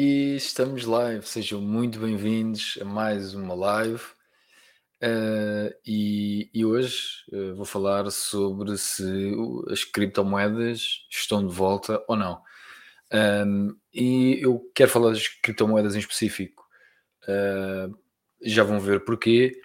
E 0.00 0.36
estamos 0.36 0.84
live, 0.84 1.26
sejam 1.26 1.60
muito 1.60 1.98
bem-vindos 1.98 2.78
a 2.80 2.84
mais 2.84 3.34
uma 3.34 3.52
live. 3.52 4.04
Uh, 5.02 5.74
e, 5.84 6.48
e, 6.54 6.64
hoje 6.64 7.24
uh, 7.32 7.56
vou 7.56 7.64
falar 7.64 8.08
sobre 8.12 8.78
se 8.78 9.34
as 9.68 9.82
criptomoedas 9.82 11.04
estão 11.10 11.44
de 11.44 11.52
volta 11.52 12.00
ou 12.06 12.14
não. 12.14 12.40
Um, 13.12 13.76
e 13.92 14.38
eu 14.40 14.70
quero 14.72 14.88
falar 14.88 15.10
das 15.10 15.26
criptomoedas 15.26 15.96
em 15.96 15.98
específico, 15.98 16.64
uh, 17.24 17.92
já 18.40 18.62
vão 18.62 18.78
ver 18.78 19.04
porquê, 19.04 19.60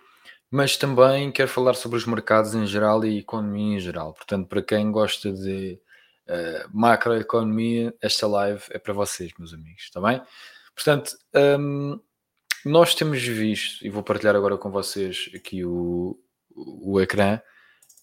mas 0.49 0.77
também 0.77 1.31
quero 1.31 1.49
falar 1.49 1.75
sobre 1.75 1.99
os 1.99 2.07
mercados 2.07 2.55
em 2.55 2.65
geral 2.65 3.05
e 3.05 3.17
a 3.17 3.19
economia 3.19 3.77
em 3.77 3.79
geral. 3.79 4.15
Portanto, 4.15 4.47
para 4.47 4.63
quem 4.63 4.91
gosta 4.91 5.31
de 5.31 5.79
uh, 6.27 6.69
macroeconomia, 6.71 7.93
esta 8.01 8.27
live 8.27 8.63
é 8.69 8.79
para 8.79 8.93
vocês, 8.93 9.31
meus 9.37 9.53
amigos, 9.53 9.83
está 9.83 10.01
bem? 10.01 10.21
Portanto, 10.75 11.15
um, 11.59 11.99
nós 12.65 12.95
temos 12.95 13.21
visto, 13.21 13.85
e 13.85 13.89
vou 13.89 14.03
partilhar 14.03 14.35
agora 14.35 14.57
com 14.57 14.71
vocês 14.71 15.29
aqui 15.35 15.65
o, 15.65 16.17
o 16.55 16.99
ecrã, 17.01 17.41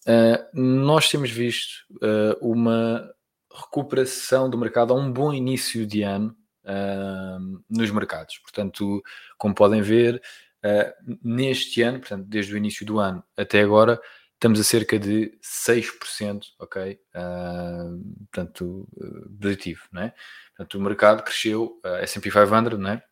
uh, 0.07 0.61
nós 0.61 1.09
temos 1.11 1.31
visto 1.31 1.85
uh, 1.97 2.37
uma 2.41 3.11
recuperação 3.53 4.49
do 4.49 4.59
mercado 4.59 4.93
a 4.93 4.97
um 4.97 5.11
bom 5.11 5.33
início 5.33 5.87
de 5.87 6.03
ano 6.03 6.37
uh, 6.65 7.63
nos 7.69 7.91
mercados. 7.91 8.39
Portanto, 8.39 9.03
como 9.37 9.55
podem 9.55 9.83
ver, 9.83 10.23
neste 11.25 11.81
ano, 11.81 12.01
portanto, 12.01 12.27
desde 12.29 12.53
o 12.53 12.57
início 12.59 12.85
do 12.85 12.99
ano 12.99 13.25
até 13.35 13.63
agora, 13.63 13.99
estamos 14.41 14.59
a 14.59 14.65
cerca 14.65 14.99
de 14.99 15.39
6%, 15.43 16.47
ok? 16.59 16.99
Uh, 17.15 18.25
portanto, 18.33 18.89
uh, 18.97 19.31
positivo, 19.39 19.83
não 19.93 20.03
é? 20.03 20.15
Portanto, 20.57 20.79
o 20.79 20.81
mercado 20.81 21.23
cresceu, 21.23 21.79
uh, 21.85 21.97
S&P 21.97 22.31
500, 22.31 22.79
não 22.79 22.91
é? 22.91 23.03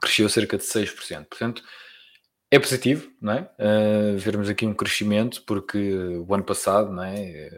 Cresceu 0.00 0.26
cerca 0.30 0.56
de 0.56 0.64
6%. 0.64 1.26
Portanto, 1.26 1.62
é 2.50 2.58
positivo, 2.58 3.12
não 3.20 3.34
é? 3.34 3.50
Uh, 3.58 4.18
vermos 4.18 4.48
aqui 4.48 4.64
um 4.64 4.72
crescimento, 4.72 5.42
porque 5.46 5.78
o 6.26 6.34
ano 6.34 6.44
passado, 6.44 6.90
não 6.90 7.04
é? 7.04 7.50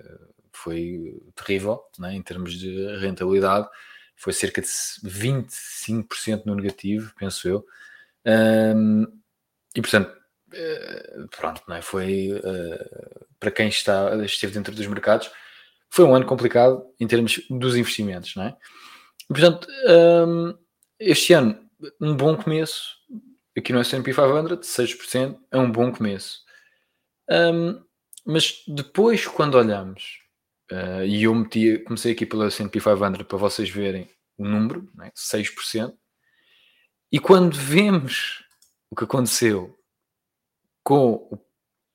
Foi 0.52 1.16
terrível, 1.36 1.80
não 1.96 2.08
é? 2.08 2.14
Em 2.14 2.22
termos 2.22 2.58
de 2.58 2.96
rentabilidade, 2.96 3.68
foi 4.16 4.32
cerca 4.32 4.60
de 4.60 4.66
25% 4.68 6.44
no 6.44 6.56
negativo, 6.56 7.14
penso 7.16 7.48
eu. 7.48 7.64
e, 9.76 9.80
portanto, 9.80 10.10
eh, 10.10 10.23
pronto, 11.30 11.62
não 11.66 11.76
é? 11.76 11.82
foi 11.82 12.32
uh, 12.32 13.26
para 13.38 13.50
quem 13.50 13.68
está, 13.68 14.14
esteve 14.24 14.54
dentro 14.54 14.74
dos 14.74 14.86
mercados, 14.86 15.30
foi 15.90 16.04
um 16.04 16.14
ano 16.14 16.26
complicado 16.26 16.84
em 16.98 17.06
termos 17.06 17.40
dos 17.48 17.76
investimentos, 17.76 18.34
não 18.34 18.44
é? 18.44 18.56
Portanto, 19.28 19.68
ehm, 19.86 20.54
este 20.98 21.32
ano, 21.32 21.58
um 22.00 22.16
bom 22.16 22.36
começo, 22.36 22.96
aqui 23.56 23.72
no 23.72 23.78
S&P 23.80 24.12
500, 24.12 24.66
6%, 24.66 25.38
é 25.52 25.58
um 25.58 25.70
bom 25.70 25.92
começo. 25.92 26.40
Ehm, 27.30 27.80
mas 28.26 28.64
depois, 28.66 29.26
quando 29.26 29.56
olhamos, 29.56 30.18
uh, 30.72 31.04
e 31.04 31.24
eu 31.24 31.34
meti, 31.34 31.78
comecei 31.78 32.12
aqui 32.12 32.26
pelo 32.26 32.44
S&P 32.44 32.80
500 32.80 33.22
para 33.22 33.38
vocês 33.38 33.70
verem 33.70 34.08
o 34.36 34.44
número, 34.44 34.90
é? 35.02 35.12
6%, 35.14 35.94
e 37.12 37.20
quando 37.20 37.56
vemos 37.56 38.42
o 38.90 38.96
que 38.96 39.04
aconteceu 39.04 39.78
com 40.84 41.30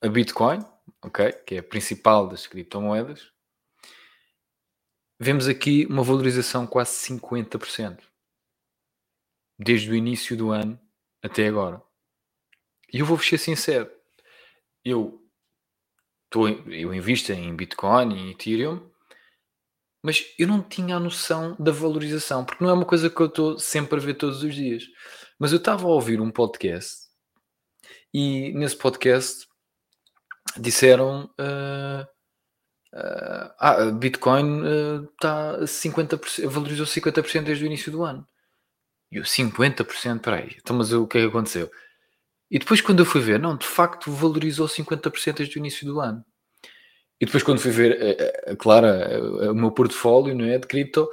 a 0.02 0.08
Bitcoin, 0.08 0.60
ok, 1.04 1.32
que 1.46 1.56
é 1.56 1.60
a 1.60 1.64
principal 1.64 2.28
das 2.28 2.48
criptomoedas, 2.48 3.32
vemos 5.20 5.48
aqui 5.48 5.86
uma 5.86 6.04
valorização 6.04 6.66
quase 6.66 6.92
50%, 7.08 8.02
desde 9.60 9.92
o 9.92 9.96
início 9.96 10.36
do 10.36 10.50
ano 10.50 10.80
até 11.22 11.48
agora. 11.48 11.82
E 12.92 13.00
eu 13.00 13.06
vou 13.06 13.20
ser 13.20 13.38
sincero, 13.38 13.92
eu, 14.84 15.24
tô, 16.30 16.48
eu 16.48 16.92
invisto 16.92 17.32
em 17.32 17.56
Bitcoin 17.56 18.16
e 18.16 18.32
Ethereum, 18.32 18.90
mas 20.02 20.34
eu 20.40 20.48
não 20.48 20.64
tinha 20.64 20.96
a 20.96 21.00
noção 21.00 21.56
da 21.60 21.72
valorização, 21.72 22.44
porque 22.44 22.64
não 22.64 22.72
é 22.72 22.74
uma 22.74 22.86
coisa 22.86 23.10
que 23.10 23.22
eu 23.22 23.28
estou 23.28 23.60
sempre 23.60 24.00
a 24.00 24.02
ver 24.02 24.16
todos 24.16 24.42
os 24.42 24.56
dias. 24.56 24.86
Mas 25.38 25.52
eu 25.52 25.58
estava 25.58 25.84
a 25.84 25.90
ouvir 25.90 26.22
um 26.22 26.32
podcast 26.32 27.09
e 28.14 28.52
nesse 28.54 28.76
podcast 28.76 29.48
disseram 30.58 31.26
uh, 31.40 32.04
uh, 32.94 33.54
ah, 33.60 33.92
Bitcoin 33.94 34.62
uh, 34.62 35.10
50%, 35.64 36.48
valorizou 36.48 36.86
50% 36.86 37.44
desde 37.44 37.64
o 37.64 37.68
início 37.68 37.92
do 37.92 38.04
ano. 38.04 38.28
E 39.12 39.18
eu, 39.18 39.24
50%, 39.24 40.22
peraí, 40.22 40.58
então 40.58 40.76
mas 40.76 40.92
o 40.94 41.08
que 41.08 41.18
é 41.18 41.22
que 41.22 41.28
aconteceu? 41.28 41.70
E 42.50 42.58
depois 42.58 42.82
quando 42.82 43.00
eu 43.00 43.06
fui 43.06 43.22
ver, 43.22 43.40
não, 43.40 43.56
de 43.56 43.68
facto 43.68 44.12
valorizou 44.12 44.68
50% 44.68 45.36
desde 45.36 45.58
o 45.58 45.60
início 45.60 45.86
do 45.86 46.00
ano. 46.00 46.24
E 47.22 47.26
depois 47.26 47.44
quando 47.44 47.60
fui 47.60 47.72
ver, 47.72 48.18
uh, 48.52 48.58
claro, 48.58 48.88
o 49.52 49.56
meu 49.56 49.72
portfólio 49.72 50.34
não 50.34 50.46
é, 50.46 50.58
de 50.58 50.68
cripto, 50.68 51.10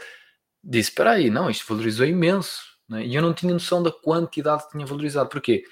disse, 0.63 0.91
espera 0.91 1.13
aí, 1.13 1.31
não, 1.31 1.51
isto 1.51 1.67
valorizou 1.69 2.07
imenso. 2.07 2.63
Né? 2.89 3.07
E 3.07 3.15
eu 3.15 3.23
não 3.23 3.35
tinha 3.35 3.53
noção 3.53 3.83
da 3.83 3.91
quantidade 3.91 4.65
que 4.65 4.73
tinha 4.73 4.87
valorizado. 4.87 5.29
Porquê? 5.29 5.65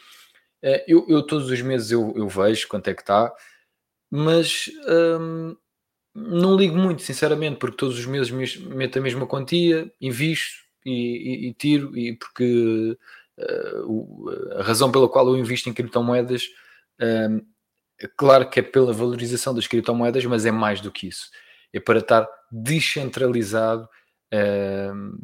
Eh, 0.65 0.83
eu, 0.89 1.05
eu, 1.11 1.23
todos 1.23 1.51
os 1.51 1.61
meses 1.61 1.91
eu, 1.91 2.15
eu, 2.17 2.27
vejo 2.27 2.67
quanto 2.69 2.89
é 2.89 2.95
que 2.95 3.03
está, 3.03 3.31
mas 4.11 4.71
hum, 5.21 5.55
não 6.15 6.57
ligo 6.57 6.77
muito, 6.77 7.03
sinceramente, 7.03 7.59
porque 7.59 7.77
todos 7.77 7.99
os 7.99 8.07
meses 8.07 8.57
meto 8.57 8.99
a 8.99 9.03
mesma 9.03 9.27
quantia, 9.27 9.93
invisto 10.01 10.57
e, 10.87 11.47
e, 11.47 11.49
e 11.49 11.55
tiro, 11.55 11.97
e 11.99 12.17
porque 12.17 12.97
uh, 13.39 14.59
a 14.59 14.63
razão 14.63 14.91
pela 14.91 15.09
qual 15.09 15.29
eu 15.29 15.37
invisto 15.37 15.69
em 15.69 15.75
criptomoedas, 15.75 16.49
um, 17.01 17.41
é 18.01 18.09
claro 18.17 18.49
que 18.49 18.61
é 18.61 18.63
pela 18.63 18.93
valorização 18.93 19.55
das 19.55 19.67
criptomoedas, 19.67 20.25
mas 20.25 20.47
é 20.47 20.51
mais 20.51 20.81
do 20.81 20.91
que 20.91 21.09
isso. 21.09 21.31
É 21.75 21.81
para 21.81 21.99
estar 21.99 22.27
descentralizado, 22.51 23.89
uh, 24.33 25.19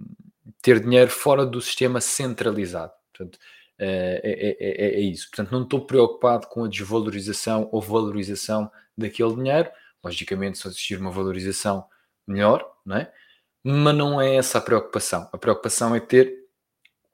ter 0.61 0.81
dinheiro 0.81 1.11
fora 1.11 1.47
do 1.47 1.63
sistema 1.63 2.01
centralizado. 2.01 2.93
Portanto, 3.13 3.39
é, 3.83 4.21
é, 4.23 4.57
é, 4.61 4.97
é, 4.97 5.01
isso. 5.01 5.29
Portanto, 5.31 5.53
não 5.53 5.63
estou 5.63 5.87
preocupado 5.87 6.47
com 6.49 6.65
a 6.65 6.69
desvalorização 6.69 7.69
ou 7.73 7.81
valorização 7.81 8.71
daquele 8.97 9.35
dinheiro. 9.35 9.71
Logicamente, 10.05 10.59
se 10.59 10.69
existir 10.69 11.01
uma 11.01 11.11
valorização, 11.11 11.87
melhor, 12.27 12.71
não 12.85 12.97
é? 12.97 13.13
Mas 13.65 13.95
não 13.95 14.21
é 14.21 14.37
essa 14.37 14.59
a 14.59 14.61
preocupação. 14.61 15.29
A 15.33 15.39
preocupação 15.39 15.95
é 15.95 16.01
ter 16.01 16.35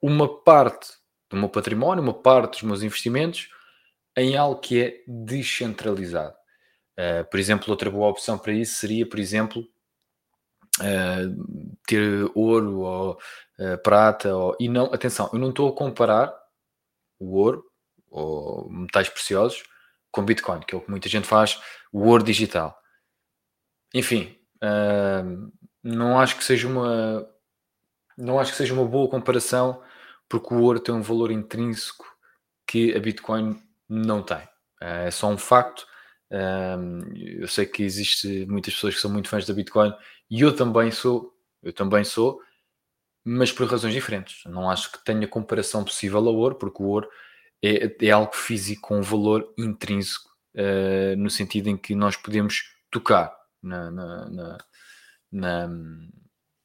uma 0.01 0.27
parte 0.43 0.89
do 1.29 1.37
meu 1.37 1.49
património, 1.49 2.03
uma 2.03 2.13
parte 2.13 2.53
dos 2.53 2.63
meus 2.63 2.83
investimentos 2.83 3.49
em 4.17 4.35
algo 4.35 4.59
que 4.59 4.81
é 4.81 5.03
descentralizado. 5.07 6.35
Uh, 6.99 7.23
por 7.29 7.39
exemplo, 7.39 7.69
outra 7.69 7.89
boa 7.89 8.09
opção 8.09 8.37
para 8.37 8.51
isso 8.51 8.75
seria, 8.75 9.07
por 9.07 9.19
exemplo, 9.19 9.67
uh, 10.81 11.77
ter 11.85 12.29
ouro 12.33 12.79
ou 12.79 13.19
uh, 13.59 13.77
prata. 13.83 14.35
Ou... 14.35 14.55
E 14.59 14.67
não, 14.67 14.85
atenção, 14.85 15.29
eu 15.31 15.39
não 15.39 15.49
estou 15.49 15.69
a 15.69 15.75
comparar 15.75 16.46
o 17.19 17.37
ouro 17.37 17.63
ou 18.09 18.69
metais 18.69 19.09
preciosos 19.09 19.63
com 20.11 20.23
Bitcoin, 20.23 20.61
que 20.61 20.73
é 20.73 20.77
o 20.77 20.81
que 20.81 20.89
muita 20.89 21.09
gente 21.09 21.27
faz, 21.27 21.61
o 21.91 22.05
ouro 22.05 22.23
digital. 22.23 22.77
Enfim, 23.93 24.35
uh, 24.57 25.51
não 25.83 26.19
acho 26.19 26.37
que 26.37 26.43
seja 26.43 26.67
uma 26.67 27.27
não 28.17 28.39
acho 28.39 28.51
que 28.51 28.57
seja 28.57 28.73
uma 28.73 28.85
boa 28.85 29.09
comparação 29.09 29.81
porque 30.27 30.53
o 30.53 30.61
ouro 30.61 30.79
tem 30.79 30.93
um 30.93 31.01
valor 31.01 31.31
intrínseco 31.31 32.05
que 32.65 32.95
a 32.95 32.99
Bitcoin 32.99 33.61
não 33.87 34.21
tem. 34.23 34.43
Uh, 34.81 35.05
é 35.07 35.11
só 35.11 35.29
um 35.29 35.37
facto. 35.37 35.85
Uh, 36.31 37.15
eu 37.15 37.47
sei 37.47 37.65
que 37.65 37.83
existe 37.83 38.45
muitas 38.47 38.73
pessoas 38.73 38.95
que 38.95 39.01
são 39.01 39.11
muito 39.11 39.29
fãs 39.29 39.45
da 39.45 39.53
Bitcoin 39.53 39.93
e 40.29 40.41
eu 40.41 40.53
também 40.55 40.91
sou, 40.91 41.33
eu 41.63 41.71
também 41.71 42.03
sou, 42.03 42.41
mas 43.29 43.51
por 43.51 43.67
razões 43.67 43.93
diferentes. 43.93 44.41
Não 44.45 44.69
acho 44.69 44.89
que 44.89 45.03
tenha 45.03 45.27
comparação 45.27 45.83
possível 45.83 46.19
ao 46.19 46.33
ouro, 46.33 46.55
porque 46.55 46.81
o 46.81 46.85
ouro 46.85 47.09
é, 47.61 47.93
é 48.01 48.09
algo 48.09 48.33
físico 48.33 48.87
com 48.87 48.99
um 48.99 49.01
valor 49.01 49.53
intrínseco, 49.57 50.29
uh, 50.55 51.17
no 51.17 51.29
sentido 51.29 51.67
em 51.67 51.75
que 51.75 51.93
nós 51.93 52.15
podemos 52.15 52.73
tocar 52.89 53.35
na, 53.61 53.91
na, 53.91 54.29
na, 54.29 54.57
na 55.29 55.69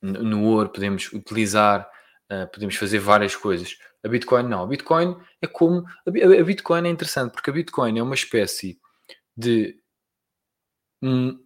no 0.02 0.44
ouro, 0.44 0.68
podemos 0.68 1.12
utilizar, 1.12 1.90
uh, 2.30 2.46
podemos 2.52 2.76
fazer 2.76 3.00
várias 3.00 3.34
coisas. 3.34 3.76
A 4.04 4.08
Bitcoin 4.08 4.44
não. 4.44 4.62
A 4.62 4.66
Bitcoin 4.66 5.16
é 5.40 5.48
como. 5.48 5.84
A 6.06 6.44
Bitcoin 6.44 6.86
é 6.86 6.90
interessante 6.90 7.32
porque 7.32 7.50
a 7.50 7.52
Bitcoin 7.52 7.98
é 7.98 8.02
uma 8.02 8.14
espécie 8.14 8.80
de. 9.36 9.80
Um, 11.02 11.40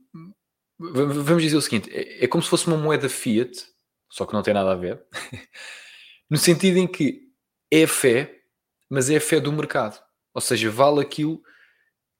vamos 0.78 1.42
dizer 1.42 1.56
o 1.56 1.62
seguinte: 1.62 1.90
é, 1.90 2.24
é 2.24 2.28
como 2.28 2.42
se 2.42 2.50
fosse 2.50 2.66
uma 2.66 2.76
moeda 2.76 3.08
fiat 3.08 3.75
só 4.08 4.26
que 4.26 4.32
não 4.32 4.42
tem 4.42 4.54
nada 4.54 4.72
a 4.72 4.76
ver, 4.76 5.04
no 6.30 6.36
sentido 6.36 6.78
em 6.78 6.86
que 6.86 7.30
é 7.70 7.86
fé, 7.86 8.42
mas 8.88 9.10
é 9.10 9.18
fé 9.20 9.40
do 9.40 9.52
mercado. 9.52 10.00
Ou 10.34 10.40
seja, 10.40 10.70
vale 10.70 11.00
aquilo 11.00 11.42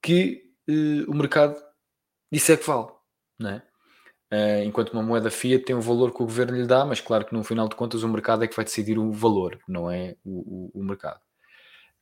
que 0.02 0.42
uh, 0.68 1.10
o 1.10 1.14
mercado 1.14 1.56
disser 2.32 2.58
que 2.58 2.66
vale. 2.66 2.88
Não 3.38 3.50
é? 3.50 3.62
Uh, 4.32 4.64
enquanto 4.64 4.92
uma 4.92 5.02
moeda 5.02 5.30
fiat 5.30 5.64
tem 5.64 5.76
o 5.76 5.80
valor 5.80 6.12
que 6.12 6.22
o 6.22 6.26
governo 6.26 6.56
lhe 6.56 6.66
dá, 6.66 6.84
mas 6.84 7.00
claro 7.00 7.24
que 7.24 7.34
no 7.34 7.44
final 7.44 7.68
de 7.68 7.76
contas 7.76 8.02
o 8.02 8.08
mercado 8.08 8.42
é 8.42 8.48
que 8.48 8.56
vai 8.56 8.64
decidir 8.64 8.98
o 8.98 9.12
valor, 9.12 9.60
não 9.68 9.90
é 9.90 10.16
o, 10.24 10.70
o, 10.76 10.80
o 10.80 10.84
mercado. 10.84 11.20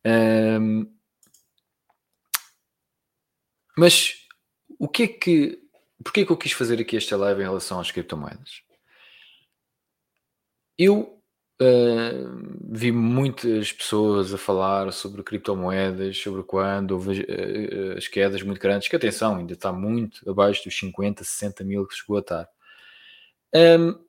Um, 0.06 0.86
mas 3.76 4.14
o 4.78 4.88
que 4.88 5.02
é 5.04 5.08
que. 5.08 5.60
Porquê 6.02 6.20
é 6.20 6.26
que 6.26 6.32
eu 6.32 6.36
quis 6.36 6.52
fazer 6.52 6.80
aqui 6.80 6.96
esta 6.96 7.16
live 7.16 7.40
em 7.40 7.44
relação 7.44 7.80
às 7.80 7.90
criptomoedas? 7.90 8.62
Eu 10.78 11.22
uh, 11.60 12.68
vi 12.68 12.90
muitas 12.90 13.72
pessoas 13.72 14.34
a 14.34 14.38
falar 14.38 14.92
sobre 14.92 15.22
criptomoedas, 15.22 16.18
sobre 16.18 16.42
quando 16.42 16.92
houve 16.92 17.20
uh, 17.20 17.96
as 17.96 18.08
quedas 18.08 18.42
muito 18.42 18.60
grandes, 18.60 18.88
que 18.88 18.96
atenção, 18.96 19.36
ainda 19.36 19.52
está 19.52 19.72
muito 19.72 20.28
abaixo 20.28 20.64
dos 20.64 20.76
50, 20.76 21.22
60 21.22 21.64
mil 21.64 21.86
que 21.86 21.94
chegou 21.94 22.16
a 22.16 22.20
estar. 22.20 22.48
Um, 23.54 24.04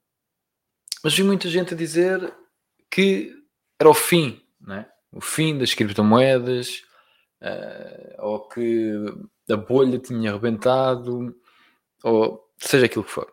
mas 1.03 1.13
vi 1.13 1.23
muita 1.23 1.47
gente 1.49 1.73
a 1.75 1.77
dizer 1.77 2.33
que 2.89 3.31
era 3.79 3.89
o 3.89 3.93
fim, 3.93 4.41
né? 4.59 4.89
o 5.11 5.21
fim 5.21 5.57
das 5.57 5.73
criptomoedas, 5.73 6.83
uh, 7.41 8.25
ou 8.25 8.47
que 8.47 8.91
a 9.49 9.55
bolha 9.55 9.99
tinha 9.99 10.31
arrebentado, 10.31 11.35
ou 12.03 12.43
seja 12.57 12.87
aquilo 12.87 13.03
que 13.03 13.11
for. 13.11 13.31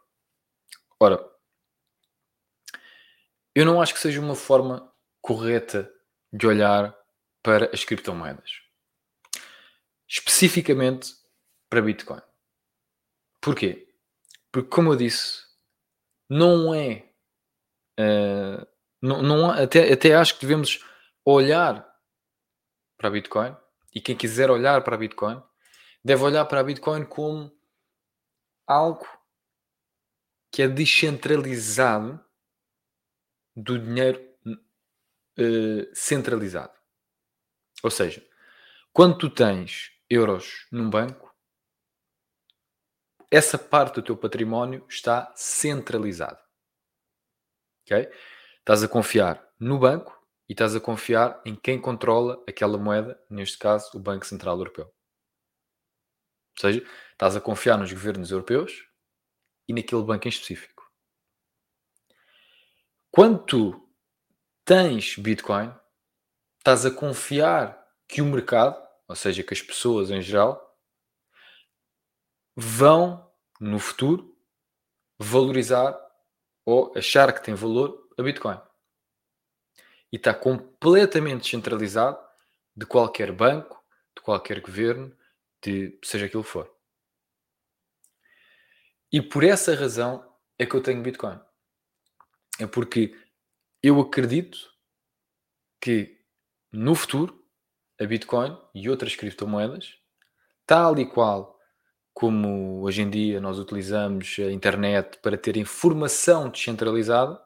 Ora, 1.00 1.31
eu 3.54 3.64
não 3.64 3.80
acho 3.80 3.94
que 3.94 4.00
seja 4.00 4.20
uma 4.20 4.34
forma 4.34 4.92
correta 5.20 5.92
de 6.32 6.46
olhar 6.46 6.96
para 7.42 7.70
as 7.72 7.84
criptomoedas. 7.84 8.60
Especificamente 10.08 11.14
para 11.68 11.82
Bitcoin. 11.82 12.20
Porquê? 13.40 13.88
Porque, 14.50 14.68
como 14.68 14.92
eu 14.92 14.96
disse, 14.96 15.42
não 16.28 16.74
é. 16.74 17.08
Uh, 17.98 18.66
não, 19.00 19.22
não, 19.22 19.50
até, 19.50 19.92
até 19.92 20.14
acho 20.14 20.34
que 20.34 20.42
devemos 20.42 20.84
olhar 21.24 21.86
para 22.96 23.10
Bitcoin 23.10 23.56
e 23.94 24.00
quem 24.00 24.16
quiser 24.16 24.50
olhar 24.50 24.82
para 24.82 24.96
Bitcoin 24.96 25.42
deve 26.04 26.22
olhar 26.22 26.44
para 26.46 26.62
Bitcoin 26.62 27.04
como 27.04 27.52
algo 28.66 29.06
que 30.50 30.62
é 30.62 30.68
descentralizado 30.68 32.22
do 33.54 33.78
dinheiro 33.78 34.20
uh, 34.46 35.94
centralizado. 35.94 36.72
Ou 37.82 37.90
seja, 37.90 38.24
quando 38.92 39.18
tu 39.18 39.30
tens 39.30 39.92
euros 40.08 40.66
num 40.70 40.88
banco, 40.88 41.34
essa 43.30 43.58
parte 43.58 43.94
do 43.94 44.02
teu 44.02 44.16
património 44.16 44.84
está 44.88 45.32
centralizado. 45.34 46.38
Ok? 47.84 48.10
Estás 48.58 48.82
a 48.82 48.88
confiar 48.88 49.42
no 49.58 49.78
banco 49.78 50.22
e 50.48 50.52
estás 50.52 50.76
a 50.76 50.80
confiar 50.80 51.40
em 51.44 51.56
quem 51.56 51.80
controla 51.80 52.42
aquela 52.46 52.76
moeda, 52.76 53.18
neste 53.30 53.58
caso 53.58 53.96
o 53.96 54.00
Banco 54.00 54.26
Central 54.26 54.58
Europeu. 54.58 54.84
Ou 54.84 56.60
seja, 56.60 56.86
estás 57.10 57.34
a 57.34 57.40
confiar 57.40 57.78
nos 57.78 57.90
governos 57.90 58.30
europeus 58.30 58.86
e 59.66 59.72
naquele 59.72 60.02
banco 60.02 60.26
em 60.26 60.28
específico. 60.28 60.81
Quando 63.14 63.44
tu 63.44 63.88
tens 64.64 65.18
Bitcoin, 65.18 65.70
estás 66.56 66.86
a 66.86 66.90
confiar 66.90 67.86
que 68.08 68.22
o 68.22 68.24
mercado, 68.24 68.82
ou 69.06 69.14
seja, 69.14 69.42
que 69.42 69.52
as 69.52 69.60
pessoas 69.60 70.10
em 70.10 70.22
geral, 70.22 70.80
vão 72.56 73.30
no 73.60 73.78
futuro 73.78 74.34
valorizar 75.18 75.94
ou 76.64 76.90
achar 76.96 77.34
que 77.34 77.44
tem 77.44 77.52
valor 77.52 78.08
a 78.16 78.22
Bitcoin 78.22 78.58
e 80.10 80.16
está 80.16 80.32
completamente 80.32 81.42
descentralizado 81.42 82.18
de 82.74 82.86
qualquer 82.86 83.30
banco, 83.30 83.84
de 84.16 84.22
qualquer 84.22 84.58
governo, 84.62 85.14
de 85.62 85.98
seja 86.02 86.24
aquilo 86.24 86.42
for. 86.42 86.74
E 89.12 89.20
por 89.20 89.44
essa 89.44 89.74
razão 89.74 90.34
é 90.58 90.64
que 90.64 90.74
eu 90.74 90.82
tenho 90.82 91.02
Bitcoin. 91.02 91.38
É 92.62 92.66
porque 92.68 93.12
eu 93.82 94.00
acredito 94.00 94.56
que 95.80 96.16
no 96.70 96.94
futuro 96.94 97.44
a 98.00 98.06
Bitcoin 98.06 98.56
e 98.72 98.88
outras 98.88 99.16
criptomoedas, 99.16 99.96
tal 100.64 100.96
e 100.96 101.04
qual 101.04 101.58
como 102.14 102.82
hoje 102.82 103.02
em 103.02 103.10
dia 103.10 103.40
nós 103.40 103.58
utilizamos 103.58 104.36
a 104.38 104.52
internet 104.52 105.18
para 105.18 105.36
ter 105.36 105.56
informação 105.56 106.50
descentralizada, 106.50 107.42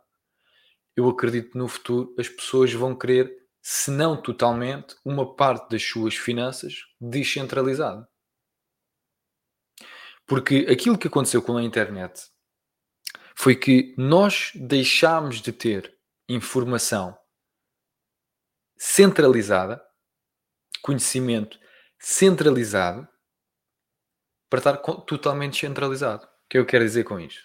eu 0.95 1.09
acredito 1.09 1.53
que 1.53 1.59
no 1.59 1.67
futuro 1.67 2.15
as 2.19 2.29
pessoas 2.29 2.71
vão 2.75 2.95
querer, 2.95 3.35
se 3.63 3.91
não 3.91 4.21
totalmente, 4.21 4.97
uma 5.03 5.35
parte 5.35 5.71
das 5.71 5.83
suas 5.83 6.15
finanças 6.15 6.75
descentralizada. 7.01 8.07
Porque 10.27 10.67
aquilo 10.71 10.99
que 10.99 11.09
aconteceu 11.09 11.41
com 11.41 11.57
a 11.57 11.63
internet 11.63 12.36
foi 13.37 13.55
que 13.55 13.95
nós 13.99 14.51
deixámos 14.55 15.43
de 15.43 15.53
ter 15.53 15.95
informação 16.29 17.17
centralizada, 18.77 19.83
conhecimento 20.83 21.59
centralizado, 21.99 23.07
para 24.49 24.59
estar 24.59 24.77
totalmente 24.79 25.59
centralizado. 25.59 26.25
O 26.25 26.49
que 26.49 26.59
eu 26.59 26.67
quero 26.67 26.85
dizer 26.85 27.05
com 27.05 27.21
isto? 27.21 27.43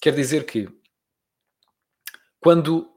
Quer 0.00 0.14
dizer 0.14 0.44
que 0.44 0.68
quando 2.38 2.88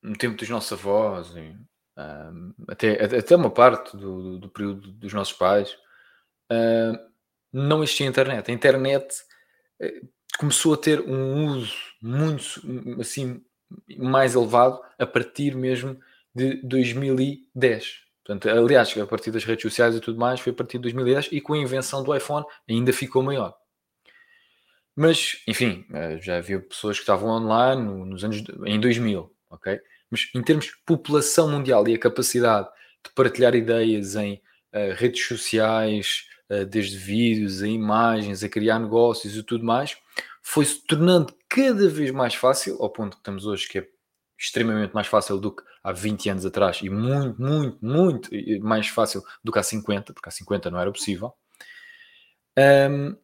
no 0.00 0.16
tempo 0.16 0.36
dos 0.36 0.48
nossos 0.48 0.72
avós, 0.72 1.34
um, 1.34 2.54
até, 2.68 3.04
até 3.04 3.36
uma 3.36 3.50
parte 3.50 3.96
do, 3.96 4.22
do, 4.22 4.38
do 4.38 4.48
período 4.48 4.92
dos 4.92 5.12
nossos 5.12 5.34
pais, 5.34 5.72
uh, 6.50 6.96
não 7.52 7.82
existia 7.82 8.06
internet. 8.06 8.50
A 8.50 8.54
internet 8.54 9.27
começou 10.38 10.74
a 10.74 10.76
ter 10.76 11.00
um 11.00 11.46
uso 11.46 11.74
muito 12.00 12.62
assim 13.00 13.42
mais 13.98 14.34
elevado 14.34 14.80
a 14.98 15.06
partir 15.06 15.54
mesmo 15.54 15.98
de 16.34 16.62
2010. 16.62 18.08
Portanto, 18.24 18.48
aliás, 18.48 18.96
a 18.96 19.06
partir 19.06 19.30
das 19.30 19.44
redes 19.44 19.62
sociais 19.62 19.96
e 19.96 20.00
tudo 20.00 20.18
mais, 20.18 20.40
foi 20.40 20.52
a 20.52 20.54
partir 20.54 20.78
de 20.78 20.82
2010 20.82 21.28
e 21.32 21.40
com 21.40 21.54
a 21.54 21.58
invenção 21.58 22.02
do 22.02 22.14
iPhone 22.14 22.44
ainda 22.68 22.92
ficou 22.92 23.22
maior. 23.22 23.54
Mas, 24.94 25.42
enfim, 25.46 25.86
eh, 25.94 26.18
já 26.20 26.36
havia 26.36 26.60
pessoas 26.60 26.96
que 26.96 27.02
estavam 27.02 27.30
online 27.30 27.82
nos 28.04 28.24
anos 28.24 28.42
em 28.66 28.80
2000, 28.80 29.32
ok? 29.48 29.80
Mas 30.10 30.28
em 30.34 30.42
termos 30.42 30.66
de 30.66 30.72
população 30.84 31.50
mundial 31.50 31.86
e 31.88 31.94
a 31.94 31.98
capacidade 31.98 32.68
de 33.04 33.12
partilhar 33.14 33.54
ideias 33.54 34.16
em 34.16 34.42
uh, 34.74 34.92
redes 34.94 35.26
sociais, 35.26 36.26
desde 36.68 36.96
vídeos 36.96 37.62
a 37.62 37.68
imagens, 37.68 38.42
a 38.42 38.48
criar 38.48 38.78
negócios 38.78 39.36
e 39.36 39.42
tudo 39.42 39.64
mais, 39.64 39.96
foi 40.42 40.64
se 40.64 40.82
tornando 40.86 41.34
cada 41.48 41.88
vez 41.88 42.10
mais 42.10 42.34
fácil, 42.34 42.76
ao 42.80 42.90
ponto 42.90 43.16
que 43.16 43.20
estamos 43.20 43.46
hoje, 43.46 43.68
que 43.68 43.78
é 43.78 43.88
extremamente 44.38 44.94
mais 44.94 45.06
fácil 45.06 45.38
do 45.38 45.54
que 45.54 45.62
há 45.82 45.92
20 45.92 46.30
anos 46.30 46.46
atrás 46.46 46.80
e 46.82 46.88
muito, 46.88 47.40
muito, 47.40 47.78
muito 47.84 48.64
mais 48.64 48.86
fácil 48.88 49.22
do 49.42 49.50
que 49.50 49.58
há 49.58 49.62
50, 49.62 50.14
porque 50.14 50.28
há 50.28 50.32
50 50.32 50.70
não 50.70 50.78
era 50.80 50.92
possível. 50.92 51.34
Um, 52.58 53.16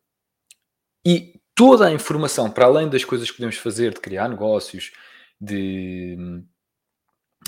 e 1.07 1.41
toda 1.55 1.87
a 1.87 1.93
informação, 1.93 2.51
para 2.51 2.67
além 2.67 2.89
das 2.89 3.05
coisas 3.05 3.31
que 3.31 3.37
podemos 3.37 3.57
fazer, 3.57 3.95
de 3.95 4.01
criar 4.01 4.29
negócios, 4.29 4.93
de 5.41 6.43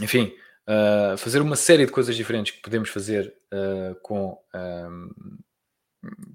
enfim, 0.00 0.32
uh, 0.68 1.16
fazer 1.16 1.40
uma 1.40 1.56
série 1.56 1.86
de 1.86 1.92
coisas 1.92 2.14
diferentes 2.14 2.54
que 2.54 2.62
podemos 2.62 2.88
fazer 2.88 3.34
uh, 3.52 3.94
com, 4.02 4.38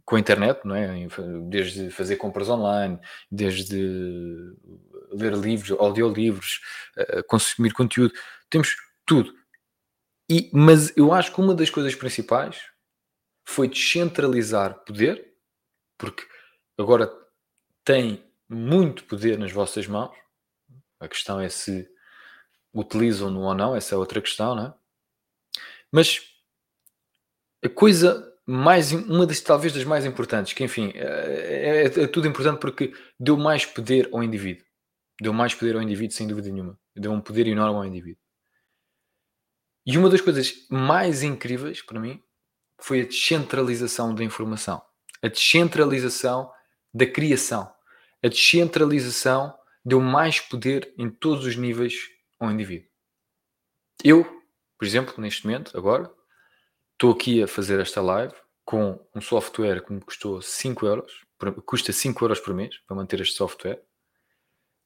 com 0.05 0.15
a 0.15 0.19
internet, 0.19 0.65
não 0.65 0.75
é? 0.75 1.07
Desde 1.47 1.89
fazer 1.89 2.17
compras 2.17 2.49
online, 2.49 2.99
desde 3.29 3.77
ler 5.11 5.33
livros, 5.33 5.77
audiolivros, 5.79 6.61
uh, 6.97 7.23
consumir 7.27 7.73
conteúdo, 7.73 8.13
temos 8.49 8.75
tudo. 9.05 9.33
E, 10.29 10.49
mas 10.53 10.95
eu 10.95 11.13
acho 11.13 11.33
que 11.33 11.41
uma 11.41 11.53
das 11.53 11.69
coisas 11.69 11.93
principais 11.93 12.61
foi 13.43 13.67
descentralizar 13.67 14.83
poder, 14.85 15.33
porque 15.97 16.25
agora 16.77 17.11
tem 17.83 18.23
muito 18.47 19.03
poder 19.03 19.37
nas 19.37 19.51
vossas 19.51 19.87
mãos. 19.87 20.15
A 20.99 21.07
questão 21.07 21.39
é 21.39 21.49
se 21.49 21.89
utilizam-no 22.73 23.41
ou 23.41 23.53
não, 23.53 23.75
essa 23.75 23.95
é 23.95 23.97
outra 23.97 24.21
questão, 24.21 24.55
não 24.55 24.65
é? 24.67 24.73
Mas 25.91 26.21
a 27.63 27.67
coisa 27.67 28.30
mais, 28.45 28.91
uma 28.91 29.25
das 29.25 29.39
talvez 29.39 29.73
das 29.73 29.83
mais 29.83 30.05
importantes, 30.05 30.53
que 30.53 30.63
enfim, 30.63 30.91
é, 30.95 31.85
é, 31.85 32.03
é, 32.03 32.07
tudo 32.07 32.27
importante 32.27 32.59
porque 32.59 32.93
deu 33.19 33.37
mais 33.37 33.65
poder 33.65 34.09
ao 34.11 34.23
indivíduo. 34.23 34.65
Deu 35.21 35.33
mais 35.33 35.53
poder 35.53 35.75
ao 35.75 35.81
indivíduo, 35.81 36.15
sem 36.15 36.27
dúvida 36.27 36.49
nenhuma. 36.49 36.79
Deu 36.95 37.11
um 37.11 37.21
poder 37.21 37.47
enorme 37.47 37.77
ao 37.77 37.85
indivíduo. 37.85 38.21
E 39.85 39.97
uma 39.97 40.09
das 40.09 40.21
coisas 40.21 40.53
mais 40.69 41.23
incríveis 41.23 41.81
para 41.81 41.99
mim 41.99 42.21
foi 42.79 43.01
a 43.01 43.05
descentralização 43.05 44.13
da 44.13 44.23
informação. 44.23 44.81
A 45.21 45.27
descentralização 45.27 46.51
da 46.93 47.05
criação. 47.05 47.71
A 48.23 48.27
descentralização 48.27 49.53
deu 49.85 49.99
mais 49.99 50.39
poder 50.39 50.93
em 50.97 51.09
todos 51.09 51.45
os 51.45 51.55
níveis 51.55 51.95
ao 52.39 52.51
indivíduo. 52.51 52.89
Eu, 54.03 54.23
por 54.77 54.85
exemplo, 54.85 55.13
neste 55.17 55.45
momento, 55.45 55.77
agora, 55.77 56.11
estou 57.01 57.13
aqui 57.13 57.41
a 57.41 57.47
fazer 57.47 57.79
esta 57.79 57.99
live 57.99 58.35
com 58.63 59.03
um 59.15 59.19
software 59.19 59.83
que 59.83 59.91
me 59.91 60.01
custou 60.01 60.39
5 60.39 60.85
euros, 60.85 61.25
custa 61.65 61.91
5 61.91 62.23
euros 62.23 62.39
por 62.39 62.53
mês 62.53 62.77
para 62.85 62.95
manter 62.95 63.19
este 63.21 63.35
software. 63.35 63.81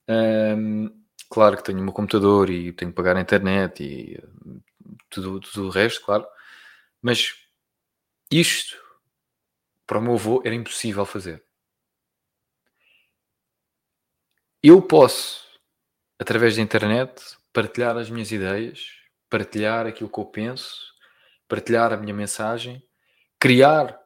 Um, 0.08 1.04
claro 1.30 1.58
que 1.58 1.64
tenho 1.64 1.80
o 1.80 1.84
meu 1.84 1.92
computador 1.92 2.50
e 2.50 2.72
tenho 2.72 2.92
que 2.92 2.96
pagar 2.96 3.18
a 3.18 3.20
internet 3.20 3.84
e 3.84 4.24
tudo, 5.10 5.42
tudo 5.42 5.68
o 5.68 5.70
resto, 5.70 6.06
claro. 6.06 6.26
Mas 7.02 7.36
isto, 8.32 8.82
para 9.86 10.00
o 10.00 10.02
meu 10.02 10.14
avô, 10.14 10.42
era 10.46 10.56
impossível 10.56 11.06
fazer. 11.06 11.44
Eu 14.64 14.82
posso, 14.82 15.46
através 16.18 16.56
da 16.56 16.62
internet, 16.62 17.22
partilhar 17.52 17.98
as 17.98 18.10
minhas 18.10 18.32
ideias, 18.32 18.88
partilhar 19.30 19.86
aquilo 19.86 20.10
que 20.10 20.18
eu 20.18 20.26
penso, 20.26 20.85
partilhar 21.48 21.94
a 21.94 21.98
minha 21.98 22.14
mensagem, 22.14 22.84
criar 23.40 24.00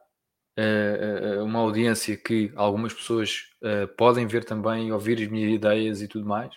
uh, 0.58 1.44
uma 1.44 1.60
audiência 1.60 2.16
que 2.16 2.52
algumas 2.54 2.92
pessoas 2.92 3.50
uh, 3.62 3.88
podem 3.96 4.26
ver 4.26 4.44
também 4.44 4.92
ouvir 4.92 5.22
as 5.22 5.28
minhas 5.28 5.52
ideias 5.52 6.02
e 6.02 6.08
tudo 6.08 6.26
mais. 6.26 6.54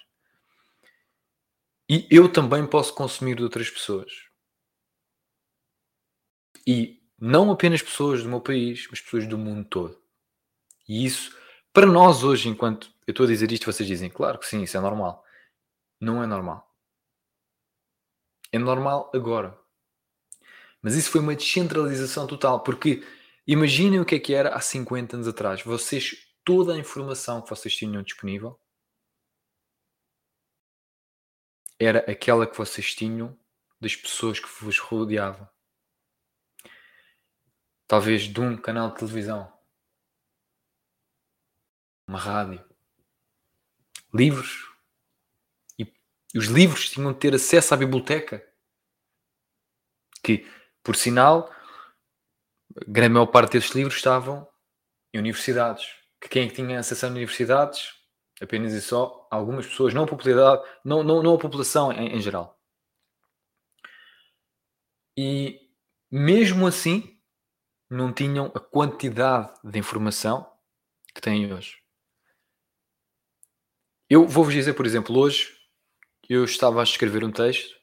E 1.90 2.08
eu 2.10 2.32
também 2.32 2.66
posso 2.66 2.94
consumir 2.94 3.36
de 3.36 3.44
outras 3.44 3.70
pessoas. 3.70 4.12
E 6.66 7.02
não 7.20 7.52
apenas 7.52 7.82
pessoas 7.82 8.24
do 8.24 8.30
meu 8.30 8.42
país, 8.42 8.88
mas 8.90 9.02
pessoas 9.02 9.28
do 9.28 9.38
mundo 9.38 9.68
todo. 9.68 10.02
E 10.88 11.06
isso, 11.06 11.38
para 11.72 11.86
nós 11.86 12.24
hoje, 12.24 12.50
enquanto 12.50 12.92
eu 13.06 13.12
estou 13.12 13.26
a 13.26 13.30
dizer 13.30 13.52
isto, 13.52 13.72
vocês 13.72 13.88
dizem, 13.88 14.10
claro 14.10 14.40
que 14.40 14.46
sim, 14.46 14.64
isso 14.64 14.78
é 14.78 14.80
normal. 14.80 15.24
Não 16.00 16.24
é 16.24 16.28
normal. 16.28 16.70
É 18.52 18.58
normal 18.58 19.12
agora. 19.14 19.58
Mas 20.84 20.96
isso 20.96 21.10
foi 21.10 21.22
uma 21.22 21.34
descentralização 21.34 22.28
total, 22.28 22.62
porque 22.62 23.02
imaginem 23.48 24.02
o 24.02 24.06
que 24.06 24.16
é 24.16 24.20
que 24.20 24.34
era 24.34 24.54
há 24.54 24.60
50 24.60 25.16
anos 25.16 25.28
atrás. 25.30 25.64
Vocês, 25.64 26.28
toda 26.44 26.74
a 26.74 26.78
informação 26.78 27.42
que 27.42 27.50
vocês 27.50 27.74
tinham 27.74 28.04
disponível 28.04 28.60
era 31.80 32.00
aquela 32.00 32.46
que 32.46 32.58
vocês 32.58 32.94
tinham 32.94 33.38
das 33.80 33.96
pessoas 33.96 34.42
que 34.42 34.48
vos 34.62 34.78
rodeavam. 34.78 35.48
Talvez 37.88 38.24
de 38.24 38.42
um 38.42 38.58
canal 38.58 38.90
de 38.90 38.98
televisão, 38.98 39.52
uma 42.08 42.20
rádio, 42.20 42.64
livros. 44.14 44.70
E 45.80 45.92
os 46.38 46.48
livros 46.48 46.90
tinham 46.90 47.14
de 47.14 47.20
ter 47.20 47.34
acesso 47.34 47.74
à 47.74 47.78
biblioteca. 47.78 48.46
Que, 50.22 50.46
por 50.84 50.96
sinal, 50.98 51.50
a 52.76 52.84
grande 52.86 53.14
maior 53.14 53.28
parte 53.28 53.54
desses 53.54 53.72
livros 53.72 53.96
estavam 53.96 54.48
em 55.14 55.20
universidades. 55.20 55.88
Que 56.20 56.28
quem 56.28 56.46
é 56.46 56.48
que 56.50 56.56
tinha 56.56 56.80
acesso 56.80 57.06
a 57.06 57.10
universidades? 57.10 57.94
Apenas 58.42 58.74
e 58.74 58.82
só 58.82 59.28
algumas 59.32 59.66
pessoas, 59.66 59.94
não 59.94 60.04
a 60.04 60.08
popularidade, 60.08 60.62
não, 60.84 61.02
não, 61.04 61.24
não 61.24 61.36
a 61.36 61.40
população 61.40 61.92
em, 61.92 62.18
em 62.18 62.22
geral. 62.22 62.60
E 65.18 65.62
mesmo 66.12 66.68
assim, 66.68 67.18
não 67.90 68.12
tinham 68.12 68.48
a 68.48 68.60
quantidade 68.60 69.54
de 69.64 69.80
informação 69.80 70.52
que 71.14 71.22
têm 71.22 71.54
hoje. 71.54 71.78
Eu 74.10 74.28
vou-vos 74.28 74.54
dizer, 74.54 74.74
por 74.74 74.86
exemplo, 74.86 75.18
hoje 75.18 75.56
eu 76.28 76.44
estava 76.44 76.82
a 76.82 76.84
escrever 76.84 77.24
um 77.24 77.32
texto. 77.32 77.76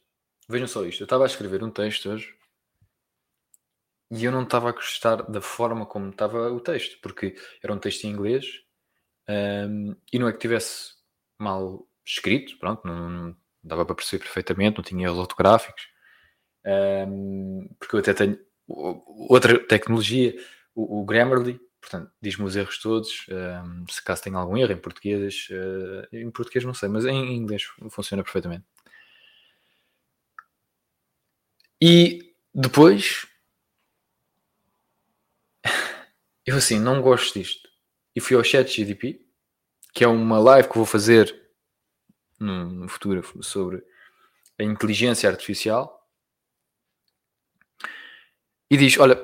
Vejam 0.49 0.67
só 0.67 0.85
isto, 0.85 1.03
eu 1.03 1.05
estava 1.05 1.25
a 1.25 1.27
escrever 1.27 1.63
um 1.63 1.71
texto 1.71 2.11
hoje 2.11 2.40
e 4.11 4.25
eu 4.25 4.33
não 4.33 4.43
estava 4.43 4.69
a 4.71 4.73
gostar 4.73 5.17
da 5.23 5.41
forma 5.41 5.87
como 5.87 6.11
estava 6.11 6.51
o 6.51 6.61
texto, 6.61 6.99
porque 7.01 7.37
era 7.63 7.73
um 7.73 7.79
texto 7.79 8.05
em 8.05 8.11
inglês 8.11 8.47
um, 9.29 9.95
e 10.13 10.19
não 10.19 10.29
é 10.29 10.33
que 10.33 10.39
tivesse 10.39 10.95
mal 11.39 11.87
escrito, 12.05 12.59
pronto, 12.59 12.87
não, 12.87 13.09
não 13.09 13.37
dava 13.63 13.85
para 13.85 13.95
perceber 13.95 14.25
perfeitamente, 14.25 14.79
não 14.79 14.85
tinha 14.85 15.07
erros 15.07 15.19
ortográficos, 15.19 15.89
um, 17.07 17.69
porque 17.79 17.95
eu 17.97 18.01
até 18.01 18.13
tenho 18.13 18.39
outra 18.67 19.59
tecnologia, 19.67 20.35
o, 20.75 21.01
o 21.01 21.05
Grammarly, 21.05 21.61
portanto, 21.81 22.11
diz-me 22.21 22.45
os 22.45 22.57
erros 22.57 22.79
todos, 22.79 23.27
um, 23.31 23.87
se 23.89 24.03
caso 24.03 24.23
tem 24.23 24.35
algum 24.35 24.57
erro 24.57 24.73
em 24.73 24.77
português, 24.77 25.49
uh, 25.51 26.17
em 26.17 26.31
português 26.31 26.65
não 26.65 26.75
sei, 26.75 26.89
mas 26.89 27.05
em 27.05 27.37
inglês 27.37 27.63
funciona 27.91 28.23
perfeitamente. 28.25 28.65
E 31.81 32.35
depois, 32.55 33.27
eu 36.51 36.57
assim, 36.57 36.79
não 36.81 37.01
gosto 37.01 37.39
disto. 37.39 37.69
E 38.15 38.21
fui 38.21 38.37
ao 38.37 38.43
chat 38.43 38.69
GDP, 38.69 39.25
que 39.95 40.03
é 40.03 40.09
uma 40.09 40.39
live 40.39 40.69
que 40.69 40.77
vou 40.77 40.87
fazer 40.87 41.39
no 42.39 42.89
futuro 42.89 43.23
sobre 43.43 43.85
a 44.59 44.65
inteligência 44.65 45.29
artificial 45.29 46.01
e 48.71 48.77
diz: 48.77 48.99
Olha, 48.99 49.21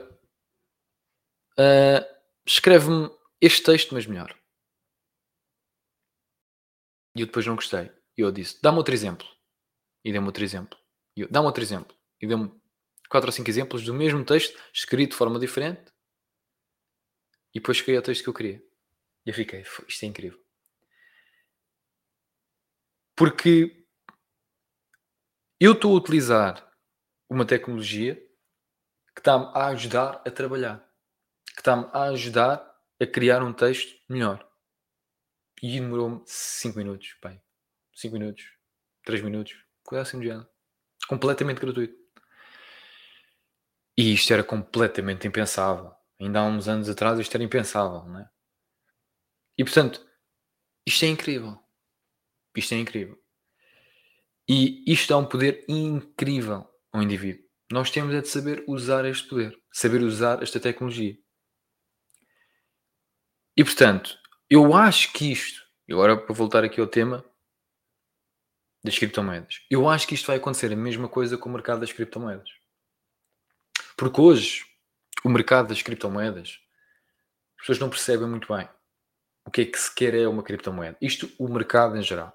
uh, 1.58 2.04
escreve-me 2.46 3.10
este 3.40 3.62
texto, 3.62 3.94
mas 3.94 4.06
melhor. 4.06 4.36
E 7.16 7.22
eu 7.22 7.26
depois 7.26 7.46
não 7.46 7.56
gostei. 7.56 7.90
E 8.16 8.20
eu 8.20 8.30
disse: 8.30 8.60
Dá-me 8.62 8.78
outro 8.78 8.94
exemplo. 8.94 9.26
E 10.04 10.12
deu-me 10.12 10.28
outro 10.28 10.44
exemplo. 10.44 10.78
E 11.16 11.26
Dá-me 11.26 11.46
outro 11.46 11.62
exemplo. 11.62 11.96
E 12.20 12.26
deu-me 12.26 12.52
quatro 13.08 13.28
ou 13.28 13.32
cinco 13.32 13.50
exemplos 13.50 13.84
do 13.84 13.94
mesmo 13.94 14.24
texto, 14.24 14.56
escrito 14.72 15.10
de 15.10 15.16
forma 15.16 15.40
diferente. 15.40 15.95
E 17.56 17.58
depois 17.58 17.78
cheguei 17.78 17.96
ao 17.96 18.02
texto 18.02 18.22
que 18.22 18.28
eu 18.28 18.34
queria. 18.34 18.62
E 19.24 19.30
eu 19.30 19.34
fiquei: 19.34 19.62
Isto 19.62 20.04
é 20.04 20.06
incrível. 20.08 20.38
Porque 23.16 23.86
eu 25.58 25.72
estou 25.72 25.94
a 25.94 25.96
utilizar 25.98 26.70
uma 27.30 27.46
tecnologia 27.46 28.14
que 29.14 29.20
está-me 29.20 29.46
a 29.54 29.68
ajudar 29.68 30.22
a 30.26 30.30
trabalhar, 30.30 30.86
que 31.54 31.60
está-me 31.62 31.88
a 31.94 32.02
ajudar 32.10 32.78
a 33.00 33.06
criar 33.06 33.42
um 33.42 33.54
texto 33.54 33.98
melhor. 34.06 34.46
E 35.62 35.80
demorou-me 35.80 36.22
5 36.26 36.76
minutos, 36.76 37.16
bem, 37.24 37.40
5 37.94 38.12
minutos, 38.18 38.44
3 39.02 39.22
minutos, 39.22 39.56
coisa 39.82 40.02
assim 40.02 40.20
de 40.20 40.26
género. 40.26 40.46
Completamente 41.08 41.58
gratuito. 41.62 41.96
E 43.96 44.12
isto 44.12 44.30
era 44.30 44.44
completamente 44.44 45.26
impensável. 45.26 45.95
Ainda 46.20 46.40
há 46.40 46.44
uns 46.44 46.68
anos 46.68 46.88
atrás 46.88 47.18
isto 47.18 47.34
era 47.34 47.44
impensável, 47.44 48.04
não 48.04 48.20
é? 48.20 48.30
E 49.58 49.64
portanto, 49.64 50.06
isto 50.86 51.04
é 51.04 51.08
incrível. 51.08 51.58
Isto 52.56 52.74
é 52.74 52.78
incrível. 52.78 53.18
E 54.48 54.84
isto 54.90 55.08
dá 55.08 55.18
um 55.18 55.26
poder 55.26 55.64
incrível 55.68 56.68
ao 56.92 57.02
indivíduo. 57.02 57.44
Nós 57.70 57.90
temos 57.90 58.14
é 58.14 58.20
de 58.20 58.28
saber 58.28 58.64
usar 58.68 59.04
este 59.04 59.28
poder, 59.28 59.58
saber 59.72 60.02
usar 60.02 60.42
esta 60.42 60.60
tecnologia. 60.60 61.18
E 63.56 63.64
portanto, 63.64 64.16
eu 64.48 64.74
acho 64.74 65.12
que 65.12 65.32
isto, 65.32 65.62
e 65.88 65.92
agora 65.92 66.16
para 66.16 66.34
voltar 66.34 66.62
aqui 66.62 66.80
ao 66.80 66.86
tema 66.86 67.24
das 68.84 68.96
criptomoedas, 68.96 69.62
eu 69.68 69.88
acho 69.88 70.06
que 70.06 70.14
isto 70.14 70.26
vai 70.26 70.36
acontecer 70.36 70.72
a 70.72 70.76
mesma 70.76 71.08
coisa 71.08 71.36
com 71.36 71.48
o 71.48 71.52
mercado 71.52 71.80
das 71.80 71.92
criptomoedas. 71.92 72.48
Porque 73.96 74.20
hoje, 74.20 74.64
o 75.26 75.28
mercado 75.28 75.70
das 75.70 75.82
criptomoedas, 75.82 76.60
as 77.56 77.62
pessoas 77.62 77.80
não 77.80 77.90
percebem 77.90 78.28
muito 78.28 78.54
bem 78.54 78.68
o 79.44 79.50
que 79.50 79.62
é 79.62 79.64
que 79.64 79.76
sequer 79.76 80.14
é 80.14 80.28
uma 80.28 80.42
criptomoeda. 80.42 80.96
Isto, 81.00 81.28
o 81.36 81.48
mercado 81.48 81.96
em 81.96 82.02
geral, 82.02 82.32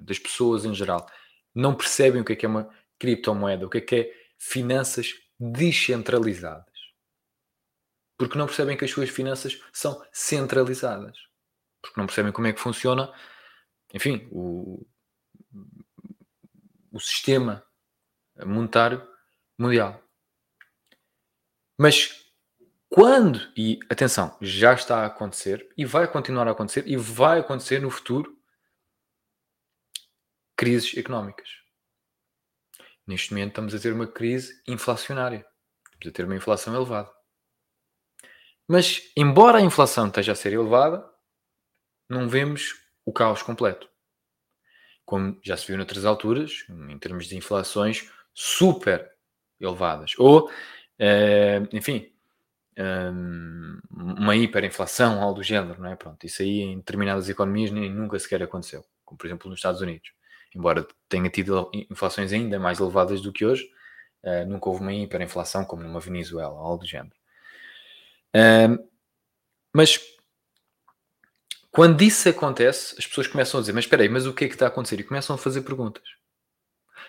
das 0.00 0.18
pessoas 0.18 0.64
em 0.64 0.74
geral, 0.74 1.08
não 1.54 1.76
percebem 1.76 2.22
o 2.22 2.24
que 2.24 2.32
é 2.32 2.36
que 2.36 2.44
é 2.44 2.48
uma 2.48 2.68
criptomoeda, 2.98 3.64
o 3.64 3.70
que 3.70 3.78
é 3.78 3.80
que 3.80 3.94
é 3.96 4.28
finanças 4.36 5.14
descentralizadas. 5.38 6.74
Porque 8.18 8.36
não 8.36 8.46
percebem 8.46 8.76
que 8.76 8.84
as 8.84 8.90
suas 8.90 9.10
finanças 9.10 9.60
são 9.72 10.04
centralizadas. 10.12 11.16
Porque 11.80 12.00
não 12.00 12.06
percebem 12.06 12.32
como 12.32 12.48
é 12.48 12.52
que 12.52 12.60
funciona, 12.60 13.12
enfim, 13.92 14.28
o, 14.32 14.84
o 16.90 16.98
sistema 16.98 17.64
monetário 18.44 19.06
mundial. 19.56 20.02
Mas 21.78 22.23
quando, 22.94 23.40
e 23.56 23.80
atenção, 23.90 24.38
já 24.40 24.72
está 24.72 25.02
a 25.02 25.06
acontecer 25.06 25.68
e 25.76 25.84
vai 25.84 26.06
continuar 26.06 26.46
a 26.46 26.52
acontecer 26.52 26.86
e 26.86 26.96
vai 26.96 27.40
acontecer 27.40 27.80
no 27.80 27.90
futuro 27.90 28.38
crises 30.56 30.96
económicas. 30.96 31.48
Neste 33.04 33.32
momento 33.32 33.48
estamos 33.48 33.74
a 33.74 33.80
ter 33.80 33.92
uma 33.92 34.06
crise 34.06 34.62
inflacionária. 34.68 35.44
Estamos 35.86 36.06
a 36.06 36.12
ter 36.12 36.24
uma 36.24 36.36
inflação 36.36 36.72
elevada. 36.72 37.10
Mas, 38.68 39.10
embora 39.16 39.58
a 39.58 39.62
inflação 39.62 40.06
esteja 40.06 40.30
a 40.30 40.36
ser 40.36 40.52
elevada, 40.52 41.04
não 42.08 42.28
vemos 42.28 42.76
o 43.04 43.12
caos 43.12 43.42
completo. 43.42 43.90
Como 45.04 45.36
já 45.42 45.56
se 45.56 45.66
viu 45.66 45.76
noutras 45.76 46.04
alturas, 46.04 46.64
em 46.68 46.98
termos 47.00 47.26
de 47.26 47.36
inflações 47.36 48.08
super 48.32 49.12
elevadas. 49.58 50.12
Ou, 50.16 50.48
uh, 50.48 51.68
enfim, 51.72 52.13
um, 52.78 53.78
uma 53.92 54.36
hiperinflação, 54.36 55.22
algo 55.22 55.36
do 55.36 55.42
género, 55.42 55.80
não 55.80 55.90
é? 55.90 55.96
Pronto, 55.96 56.24
isso 56.24 56.42
aí 56.42 56.60
em 56.60 56.78
determinadas 56.78 57.28
economias 57.28 57.70
nem 57.70 57.90
nunca 57.90 58.18
sequer 58.18 58.42
aconteceu, 58.42 58.84
como 59.04 59.18
por 59.18 59.26
exemplo 59.26 59.48
nos 59.48 59.58
Estados 59.58 59.80
Unidos. 59.80 60.10
Embora 60.54 60.86
tenha 61.08 61.28
tido 61.30 61.70
inflações 61.90 62.32
ainda 62.32 62.58
mais 62.58 62.78
elevadas 62.80 63.20
do 63.20 63.32
que 63.32 63.44
hoje, 63.44 63.68
uh, 64.22 64.46
nunca 64.46 64.68
houve 64.68 64.82
uma 64.82 64.92
hiperinflação 64.92 65.64
como 65.64 65.82
numa 65.82 66.00
Venezuela, 66.00 66.56
algo 66.58 66.78
do 66.78 66.86
género. 66.86 67.14
Mas 69.74 69.98
quando 71.72 72.02
isso 72.02 72.28
acontece, 72.28 72.94
as 72.96 73.04
pessoas 73.04 73.26
começam 73.26 73.58
a 73.58 73.60
dizer: 73.60 73.72
Mas 73.72 73.84
espera 73.84 74.02
aí, 74.04 74.08
mas 74.08 74.26
o 74.26 74.32
que 74.32 74.44
é 74.44 74.48
que 74.48 74.54
está 74.54 74.66
a 74.66 74.68
acontecer? 74.68 75.00
E 75.00 75.02
começam 75.02 75.34
a 75.34 75.38
fazer 75.38 75.62
perguntas. 75.62 76.04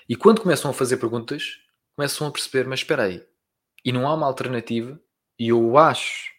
E 0.09 0.15
quando 0.15 0.41
começam 0.41 0.71
a 0.71 0.73
fazer 0.73 0.97
perguntas, 0.97 1.59
começam 1.95 2.27
a 2.27 2.31
perceber: 2.31 2.67
Mas 2.67 2.79
espera 2.79 3.03
aí, 3.03 3.23
e 3.83 3.91
não 3.91 4.07
há 4.07 4.13
uma 4.15 4.25
alternativa 4.25 4.99
e 5.37 5.49
eu 5.49 5.77
acho 5.77 6.33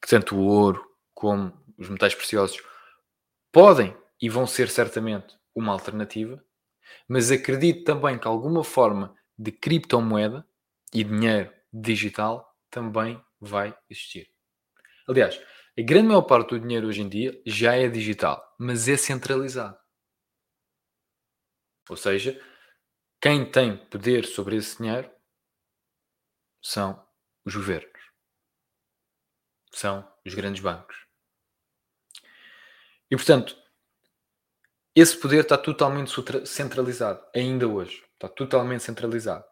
que 0.00 0.08
tanto 0.08 0.36
o 0.36 0.46
ouro 0.46 0.84
como 1.14 1.52
os 1.76 1.88
metais 1.88 2.14
preciosos 2.14 2.62
podem 3.52 3.96
e 4.20 4.28
vão 4.28 4.46
ser 4.46 4.68
certamente 4.68 5.36
uma 5.54 5.72
alternativa, 5.72 6.42
mas 7.08 7.30
acredito 7.30 7.84
também 7.84 8.18
que 8.18 8.28
alguma 8.28 8.62
forma 8.62 9.14
de 9.38 9.50
criptomoeda 9.50 10.46
e 10.92 11.02
dinheiro 11.02 11.52
digital 11.72 12.54
também 12.70 13.22
vai 13.40 13.76
existir. 13.90 14.30
Aliás, 15.08 15.40
a 15.78 15.82
grande 15.82 16.08
maior 16.08 16.22
parte 16.22 16.50
do 16.50 16.60
dinheiro 16.60 16.86
hoje 16.86 17.02
em 17.02 17.08
dia 17.08 17.40
já 17.44 17.74
é 17.74 17.88
digital, 17.88 18.42
mas 18.58 18.88
é 18.88 18.96
centralizado. 18.96 19.78
Ou 21.88 21.96
seja, 21.96 22.40
quem 23.20 23.50
tem 23.50 23.76
poder 23.88 24.24
sobre 24.24 24.56
esse 24.56 24.78
dinheiro 24.78 25.10
são 26.62 27.02
os 27.44 27.54
governos 27.54 27.95
são 29.78 30.06
os 30.24 30.34
grandes 30.34 30.62
bancos. 30.62 30.96
E 33.10 33.16
portanto, 33.16 33.56
esse 34.94 35.16
poder 35.16 35.40
está 35.40 35.58
totalmente 35.58 36.10
centralizado, 36.46 37.22
ainda 37.34 37.68
hoje. 37.68 38.02
Está 38.14 38.28
totalmente 38.28 38.82
centralizado. 38.82 39.44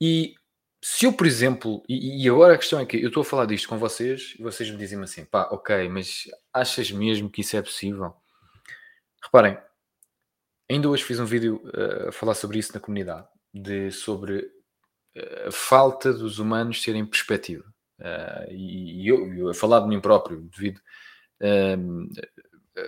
E 0.00 0.34
se 0.82 1.04
eu, 1.04 1.12
por 1.12 1.26
exemplo, 1.26 1.82
e, 1.88 2.24
e, 2.24 2.28
agora 2.28 2.54
a 2.54 2.58
questão 2.58 2.78
é 2.78 2.86
que 2.86 2.96
eu 2.96 3.08
estou 3.08 3.22
a 3.22 3.24
falar 3.24 3.46
disto 3.46 3.68
com 3.68 3.76
vocês 3.76 4.34
e 4.38 4.42
vocês 4.42 4.70
me 4.70 4.78
dizem 4.78 5.02
assim, 5.02 5.24
pá, 5.24 5.48
ok, 5.50 5.88
mas 5.88 6.24
achas 6.54 6.90
mesmo 6.92 7.28
que 7.28 7.40
isso 7.40 7.56
é 7.56 7.62
possível? 7.62 8.14
Reparem, 9.22 9.58
ainda 10.70 10.88
hoje 10.88 11.04
fiz 11.04 11.18
um 11.18 11.26
vídeo 11.26 11.60
uh, 11.66 12.08
a 12.08 12.12
falar 12.12 12.34
sobre 12.34 12.58
isso 12.58 12.72
na 12.72 12.80
comunidade, 12.80 13.26
de, 13.52 13.90
sobre 13.90 14.38
uh, 15.16 15.48
a 15.48 15.52
falta 15.52 16.12
dos 16.12 16.38
humanos 16.38 16.80
terem 16.82 17.04
perspectiva. 17.04 17.64
Uh, 18.00 18.50
e, 18.50 19.06
eu, 19.06 19.32
eu 19.34 19.48
a 19.50 19.54
falar 19.54 19.80
de 19.80 19.88
mim 19.88 20.00
próprio, 20.00 20.40
devido. 20.40 20.80
Uh, 21.40 22.08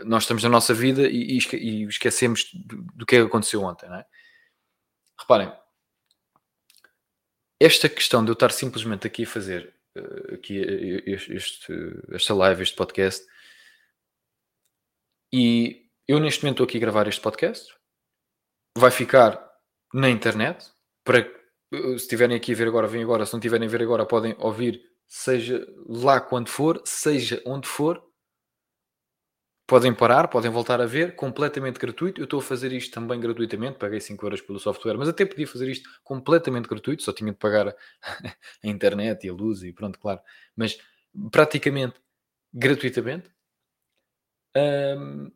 nós 0.06 0.22
estamos 0.22 0.42
na 0.42 0.48
nossa 0.48 0.72
vida 0.72 1.02
e, 1.02 1.36
e 1.36 1.84
esquecemos 1.84 2.50
do, 2.54 2.82
do, 2.94 3.06
que 3.06 3.16
é 3.16 3.20
aconteceu 3.20 3.62
ontem, 3.62 3.88
não 3.88 3.96
é? 3.96 4.06
Reparem, 5.20 5.52
esta 7.60 7.88
questão 7.88 8.24
de 8.24 8.30
eu 8.30 8.32
estar 8.32 8.50
simplesmente 8.50 9.06
aqui 9.06 9.24
a 9.24 9.26
fazer 9.26 9.74
uh, 9.96 10.34
aqui 10.34 10.58
este, 11.06 11.72
esta 12.10 12.34
live, 12.34 12.62
este 12.62 12.74
podcast, 12.74 13.26
e 15.30 15.90
eu 16.08 16.18
neste 16.18 16.42
momento 16.42 16.62
estou 16.62 16.64
aqui 16.64 16.78
a 16.78 16.80
gravar 16.80 17.06
este 17.06 17.20
podcast, 17.20 17.74
vai 18.78 18.90
ficar 18.90 19.50
na 19.92 20.08
internet 20.08 20.72
para 21.04 21.22
se 21.72 21.94
estiverem 21.96 22.36
aqui 22.36 22.52
a 22.52 22.56
ver 22.56 22.68
agora, 22.68 22.86
vem 22.86 23.02
agora, 23.02 23.26
se 23.26 23.32
não 23.32 23.38
estiverem 23.38 23.68
a 23.68 23.70
ver 23.70 23.82
agora, 23.82 24.06
podem 24.06 24.34
ouvir 24.38 24.91
seja 25.14 25.66
lá 25.86 26.18
quando 26.22 26.48
for, 26.48 26.80
seja 26.86 27.42
onde 27.44 27.68
for, 27.68 28.02
podem 29.66 29.94
parar, 29.94 30.26
podem 30.28 30.50
voltar 30.50 30.80
a 30.80 30.86
ver, 30.86 31.14
completamente 31.14 31.78
gratuito. 31.78 32.18
Eu 32.18 32.24
estou 32.24 32.40
a 32.40 32.42
fazer 32.42 32.72
isto 32.72 32.94
também 32.94 33.20
gratuitamente, 33.20 33.78
paguei 33.78 34.00
5 34.00 34.24
euros 34.24 34.40
pelo 34.40 34.58
software, 34.58 34.96
mas 34.96 35.10
até 35.10 35.26
podia 35.26 35.46
fazer 35.46 35.68
isto 35.68 35.86
completamente 36.02 36.66
gratuito, 36.66 37.02
só 37.02 37.12
tinha 37.12 37.30
de 37.30 37.36
pagar 37.36 37.68
a, 38.08 38.66
internet 38.66 39.26
e 39.26 39.28
a 39.28 39.34
luz 39.34 39.62
e 39.62 39.70
pronto, 39.70 39.98
claro. 39.98 40.18
Mas 40.56 40.78
praticamente 41.30 42.00
gratuitamente. 42.50 43.30
Um, 44.56 45.30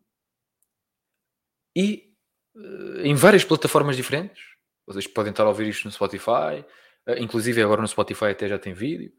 e 1.76 2.14
uh, 2.54 3.00
em 3.02 3.14
várias 3.14 3.44
plataformas 3.44 3.94
diferentes. 3.94 4.42
Vocês 4.86 5.06
podem 5.06 5.32
estar 5.32 5.42
a 5.42 5.48
ouvir 5.48 5.68
isto 5.68 5.84
no 5.84 5.92
Spotify, 5.92 6.64
uh, 7.06 7.18
inclusive 7.18 7.60
agora 7.62 7.82
no 7.82 7.88
Spotify 7.88 8.26
até 8.26 8.48
já 8.48 8.58
tem 8.58 8.72
vídeo 8.72 9.12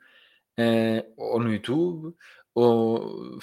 uh, 0.59 1.13
ou 1.17 1.39
no 1.39 1.53
YouTube, 1.53 2.15
ou 2.53 3.39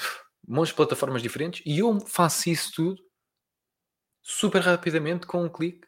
de 0.65 0.75
plataformas 0.75 1.23
diferentes, 1.23 1.63
e 1.65 1.79
eu 1.79 2.01
faço 2.01 2.51
isso 2.51 2.73
tudo 2.75 3.03
super 4.23 4.61
rapidamente 4.63 5.27
com 5.27 5.45
um 5.45 5.49
clique. 5.49 5.87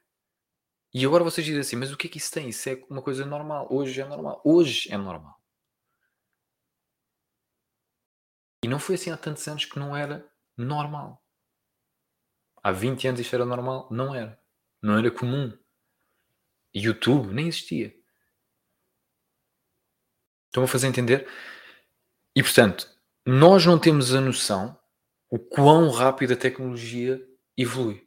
E 0.94 1.04
agora 1.04 1.24
vocês 1.24 1.44
dizem 1.44 1.60
assim, 1.60 1.76
mas 1.76 1.92
o 1.92 1.96
que 1.96 2.06
é 2.06 2.10
que 2.10 2.18
isso 2.18 2.32
tem? 2.32 2.48
Isso 2.48 2.68
é 2.68 2.82
uma 2.88 3.02
coisa 3.02 3.24
normal. 3.26 3.66
Hoje 3.70 4.00
é 4.00 4.04
normal. 4.04 4.40
Hoje 4.44 4.90
é 4.90 4.96
normal. 4.96 5.38
E 8.62 8.68
não 8.68 8.78
foi 8.78 8.94
assim 8.94 9.10
há 9.10 9.16
tantos 9.16 9.46
anos 9.46 9.64
que 9.64 9.78
não 9.78 9.96
era 9.96 10.26
normal. 10.56 11.22
Há 12.62 12.72
20 12.72 13.08
anos 13.08 13.20
isto 13.20 13.34
era 13.34 13.44
normal? 13.44 13.88
Não 13.90 14.14
era. 14.14 14.40
Não 14.82 14.98
era 14.98 15.10
comum. 15.10 15.56
YouTube 16.74 17.32
nem 17.32 17.48
existia. 17.48 17.94
Estão 20.56 20.64
a 20.64 20.68
fazer 20.68 20.86
entender? 20.86 21.28
E 22.34 22.42
portanto, 22.42 22.88
nós 23.26 23.66
não 23.66 23.78
temos 23.78 24.14
a 24.14 24.22
noção 24.22 24.74
o 25.28 25.38
quão 25.38 25.90
rápido 25.90 26.32
a 26.32 26.36
tecnologia 26.36 27.22
evolui. 27.58 28.02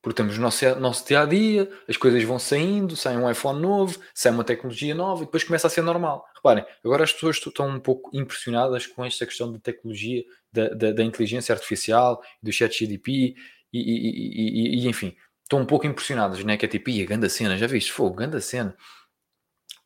Porque 0.00 0.16
temos 0.16 0.38
o 0.38 0.40
nosso, 0.40 0.64
nosso 0.80 1.06
dia 1.06 1.20
a 1.20 1.26
dia, 1.26 1.70
as 1.86 1.98
coisas 1.98 2.24
vão 2.24 2.38
saindo, 2.38 2.96
sai 2.96 3.14
um 3.14 3.30
iPhone 3.30 3.60
novo, 3.60 4.00
sai 4.14 4.32
uma 4.32 4.42
tecnologia 4.42 4.94
nova 4.94 5.22
e 5.22 5.26
depois 5.26 5.44
começa 5.44 5.66
a 5.66 5.70
ser 5.70 5.82
normal. 5.82 6.26
Reparem, 6.34 6.64
agora 6.82 7.04
as 7.04 7.12
pessoas 7.12 7.36
estão 7.36 7.68
um 7.68 7.78
pouco 7.78 8.08
impressionadas 8.16 8.86
com 8.86 9.04
esta 9.04 9.26
questão 9.26 9.52
de 9.52 9.58
tecnologia, 9.58 10.24
da, 10.50 10.70
da, 10.70 10.92
da 10.92 11.04
inteligência 11.04 11.54
artificial, 11.54 12.22
do 12.42 12.50
chat 12.50 12.86
GDP 12.86 13.12
e, 13.12 13.36
e, 13.70 14.80
e, 14.80 14.86
e, 14.86 14.88
enfim, 14.88 15.14
estão 15.42 15.60
um 15.60 15.66
pouco 15.66 15.86
impressionadas, 15.86 16.42
né? 16.42 16.56
Que 16.56 16.64
é 16.64 16.68
tipo, 16.68 16.90
a 16.90 17.04
ganda 17.04 17.28
cena, 17.28 17.58
já 17.58 17.66
viste? 17.66 17.92
Fogo, 17.92 18.16
ganda 18.16 18.40
cena. 18.40 18.74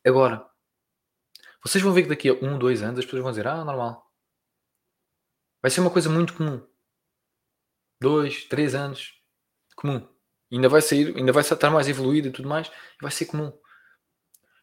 Agora, 0.05 0.47
vocês 1.67 1.83
vão 1.83 1.93
ver 1.93 2.03
que 2.03 2.09
daqui 2.09 2.29
a 2.29 2.33
um, 2.33 2.57
dois 2.57 2.81
anos 2.81 2.99
as 2.99 3.05
pessoas 3.05 3.23
vão 3.23 3.31
dizer: 3.31 3.47
Ah, 3.47 3.63
normal. 3.63 4.05
Vai 5.61 5.71
ser 5.71 5.81
uma 5.81 5.89
coisa 5.89 6.09
muito 6.09 6.33
comum. 6.33 6.65
Dois, 7.99 8.45
três 8.45 8.75
anos, 8.75 9.13
comum. 9.75 10.07
ainda 10.51 10.69
vai 10.69 10.81
sair, 10.81 11.15
ainda 11.17 11.31
vai 11.31 11.41
estar 11.41 11.69
mais 11.69 11.87
evoluído 11.87 12.27
e 12.27 12.31
tudo 12.31 12.47
mais, 12.47 12.71
vai 13.01 13.11
ser 13.11 13.25
comum. 13.25 13.51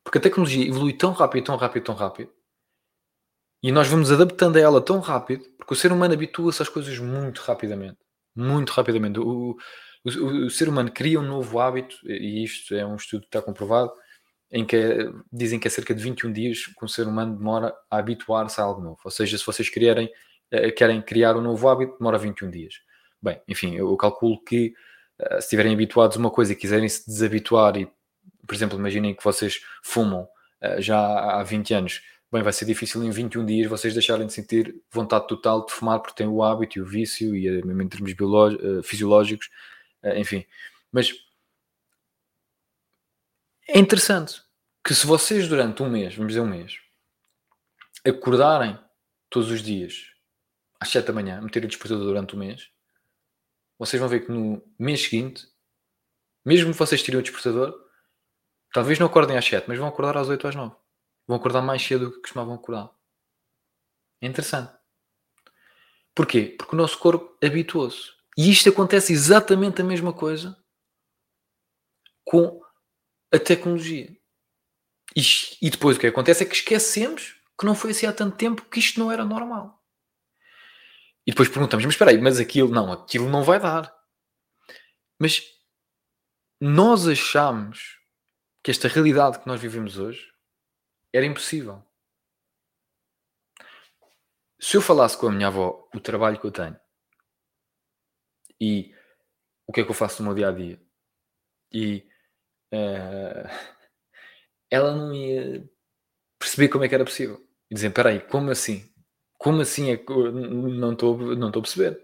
Porque 0.04 0.18
a 0.18 0.20
tecnologia 0.20 0.66
evolui 0.66 0.92
tão 0.92 1.12
rápido, 1.12 1.44
tão 1.44 1.56
rápido, 1.56 1.84
tão 1.84 1.94
rápido. 1.94 2.32
E 3.62 3.72
nós 3.72 3.88
vamos 3.88 4.12
adaptando 4.12 4.56
a 4.56 4.60
ela 4.60 4.80
tão 4.80 5.00
rápido, 5.00 5.44
porque 5.56 5.72
o 5.72 5.76
ser 5.76 5.90
humano 5.90 6.14
habitua-se 6.14 6.62
às 6.62 6.68
coisas 6.68 6.98
muito 6.98 7.40
rapidamente. 7.40 7.98
Muito 8.36 8.70
rapidamente. 8.70 9.18
O, 9.18 9.52
o, 9.52 9.56
o, 10.04 10.46
o, 10.46 10.50
ser 10.50 10.68
humano 10.68 10.92
cria 10.92 11.18
um 11.18 11.26
novo 11.26 11.58
hábito, 11.58 11.96
e 12.04 12.44
isto 12.44 12.74
é 12.74 12.84
um 12.84 12.96
estudo 12.96 13.22
que 13.22 13.28
está 13.28 13.42
comprovado, 13.42 13.92
em 14.54 14.64
que 14.64 15.10
dizem 15.32 15.58
que 15.58 15.66
é 15.66 15.70
cerca 15.70 15.92
de 15.92 16.00
21 16.00 16.32
dias 16.32 16.66
que 16.66 16.84
um 16.84 16.86
ser 16.86 17.08
humano 17.08 17.36
demora 17.36 17.74
a 17.90 17.98
habituar-se 17.98 18.60
a 18.60 18.64
algo 18.64 18.80
novo. 18.80 19.00
Ou 19.04 19.10
seja, 19.10 19.36
se 19.36 19.44
vocês 19.44 19.68
querem, 19.68 20.08
eh, 20.48 20.70
querem 20.70 21.02
criar 21.02 21.36
um 21.36 21.40
novo 21.40 21.68
hábito, 21.68 21.98
demora 21.98 22.16
21 22.16 22.50
dias. 22.50 22.74
Bem, 23.20 23.42
enfim, 23.48 23.74
eu 23.74 23.94
calculo 23.96 24.40
que 24.44 24.72
eh, 25.18 25.40
se 25.40 25.46
estiverem 25.46 25.74
habituados 25.74 26.16
a 26.16 26.20
uma 26.20 26.30
coisa 26.30 26.52
e 26.52 26.56
quiserem 26.56 26.88
se 26.88 27.04
desabituar 27.04 27.76
e, 27.76 27.90
por 28.46 28.54
exemplo, 28.54 28.78
imaginem 28.78 29.12
que 29.12 29.24
vocês 29.24 29.60
fumam 29.82 30.28
eh, 30.60 30.80
já 30.80 31.00
há 31.00 31.42
20 31.42 31.74
anos, 31.74 32.00
bem, 32.30 32.40
vai 32.40 32.52
ser 32.52 32.64
difícil 32.64 33.02
em 33.02 33.10
21 33.10 33.44
dias 33.44 33.68
vocês 33.68 33.92
deixarem 33.92 34.24
de 34.24 34.32
sentir 34.32 34.72
vontade 34.88 35.26
total 35.26 35.66
de 35.66 35.72
fumar 35.72 35.98
porque 35.98 36.22
têm 36.22 36.28
o 36.28 36.44
hábito 36.44 36.78
e 36.78 36.80
o 36.80 36.86
vício 36.86 37.34
e 37.34 37.60
mesmo 37.64 37.82
em 37.82 37.88
termos 37.88 38.14
fisiológicos, 38.84 39.50
enfim. 40.16 40.44
Mas 40.92 41.12
é 43.66 43.78
interessante 43.78 44.42
que 44.84 44.94
se 44.94 45.06
vocês 45.06 45.48
durante 45.48 45.82
um 45.82 45.88
mês, 45.88 46.14
vamos 46.14 46.32
dizer 46.32 46.40
um 46.40 46.48
mês, 46.48 46.78
acordarem 48.06 48.78
todos 49.30 49.50
os 49.50 49.62
dias 49.62 50.10
às 50.78 50.90
7 50.90 51.06
da 51.06 51.12
manhã, 51.12 51.40
meterem 51.40 51.66
o 51.66 51.70
despertador 51.70 52.04
durante 52.04 52.34
o 52.34 52.38
mês, 52.38 52.70
vocês 53.78 53.98
vão 53.98 54.08
ver 54.08 54.26
que 54.26 54.32
no 54.32 54.62
mês 54.78 55.02
seguinte, 55.02 55.48
mesmo 56.44 56.72
que 56.72 56.78
vocês 56.78 57.02
tirem 57.02 57.18
o 57.18 57.22
despertador, 57.22 57.74
talvez 58.72 58.98
não 58.98 59.06
acordem 59.06 59.36
às 59.38 59.44
7, 59.46 59.66
mas 59.66 59.78
vão 59.78 59.88
acordar 59.88 60.18
às 60.18 60.28
8 60.28 60.48
às 60.48 60.54
9. 60.54 60.76
Vão 61.26 61.36
acordar 61.36 61.62
mais 61.62 61.82
cedo 61.82 62.06
do 62.06 62.12
que 62.12 62.20
costumavam 62.20 62.54
acordar. 62.54 62.90
É 64.20 64.26
interessante. 64.26 64.72
Porquê? 66.14 66.54
Porque 66.58 66.74
o 66.74 66.78
nosso 66.78 66.98
corpo 66.98 67.36
habituou-se. 67.44 68.12
E 68.36 68.50
isto 68.50 68.68
acontece 68.68 69.12
exatamente 69.12 69.80
a 69.80 69.84
mesma 69.84 70.12
coisa 70.12 70.56
com 72.24 72.63
a 73.34 73.38
tecnologia. 73.38 74.16
E, 75.16 75.22
e 75.60 75.70
depois 75.70 75.96
o 75.96 76.00
que 76.00 76.06
acontece 76.06 76.42
é 76.42 76.46
que 76.46 76.54
esquecemos 76.54 77.36
que 77.58 77.66
não 77.66 77.74
foi 77.74 77.90
assim 77.90 78.06
há 78.06 78.12
tanto 78.12 78.36
tempo 78.36 78.64
que 78.64 78.78
isto 78.78 78.98
não 78.98 79.10
era 79.10 79.24
normal. 79.24 79.82
E 81.26 81.30
depois 81.30 81.48
perguntamos, 81.48 81.84
mas 81.84 81.94
espera 81.94 82.10
aí, 82.10 82.18
mas 82.18 82.38
aquilo, 82.38 82.68
não, 82.68 82.92
aquilo 82.92 83.28
não 83.30 83.42
vai 83.42 83.58
dar. 83.58 83.94
Mas 85.18 85.42
nós 86.60 87.08
achamos 87.08 87.98
que 88.62 88.70
esta 88.70 88.88
realidade 88.88 89.38
que 89.38 89.46
nós 89.46 89.60
vivemos 89.60 89.98
hoje 89.98 90.32
era 91.12 91.24
impossível. 91.24 91.82
Se 94.58 94.76
eu 94.76 94.82
falasse 94.82 95.16
com 95.16 95.28
a 95.28 95.32
minha 95.32 95.48
avó 95.48 95.88
o 95.94 96.00
trabalho 96.00 96.40
que 96.40 96.46
eu 96.46 96.50
tenho 96.50 96.78
e 98.60 98.94
o 99.66 99.72
que 99.72 99.80
é 99.80 99.84
que 99.84 99.90
eu 99.90 99.94
faço 99.94 100.22
no 100.22 100.28
meu 100.28 100.34
dia 100.34 100.48
a 100.48 100.52
dia 100.52 100.80
e 101.72 102.08
uh, 102.74 103.48
ela 104.70 104.94
não 104.94 105.14
ia 105.14 105.68
perceber 106.38 106.68
como 106.68 106.84
é 106.84 106.88
que 106.88 106.94
era 106.94 107.04
possível 107.04 107.40
e 107.70 107.74
dizer: 107.74 107.92
aí, 108.06 108.20
como 108.20 108.50
assim? 108.50 108.92
Como 109.38 109.60
assim 109.60 109.90
é 109.90 109.96
que 109.96 110.12
não 110.12 110.92
estou 110.92 111.36
não 111.36 111.48
a 111.48 111.52
perceber? 111.52 112.02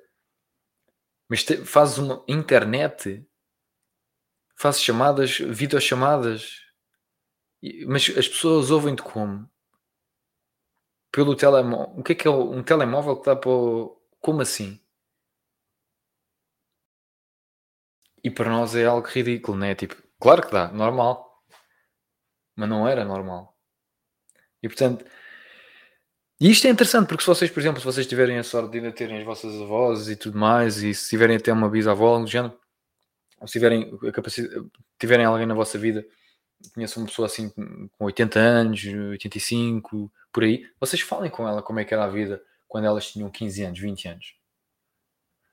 Mas 1.29 1.45
te, 1.45 1.65
fazes 1.65 1.99
uma 1.99 2.25
internet, 2.29 3.27
fazes 4.57 4.83
chamadas, 4.83 5.39
videochamadas, 5.39 6.61
mas 7.87 8.09
as 8.17 8.29
pessoas 8.29 8.71
ouvem-te 8.71 9.03
como? 9.03 9.49
Pelo 11.13 11.37
telemóvel. 11.37 11.99
O 11.99 12.03
que 12.03 12.13
é 12.13 12.15
que 12.15 12.29
é 12.29 12.31
um 12.31 12.63
telemóvel 12.63 13.17
que 13.17 13.27
dá 13.27 13.37
para 13.37 13.51
o... 13.51 13.97
Como 14.21 14.43
assim? 14.43 14.81
E 18.23 18.31
para 18.31 18.51
nós 18.51 18.75
é 18.75 18.85
algo 18.85 19.07
ridículo, 19.07 19.57
né? 19.59 19.75
Tipo, 19.75 19.97
claro 20.21 20.47
que 20.47 20.53
dá, 20.53 20.69
normal. 20.69 21.43
Mas 22.55 22.69
não 22.69 22.87
era 22.87 23.05
normal. 23.05 23.57
E 24.63 24.69
portanto, 24.69 25.05
e 26.41 26.51
isto 26.51 26.67
é 26.67 26.71
interessante 26.71 27.07
porque 27.07 27.23
se 27.23 27.27
vocês, 27.29 27.51
por 27.51 27.61
exemplo, 27.61 27.81
se 27.81 27.87
vocês 27.87 28.07
tiverem 28.07 28.39
a 28.39 28.43
sorte 28.43 28.73
de 28.73 28.79
ainda 28.79 28.93
terem 28.93 29.19
as 29.19 29.25
vossas 29.25 29.61
avós 29.61 30.09
e 30.09 30.17
tudo 30.17 30.39
mais, 30.39 30.83
e 30.83 30.95
se 30.95 31.11
tiverem 31.11 31.37
até 31.37 31.53
uma 31.53 31.69
bisavó, 31.69 32.19
do 32.19 32.27
género, 32.27 32.59
ou 33.41 33.47
se 33.47 33.53
tiverem 33.53 33.99
a 34.09 34.13
capacidade, 34.13 34.67
tiverem 34.99 35.27
alguém 35.27 35.47
na 35.47 35.55
vossa 35.55 35.79
vida, 35.79 36.07
conheçam 36.75 37.03
uma 37.03 37.09
pessoa 37.09 37.27
assim 37.27 37.51
com 37.51 38.05
80 38.05 38.39
anos, 38.39 38.85
85, 38.85 40.11
por 40.33 40.45
aí, 40.45 40.67
vocês 40.79 41.03
falem 41.03 41.31
com 41.31 41.47
ela 41.47 41.63
como 41.63 41.81
é 41.81 41.85
que 41.85 41.93
era 41.93 42.05
a 42.05 42.09
vida 42.09 42.43
quando 42.67 42.87
elas 42.87 43.11
tinham 43.11 43.31
15 43.31 43.63
anos, 43.65 43.79
20 43.79 44.09
anos. 44.09 44.40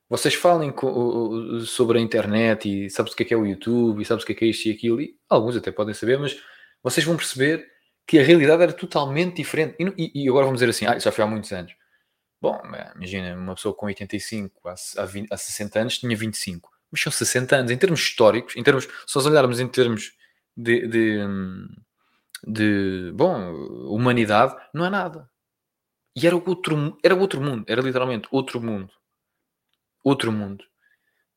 Vocês 0.10 0.34
falem 0.36 0.72
com, 0.72 1.60
sobre 1.62 2.00
a 2.00 2.02
internet 2.02 2.86
e 2.86 2.90
sabes 2.90 3.12
o 3.12 3.16
que 3.16 3.24
é, 3.24 3.26
que 3.26 3.34
é 3.34 3.38
o 3.38 3.46
YouTube 3.46 4.02
e 4.02 4.06
sabes 4.06 4.24
o 4.24 4.28
que 4.28 4.32
é, 4.32 4.36
que 4.36 4.46
é 4.46 4.48
isto 4.48 4.68
e 4.68 4.72
aquilo, 4.72 5.02
e 5.02 5.18
alguns 5.30 5.58
até 5.58 5.70
podem 5.70 5.94
saber, 5.94 6.18
mas 6.18 6.42
vocês 6.82 7.06
vão 7.06 7.18
perceber 7.18 7.68
que 8.08 8.18
a 8.18 8.24
realidade 8.24 8.64
era 8.64 8.74
totalmente 8.74 9.36
diferente. 9.36 9.76
E, 9.98 10.24
e, 10.24 10.30
agora 10.30 10.46
vamos 10.46 10.62
dizer 10.62 10.70
assim, 10.70 10.86
ah, 10.86 10.98
já 10.98 11.12
foi 11.12 11.24
há 11.26 11.28
muitos 11.28 11.52
anos. 11.52 11.76
Bom, 12.42 12.62
imagina, 12.96 13.36
uma 13.36 13.56
pessoa 13.56 13.76
com 13.76 13.88
85 13.88 14.70
há, 14.70 14.76
há, 14.98 15.06
20, 15.06 15.28
há 15.34 15.38
60 15.38 15.80
anos 15.80 15.98
tinha 15.98 16.16
25. 16.16 16.72
Mas 16.90 17.02
são 17.02 17.12
60 17.12 17.56
anos. 17.58 17.72
Em 17.72 17.78
termos 17.78 18.00
históricos, 18.00 18.56
em 18.56 18.64
termos, 18.64 18.86
se 18.86 19.16
nós 19.16 19.26
olharmos 19.26 19.60
em 19.60 19.68
termos 19.68 20.14
de, 20.56 20.88
de, 20.88 21.20
de 22.48 23.12
bom, 23.14 23.52
humanidade, 23.88 24.56
não 24.74 24.86
é 24.86 24.90
nada. 24.90 25.30
E 26.16 26.26
era 26.26 26.36
outro, 26.36 26.98
era 27.04 27.16
outro 27.16 27.42
mundo, 27.42 27.66
era 27.68 27.82
literalmente 27.82 28.28
outro 28.32 28.62
mundo. 28.62 28.92
Outro 30.08 30.32
mundo. 30.32 30.64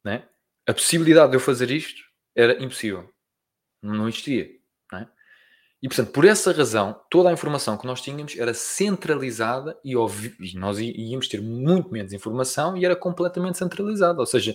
Né? 0.04 0.28
A 0.64 0.72
possibilidade 0.72 1.32
de 1.32 1.36
eu 1.36 1.40
fazer 1.40 1.72
isto 1.72 2.04
era 2.36 2.62
impossível. 2.62 3.12
Não 3.82 4.08
existia. 4.08 4.48
Né? 4.92 5.08
E, 5.82 5.88
portanto, 5.88 6.12
por 6.12 6.24
essa 6.24 6.52
razão, 6.52 7.04
toda 7.10 7.30
a 7.30 7.32
informação 7.32 7.76
que 7.76 7.84
nós 7.84 8.00
tínhamos 8.00 8.38
era 8.38 8.54
centralizada 8.54 9.76
e, 9.84 9.94
e 9.94 10.56
nós 10.56 10.78
íamos 10.78 11.26
ter 11.26 11.42
muito 11.42 11.90
menos 11.90 12.12
informação 12.12 12.76
e 12.76 12.84
era 12.84 12.94
completamente 12.94 13.58
centralizada. 13.58 14.20
Ou 14.20 14.26
seja, 14.26 14.54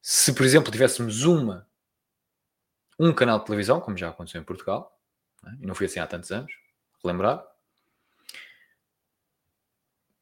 se, 0.00 0.32
por 0.32 0.46
exemplo, 0.46 0.72
tivéssemos 0.72 1.24
uma, 1.24 1.68
um 2.98 3.12
canal 3.12 3.40
de 3.40 3.44
televisão, 3.44 3.78
como 3.78 3.98
já 3.98 4.08
aconteceu 4.08 4.40
em 4.40 4.44
Portugal, 4.44 4.90
né? 5.42 5.58
e 5.60 5.66
não 5.66 5.74
foi 5.74 5.84
assim 5.84 6.00
há 6.00 6.06
tantos 6.06 6.32
anos, 6.32 6.50
lembrar, 7.04 7.44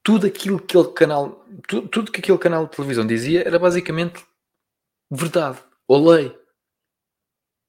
tudo 0.02 0.26
aquilo 0.26 0.58
que 0.58 0.76
aquele 0.76 0.94
canal, 0.94 1.46
tudo, 1.68 1.88
tudo 1.88 2.12
que 2.12 2.20
aquele 2.20 2.38
canal 2.38 2.66
de 2.66 2.76
televisão 2.76 3.06
dizia 3.06 3.46
era 3.46 3.58
basicamente 3.58 4.24
verdade, 5.10 5.62
ou 5.86 6.10
lei, 6.10 6.36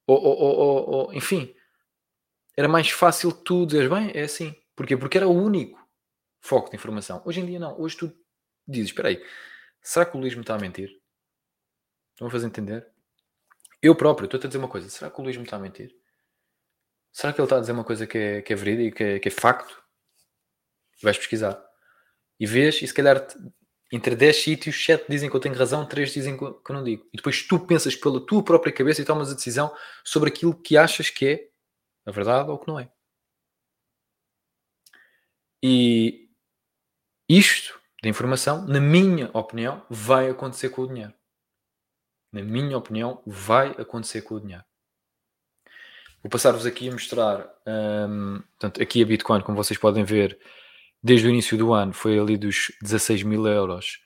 ou, 0.08 0.22
ou, 0.22 0.38
ou, 0.38 0.90
ou 0.90 1.14
enfim, 1.14 1.54
era 2.56 2.68
mais 2.68 2.90
fácil 2.90 3.32
tu 3.32 3.66
dizeres, 3.66 3.90
bem, 3.90 4.12
é 4.14 4.24
assim. 4.24 4.56
Porquê? 4.76 4.98
Porque 4.98 5.18
era 5.18 5.28
o 5.28 5.32
único 5.32 5.80
foco 6.42 6.70
de 6.70 6.76
informação. 6.76 7.22
Hoje 7.26 7.40
em 7.40 7.46
dia 7.46 7.60
não. 7.60 7.80
Hoje 7.80 7.98
tu 7.98 8.14
dizes, 8.68 8.90
espera 8.90 9.10
aí, 9.10 9.24
será 9.82 10.06
que 10.06 10.16
o 10.16 10.20
Luís 10.20 10.36
me 10.36 10.42
está 10.42 10.56
a 10.56 10.60
mentir? 10.60 11.02
Estão 12.12 12.28
a 12.28 12.32
fazer 12.32 12.48
entender? 12.48 12.88
Eu 13.82 13.96
próprio 13.96 14.26
estou 14.26 14.40
a 14.40 14.48
dizer 14.48 14.58
uma 14.58 14.68
coisa, 14.68 14.90
será 14.90 15.10
que 15.10 15.20
o 15.20 15.24
Luís 15.24 15.36
me 15.36 15.44
está 15.44 15.58
a 15.58 15.60
mentir? 15.60 15.96
Será 17.12 17.34
que 17.34 17.40
ele 17.40 17.46
está 17.46 17.58
a 17.58 17.60
dizer 17.60 17.74
uma 17.74 17.84
coisa 17.84 18.08
que 18.08 18.18
é, 18.18 18.42
que 18.42 18.54
é 18.54 18.56
verídica, 18.56 18.98
que 18.98 19.04
é, 19.04 19.20
que 19.20 19.28
é 19.28 19.32
facto? 19.32 19.84
Vais 21.02 21.18
pesquisar. 21.18 21.62
E 22.44 22.46
vês, 22.46 22.82
e 22.82 22.88
se 22.88 22.94
calhar 22.94 23.26
entre 23.90 24.18
10 24.18 24.36
sítios, 24.36 24.84
7 24.84 25.06
dizem 25.08 25.30
que 25.30 25.36
eu 25.36 25.40
tenho 25.40 25.56
razão, 25.56 25.86
3 25.86 26.12
dizem 26.12 26.36
que 26.36 26.44
eu 26.44 26.62
não 26.72 26.84
digo. 26.84 27.08
E 27.14 27.16
depois 27.16 27.42
tu 27.48 27.58
pensas 27.58 27.96
pela 27.96 28.20
tua 28.20 28.44
própria 28.44 28.74
cabeça 28.74 29.02
e 29.02 29.06
tomas 29.06 29.32
a 29.32 29.34
decisão 29.34 29.74
sobre 30.04 30.28
aquilo 30.28 30.54
que 30.54 30.76
achas 30.76 31.10
que 31.10 31.26
é 31.26 31.50
a 32.06 32.12
verdade 32.12 32.50
ou 32.50 32.60
que 32.60 32.68
não 32.68 32.78
é. 32.78 32.92
E 35.64 36.28
isto 37.30 37.80
da 38.04 38.10
informação, 38.10 38.68
na 38.68 38.82
minha 38.82 39.32
opinião, 39.34 39.86
vai 39.90 40.30
acontecer 40.30 40.68
com 40.68 40.82
o 40.82 40.88
dinheiro. 40.90 41.14
Na 42.30 42.42
minha 42.42 42.78
opinião, 42.78 43.24
vai 43.26 43.70
acontecer 43.70 44.22
com 44.24 44.36
o 44.36 44.42
dinheiro. 44.42 44.66
Vou 46.22 46.30
passar-vos 46.30 46.66
aqui 46.66 46.90
a 46.90 46.92
mostrar. 46.92 47.50
Um, 47.66 48.42
portanto, 48.42 48.84
aqui 48.84 49.02
a 49.02 49.06
Bitcoin, 49.06 49.40
como 49.40 49.56
vocês 49.56 49.80
podem 49.80 50.04
ver, 50.04 50.38
desde 51.04 51.28
o 51.28 51.30
início 51.30 51.58
do 51.58 51.74
ano 51.74 51.94
foi 51.94 52.18
ali 52.18 52.38
dos 52.38 52.72
16 52.82 53.24
mil 53.24 53.46
euros 53.46 54.00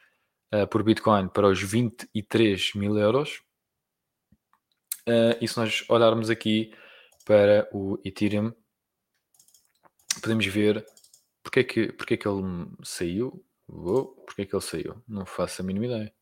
uh, 0.53 0.67
por 0.67 0.83
Bitcoin 0.83 1.27
para 1.27 1.47
os 1.47 1.62
23 1.62 2.73
mil 2.75 2.97
euros. 2.97 3.41
Uh, 5.07 5.38
e 5.39 5.47
se 5.47 5.57
nós 5.57 5.86
olharmos 5.88 6.29
aqui 6.29 6.73
para 7.23 7.69
o 7.71 7.99
Ethereum, 8.03 8.51
podemos 10.21 10.45
ver 10.47 10.86
porque 11.43 11.60
é 11.60 11.63
que, 11.63 11.91
porque 11.93 12.13
é 12.15 12.17
que 12.17 12.27
ele 12.27 12.41
saiu. 12.83 13.45
Oh, 13.69 14.05
porque 14.25 14.41
é 14.41 14.45
que 14.45 14.55
ele 14.55 14.63
saiu? 14.63 15.01
Não 15.07 15.25
faço 15.25 15.62
a 15.62 15.65
mínima 15.65 15.86
ideia. 15.86 16.13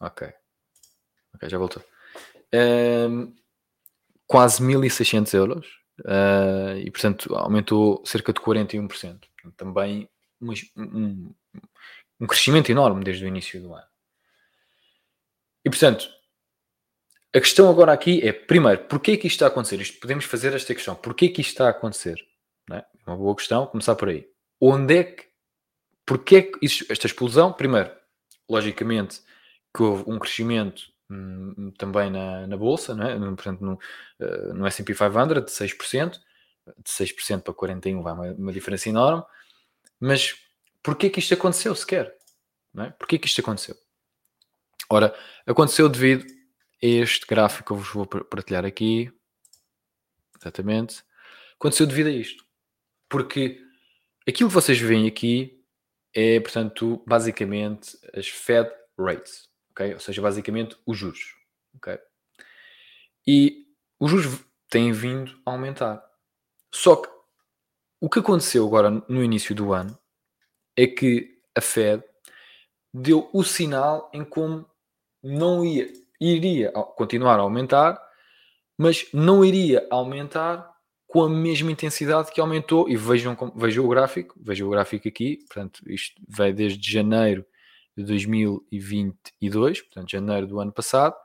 Ok. 0.00 0.28
Ok, 1.34 1.48
já 1.48 1.58
voltou. 1.58 1.82
Um, 2.54 3.34
quase 4.26 4.62
1600 4.62 5.32
euros. 5.34 5.66
Uh, 6.00 6.78
e 6.78 6.90
portanto 6.90 7.34
aumentou 7.34 8.02
cerca 8.06 8.32
de 8.32 8.40
41%. 8.40 9.18
Também 9.56 10.08
um, 10.40 11.34
um, 12.20 12.26
crescimento 12.26 12.70
enorme 12.70 13.04
desde 13.04 13.24
o 13.24 13.28
início 13.28 13.60
do 13.60 13.74
ano. 13.74 13.86
E 15.64 15.70
portanto, 15.70 16.08
a 17.34 17.40
questão 17.40 17.68
agora 17.68 17.92
aqui 17.92 18.26
é, 18.26 18.32
primeiro, 18.32 18.84
porquê 18.84 19.16
que 19.16 19.26
isto 19.26 19.36
está 19.36 19.46
a 19.46 19.48
acontecer? 19.48 19.80
Isto, 19.80 20.00
podemos 20.00 20.24
fazer 20.24 20.54
esta 20.54 20.74
questão. 20.74 20.94
Porquê 20.94 21.28
que 21.28 21.40
isto 21.40 21.50
está 21.50 21.66
a 21.66 21.70
acontecer? 21.70 22.16
É? 22.72 22.84
Uma 23.06 23.16
boa 23.16 23.34
questão, 23.34 23.66
começar 23.66 23.94
por 23.96 24.08
aí. 24.08 24.26
Onde 24.60 24.96
é 24.96 25.04
que, 25.04 25.24
porquê 26.06 26.42
que 26.42 26.58
isto, 26.64 26.90
esta 26.90 27.06
explosão? 27.06 27.52
Primeiro, 27.52 27.90
logicamente, 28.48 29.20
que 29.74 29.82
houve 29.82 30.04
um 30.06 30.18
crescimento 30.18 30.82
hum, 31.10 31.72
também 31.78 32.10
na, 32.10 32.46
na 32.46 32.56
Bolsa, 32.56 32.94
não 32.94 33.06
é? 33.06 33.18
portanto, 33.18 33.60
no, 33.60 33.74
uh, 33.74 34.54
no 34.54 34.66
S&P 34.66 34.94
500 34.94 35.44
de 35.44 35.52
6%, 35.52 36.12
de 36.12 36.90
6% 36.90 37.42
para 37.42 37.54
41% 37.54 38.02
vai 38.02 38.12
uma, 38.12 38.32
uma 38.32 38.52
diferença 38.52 38.88
enorme, 38.88 39.22
mas 40.00 40.36
porquê 40.82 41.10
que 41.10 41.18
isto 41.18 41.34
aconteceu 41.34 41.74
sequer? 41.74 42.16
Não 42.72 42.84
é? 42.84 42.90
Porquê 42.90 43.18
que 43.18 43.26
isto 43.26 43.40
aconteceu? 43.40 43.76
Ora, 44.90 45.14
aconteceu 45.46 45.88
devido 45.88 46.26
este 46.80 47.26
gráfico 47.26 47.66
que 47.66 47.72
eu 47.72 47.76
vos 47.76 47.88
vou 47.92 48.06
partilhar 48.06 48.64
aqui, 48.64 49.12
exatamente, 50.40 51.02
aconteceu 51.54 51.86
devido 51.86 52.06
a 52.06 52.10
isto. 52.10 52.44
Porque 53.08 53.60
aquilo 54.26 54.48
que 54.48 54.54
vocês 54.54 54.78
veem 54.78 55.06
aqui 55.06 55.62
é, 56.14 56.40
portanto, 56.40 57.02
basicamente 57.06 57.98
as 58.14 58.28
Fed 58.28 58.70
rates, 58.98 59.48
ok? 59.70 59.94
Ou 59.94 60.00
seja, 60.00 60.22
basicamente 60.22 60.76
os 60.86 60.96
juros, 60.96 61.34
ok? 61.76 61.98
E 63.26 63.66
os 64.00 64.10
juros 64.10 64.40
têm 64.70 64.92
vindo 64.92 65.40
a 65.44 65.50
aumentar. 65.50 66.02
Só 66.72 66.96
que 66.96 67.08
o 68.00 68.08
que 68.08 68.20
aconteceu 68.20 68.66
agora 68.66 68.90
no 69.08 69.22
início 69.22 69.54
do 69.54 69.72
ano 69.72 69.98
é 70.76 70.86
que 70.86 71.38
a 71.56 71.60
Fed 71.60 72.02
deu 72.92 73.28
o 73.32 73.42
sinal 73.42 74.10
em 74.14 74.24
como 74.24 74.66
não 75.22 75.64
ia, 75.64 75.88
iria 76.20 76.70
continuar 76.72 77.38
a 77.38 77.42
aumentar, 77.42 78.00
mas 78.76 79.06
não 79.12 79.44
iria 79.44 79.86
aumentar 79.90 80.72
com 81.06 81.22
a 81.22 81.28
mesma 81.28 81.72
intensidade 81.72 82.30
que 82.30 82.40
aumentou. 82.40 82.88
E 82.88 82.96
vejam, 82.96 83.36
vejam 83.56 83.84
o 83.84 83.88
gráfico, 83.88 84.38
vejam 84.40 84.68
o 84.68 84.70
gráfico 84.70 85.08
aqui, 85.08 85.38
portanto, 85.46 85.82
isto 85.90 86.20
vai 86.28 86.52
desde 86.52 86.90
janeiro 86.90 87.44
de 87.96 88.04
2022, 88.04 89.82
portanto, 89.82 90.10
janeiro 90.10 90.46
do 90.46 90.60
ano 90.60 90.72
passado, 90.72 91.16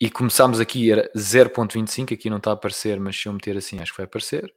e 0.00 0.10
começámos 0.10 0.60
aqui, 0.60 0.90
era 0.90 1.10
0.25, 1.16 2.12
aqui 2.12 2.28
não 2.28 2.36
está 2.38 2.50
a 2.50 2.54
aparecer, 2.54 2.98
mas 3.00 3.16
se 3.16 3.26
eu 3.26 3.32
meter 3.32 3.56
assim, 3.56 3.78
acho 3.78 3.92
que 3.92 3.98
vai 3.98 4.06
aparecer, 4.06 4.52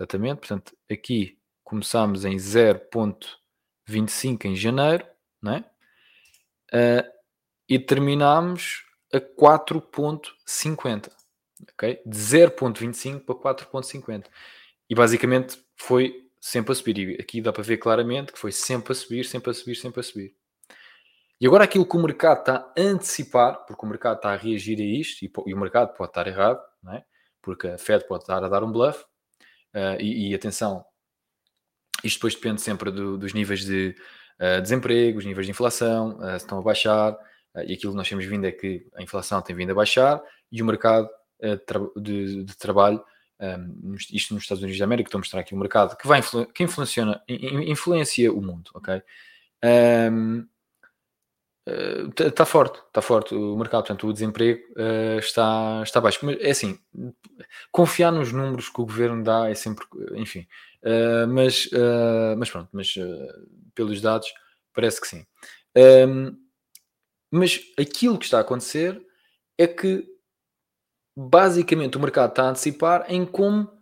exatamente, 0.00 0.38
portanto, 0.38 0.74
aqui 0.90 1.38
começámos 1.62 2.24
em 2.24 2.36
0.25 2.36 4.46
em 4.46 4.56
janeiro, 4.56 5.06
não 5.42 5.52
é? 5.52 5.64
Uh, 6.72 7.04
e 7.68 7.78
terminámos 7.78 8.84
a 9.12 9.20
4.50, 9.20 11.10
ok? 11.72 12.00
De 12.06 12.16
0.25 12.16 13.20
para 13.20 13.54
4.50. 13.54 14.26
E 14.88 14.94
basicamente 14.94 15.62
foi 15.76 16.30
sempre 16.40 16.72
a 16.72 16.74
subir. 16.74 16.98
E 16.98 17.20
aqui 17.20 17.42
dá 17.42 17.52
para 17.52 17.62
ver 17.62 17.76
claramente 17.76 18.32
que 18.32 18.38
foi 18.38 18.52
sempre 18.52 18.92
a 18.92 18.94
subir, 18.94 19.24
sempre 19.24 19.50
a 19.50 19.54
subir, 19.54 19.74
sempre 19.74 20.00
a 20.00 20.02
subir. 20.02 20.34
E 21.40 21.46
agora 21.46 21.64
aquilo 21.64 21.86
que 21.86 21.96
o 21.96 22.02
mercado 22.02 22.40
está 22.40 22.56
a 22.56 22.80
antecipar, 22.80 23.64
porque 23.66 23.84
o 23.84 23.88
mercado 23.88 24.16
está 24.16 24.32
a 24.32 24.36
reagir 24.36 24.78
a 24.78 24.84
isto, 24.84 25.24
e, 25.24 25.54
o 25.54 25.58
mercado 25.58 25.94
pode 25.96 26.10
estar 26.10 26.26
errado, 26.26 26.60
não 26.82 26.94
é? 26.94 27.04
porque 27.42 27.68
a 27.68 27.78
Fed 27.78 28.06
pode 28.06 28.24
estar 28.24 28.42
a 28.44 28.48
dar 28.48 28.62
um 28.62 28.72
bluff, 28.72 29.04
uh, 29.74 30.00
e, 30.00 30.30
e, 30.30 30.34
atenção, 30.34 30.84
isto 32.02 32.18
depois 32.18 32.34
depende 32.34 32.60
sempre 32.60 32.90
do, 32.90 33.18
dos 33.18 33.32
níveis 33.32 33.64
de 33.64 33.94
uh, 34.40 34.60
desemprego, 34.60 35.18
os 35.18 35.24
níveis 35.24 35.46
de 35.46 35.50
inflação, 35.50 36.18
uh, 36.18 36.30
se 36.30 36.36
estão 36.36 36.58
a 36.58 36.62
baixar, 36.62 37.16
e 37.66 37.74
aquilo 37.74 37.92
que 37.92 37.96
nós 37.96 38.08
temos 38.08 38.24
vindo 38.24 38.46
é 38.46 38.52
que 38.52 38.86
a 38.94 39.02
inflação 39.02 39.42
tem 39.42 39.56
vindo 39.56 39.72
a 39.72 39.74
baixar, 39.74 40.22
e 40.52 40.62
o 40.62 40.64
mercado 40.64 41.08
de, 41.96 42.44
de, 42.44 42.56
trabalho, 42.56 43.02
um, 43.40 43.96
isto 44.12 44.34
nos 44.34 44.44
Estados 44.44 44.62
Unidos 44.62 44.78
da 44.78 44.84
América, 44.84 45.08
estou 45.08 45.18
a 45.18 45.20
mostrar 45.20 45.40
aqui 45.40 45.52
o 45.52 45.58
mercado 45.58 45.96
que, 45.96 46.06
vai 46.06 46.20
influ 46.20 46.46
que 46.46 46.62
influencia, 46.62 47.20
influencia 47.28 48.32
o 48.32 48.40
mundo, 48.40 48.70
ok? 48.72 49.02
Um, 50.12 50.46
está 51.66 52.44
uh, 52.44 52.46
forte, 52.46 52.80
está 52.86 53.02
forte 53.02 53.34
o 53.34 53.56
mercado, 53.56 53.82
portanto 53.82 54.06
o 54.06 54.12
desemprego 54.12 54.60
uh, 54.72 55.18
está, 55.18 55.80
está 55.82 56.00
baixo. 56.00 56.24
Mas 56.24 56.40
é 56.40 56.50
assim, 56.50 56.78
confiar 57.70 58.10
nos 58.10 58.32
números 58.32 58.68
que 58.68 58.80
o 58.80 58.86
governo 58.86 59.22
dá 59.22 59.50
é 59.50 59.54
sempre, 59.54 59.84
enfim, 60.14 60.46
uh, 60.82 61.28
mas, 61.28 61.68
mas 62.36 62.50
pronto, 62.50 62.68
mas 62.72 62.94
pelos 63.74 64.00
dados 64.00 64.32
parece 64.72 65.00
que 65.00 65.06
sim. 65.06 65.26
Um, 65.76 66.36
mas 67.30 67.60
aquilo 67.78 68.18
que 68.18 68.24
está 68.24 68.38
a 68.38 68.40
acontecer 68.40 69.00
é 69.56 69.66
que 69.66 70.04
basicamente 71.16 71.96
o 71.96 72.00
mercado 72.00 72.30
está 72.30 72.44
a 72.44 72.50
antecipar 72.50 73.04
em 73.08 73.24
como 73.24 73.79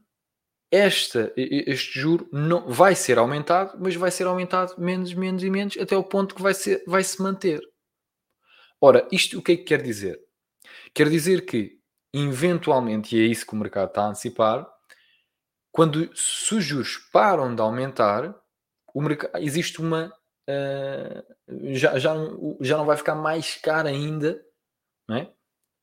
esta, 0.71 1.33
este 1.37 1.99
juro 1.99 2.29
não, 2.33 2.69
vai 2.69 2.95
ser 2.95 3.19
aumentado, 3.19 3.79
mas 3.81 3.95
vai 3.97 4.11
ser 4.11 4.27
aumentado 4.27 4.75
menos, 4.79 5.15
menos 5.15 5.43
e 5.43 5.51
menos, 5.51 5.77
até 5.79 5.97
o 5.97 6.05
ponto 6.05 6.35
que 6.35 6.43
vai, 6.43 6.55
ser, 6.55 6.83
vai 6.87 7.03
se 7.03 7.23
manter. 7.23 7.61
Ora, 8.81 9.07
isto 9.11 9.39
o 9.39 9.43
que 9.43 9.53
é 9.53 9.57
que 9.57 9.65
quer 9.65 9.83
dizer? 9.83 10.21
Quer 10.95 11.09
dizer 11.09 11.47
que, 11.47 11.79
eventualmente, 12.13 13.17
e 13.17 13.21
é 13.21 13.27
isso 13.27 13.47
que 13.47 13.55
o 13.55 13.57
mercado 13.57 13.89
está 13.89 14.03
a 14.03 14.09
antecipar, 14.09 14.69
quando 15.73 16.15
se 16.17 16.55
os 16.55 16.65
juros 16.65 16.97
param 17.13 17.55
de 17.55 17.61
aumentar, 17.63 18.35
mercado, 18.95 19.39
existe 19.43 19.81
uma. 19.81 20.13
Uh, 20.49 21.75
já, 21.75 21.99
já, 21.99 22.15
já 22.61 22.77
não 22.79 22.87
vai 22.87 22.97
ficar 22.97 23.15
mais 23.15 23.57
caro 23.57 23.87
ainda 23.87 24.43
não 25.09 25.17
é? 25.17 25.33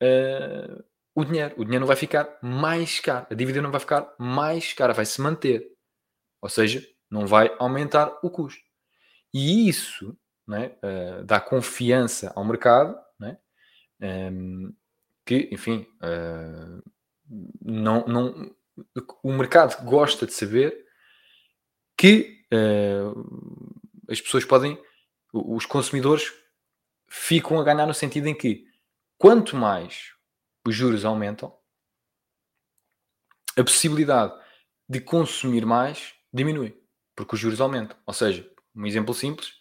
Uh, 0.01 0.83
o 1.15 1.23
dinheiro. 1.23 1.55
O 1.57 1.63
dinheiro 1.63 1.79
não 1.81 1.87
vai 1.87 1.95
ficar 1.95 2.37
mais 2.41 2.99
caro. 2.99 3.25
A 3.31 3.33
dívida 3.33 3.61
não 3.61 3.71
vai 3.71 3.79
ficar 3.79 4.13
mais 4.19 4.73
cara, 4.73 4.93
vai 4.93 5.05
se 5.05 5.21
manter. 5.21 5.65
Ou 6.41 6.49
seja, 6.49 6.85
não 7.09 7.25
vai 7.25 7.55
aumentar 7.57 8.19
o 8.21 8.29
custo. 8.29 8.61
E 9.33 9.67
isso 9.67 10.15
né, 10.45 10.75
uh, 10.83 11.23
dá 11.23 11.39
confiança 11.39 12.31
ao 12.35 12.45
mercado, 12.45 12.95
né, 13.19 13.37
um, 13.99 14.05
ehm, 14.05 14.73
que, 15.25 15.49
enfim, 15.51 15.87
uh, 16.03 16.83
não, 17.61 18.05
não, 18.05 18.55
o 19.23 19.33
mercado 19.33 19.83
gosta 19.83 20.27
de 20.27 20.33
saber 20.33 20.85
que 21.97 22.45
uh, 22.53 24.05
as 24.07 24.21
pessoas 24.21 24.45
podem, 24.45 24.79
os 25.33 25.65
consumidores 25.65 26.31
ficam 27.07 27.59
a 27.59 27.63
ganhar 27.63 27.87
no 27.87 27.93
sentido 27.93 28.27
em 28.27 28.35
que 28.35 28.65
quanto 29.17 29.55
mais 29.55 30.14
os 30.65 30.75
juros 30.75 31.05
aumentam, 31.05 31.55
a 33.57 33.63
possibilidade 33.63 34.33
de 34.87 34.99
consumir 34.99 35.65
mais 35.65 36.13
diminui, 36.33 36.77
porque 37.15 37.35
os 37.35 37.39
juros 37.39 37.61
aumentam. 37.61 37.97
Ou 38.05 38.13
seja, 38.13 38.49
um 38.75 38.85
exemplo 38.85 39.13
simples, 39.13 39.53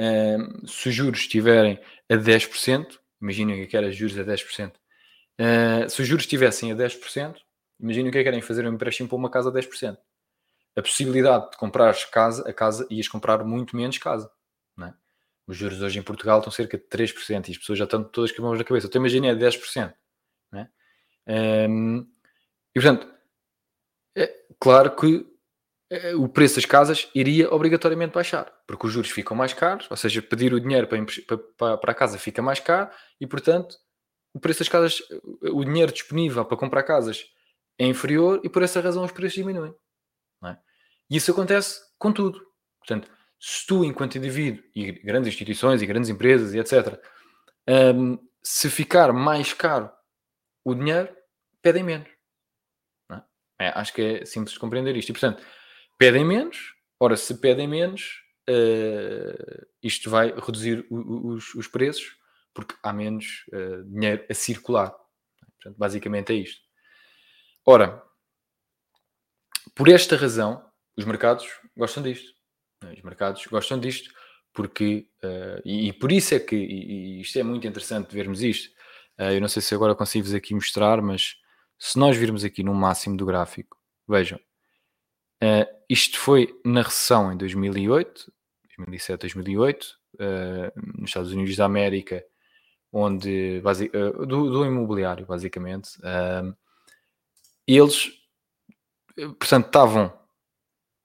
uh, 0.00 0.66
se 0.66 0.88
os 0.88 0.94
juros 0.94 1.20
estiverem 1.20 1.80
a 2.10 2.14
10%, 2.14 2.98
imaginem 3.20 3.66
que 3.66 3.76
era 3.76 3.90
juros 3.90 4.18
a 4.18 4.24
10%, 4.24 4.74
uh, 4.74 5.88
se 5.88 6.02
os 6.02 6.06
juros 6.06 6.24
estivessem 6.24 6.72
a 6.72 6.74
10%, 6.74 7.36
imaginem 7.80 8.08
o 8.08 8.12
que 8.12 8.18
é 8.18 8.20
que 8.20 8.24
querem 8.24 8.42
fazer 8.42 8.66
um 8.66 8.74
empréstimo 8.74 9.08
para 9.08 9.16
uma 9.16 9.30
casa 9.30 9.48
a 9.48 9.52
10%. 9.52 9.96
A 10.74 10.82
possibilidade 10.82 11.50
de 11.50 11.56
comprar 11.56 11.94
casa, 12.10 12.48
a 12.48 12.52
casa, 12.52 12.86
ias 12.90 13.08
comprar 13.08 13.44
muito 13.44 13.76
menos 13.76 13.98
casa. 13.98 14.30
É? 14.80 14.92
Os 15.46 15.56
juros 15.56 15.82
hoje 15.82 15.98
em 15.98 16.02
Portugal 16.02 16.38
estão 16.38 16.52
cerca 16.52 16.78
de 16.78 16.84
3% 16.84 17.48
e 17.48 17.50
as 17.52 17.58
pessoas 17.58 17.78
já 17.78 17.84
estão 17.84 18.02
todas 18.02 18.30
com 18.32 18.36
as 18.36 18.42
mãos 18.42 18.58
na 18.58 18.64
cabeça. 18.64 18.86
Então 18.86 19.00
imaginem 19.00 19.30
a 19.30 19.34
10%. 19.34 19.92
Um, 21.26 22.06
e 22.74 22.80
portanto, 22.80 23.06
é 24.16 24.34
claro 24.58 24.94
que 24.96 25.26
é, 25.90 26.14
o 26.14 26.28
preço 26.28 26.56
das 26.56 26.64
casas 26.64 27.08
iria 27.14 27.52
obrigatoriamente 27.52 28.14
baixar, 28.14 28.50
porque 28.66 28.86
os 28.86 28.92
juros 28.92 29.10
ficam 29.10 29.36
mais 29.36 29.52
caros, 29.52 29.86
ou 29.90 29.96
seja, 29.96 30.22
pedir 30.22 30.54
o 30.54 30.60
dinheiro 30.60 30.88
para, 30.88 30.98
para, 31.56 31.76
para 31.76 31.92
a 31.92 31.94
casa 31.94 32.18
fica 32.18 32.40
mais 32.40 32.60
caro 32.60 32.90
e, 33.20 33.26
portanto, 33.26 33.76
o 34.32 34.40
preço 34.40 34.60
das 34.60 34.68
casas, 34.68 35.02
o 35.42 35.64
dinheiro 35.64 35.92
disponível 35.92 36.44
para 36.44 36.56
comprar 36.56 36.82
casas 36.82 37.24
é 37.78 37.86
inferior 37.86 38.40
e 38.42 38.48
por 38.48 38.62
essa 38.62 38.80
razão 38.80 39.04
os 39.04 39.12
preços 39.12 39.34
diminuem. 39.34 39.74
É? 40.44 40.56
E 41.10 41.16
isso 41.16 41.30
acontece 41.30 41.80
com 41.98 42.10
tudo. 42.10 42.40
Portanto, 42.78 43.10
se 43.38 43.66
tu, 43.66 43.84
enquanto 43.84 44.16
indivíduo, 44.16 44.64
e 44.74 44.92
grandes 44.92 45.28
instituições 45.28 45.82
e 45.82 45.86
grandes 45.86 46.08
empresas 46.08 46.54
e 46.54 46.58
etc., 46.58 46.98
um, 47.68 48.18
se 48.42 48.70
ficar 48.70 49.12
mais 49.12 49.52
caro 49.52 49.90
o 50.64 50.74
dinheiro, 50.74 51.14
pedem 51.60 51.82
menos. 51.82 52.08
É? 53.10 53.66
É, 53.66 53.68
acho 53.74 53.92
que 53.92 54.02
é 54.02 54.24
simples 54.24 54.54
de 54.54 54.60
compreender 54.60 54.96
isto. 54.96 55.10
E, 55.10 55.12
portanto, 55.12 55.44
pedem 55.98 56.24
menos. 56.24 56.74
Ora, 56.98 57.16
se 57.16 57.38
pedem 57.38 57.66
menos, 57.66 58.22
uh, 58.48 59.66
isto 59.82 60.08
vai 60.08 60.32
reduzir 60.32 60.86
o, 60.88 61.32
os, 61.32 61.54
os, 61.54 61.66
preços, 61.66 62.16
porque 62.54 62.76
há 62.82 62.92
menos 62.92 63.44
uh, 63.52 63.84
dinheiro 63.84 64.24
a 64.30 64.34
circular. 64.34 64.90
Portanto, 65.56 65.76
basicamente 65.78 66.32
é 66.32 66.36
isto. 66.36 66.60
Ora, 67.66 68.02
por 69.74 69.88
esta 69.88 70.16
razão, 70.16 70.64
os 70.96 71.04
mercados 71.04 71.48
gostam 71.76 72.02
disto. 72.02 72.32
É? 72.84 72.92
Os 72.92 73.02
mercados 73.02 73.44
gostam 73.46 73.78
disto 73.78 74.12
porque, 74.52 75.08
uh, 75.24 75.62
e, 75.64 75.88
e, 75.88 75.92
por 75.92 76.12
isso 76.12 76.34
é 76.34 76.40
que, 76.40 76.54
e, 76.54 77.18
e 77.18 77.20
isto 77.20 77.38
é 77.38 77.42
muito 77.42 77.66
interessante 77.66 78.14
vermos 78.14 78.42
isto, 78.42 78.70
eu 79.18 79.40
não 79.40 79.48
sei 79.48 79.62
se 79.62 79.74
agora 79.74 79.94
consigo-vos 79.94 80.34
aqui 80.34 80.54
mostrar, 80.54 81.00
mas 81.00 81.36
se 81.82 81.98
nós 81.98 82.16
virmos 82.16 82.44
aqui 82.44 82.62
no 82.62 82.72
máximo 82.72 83.16
do 83.16 83.26
gráfico, 83.26 83.76
vejam, 84.08 84.38
uh, 85.42 85.66
isto 85.88 86.16
foi 86.16 86.56
na 86.64 86.80
recessão 86.80 87.32
em 87.32 87.36
2008, 87.36 88.32
2007, 88.76 89.20
2008, 89.22 89.84
uh, 90.14 91.00
nos 91.00 91.10
Estados 91.10 91.32
Unidos 91.32 91.56
da 91.56 91.64
América, 91.64 92.24
onde, 92.92 93.60
uh, 93.64 94.24
do, 94.24 94.48
do, 94.48 94.64
imobiliário, 94.64 95.26
basicamente, 95.26 95.98
eles, 97.66 98.12
portanto, 99.16 99.66
estavam 99.66 100.20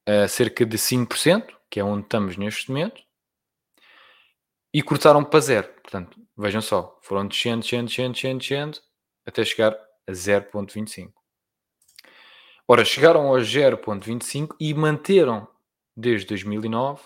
a 0.06 0.28
cerca 0.28 0.64
de 0.64 0.78
5%, 0.78 1.56
que 1.72 1.80
é 1.80 1.84
onde 1.84 2.04
estamos 2.04 2.38
neste 2.38 2.70
momento, 2.70 3.02
e 4.72 4.84
cortaram 4.84 5.24
para 5.24 5.40
zero. 5.40 5.68
Portanto, 5.82 6.27
vejam 6.38 6.62
só, 6.62 6.98
foram 7.02 7.28
descendo, 7.28 7.62
descendo, 7.62 7.88
descendo, 7.88 8.14
descendo, 8.14 8.40
descendo, 8.40 8.80
até 9.26 9.44
chegar 9.44 9.74
a 10.08 10.12
0.25. 10.12 11.12
Ora, 12.68 12.86
chegaram 12.86 13.28
aos 13.28 13.48
0.25 13.48 14.56
e 14.60 14.74
manteram 14.74 15.48
desde 15.96 16.28
2009 16.28 17.02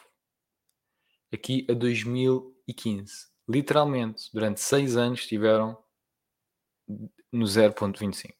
aqui 1.34 1.66
a 1.70 1.74
2015. 1.74 3.32
Literalmente, 3.48 4.30
durante 4.34 4.60
seis 4.60 4.98
anos 4.98 5.22
estiveram 5.22 5.78
no 7.32 7.46
0.25. 7.46 8.34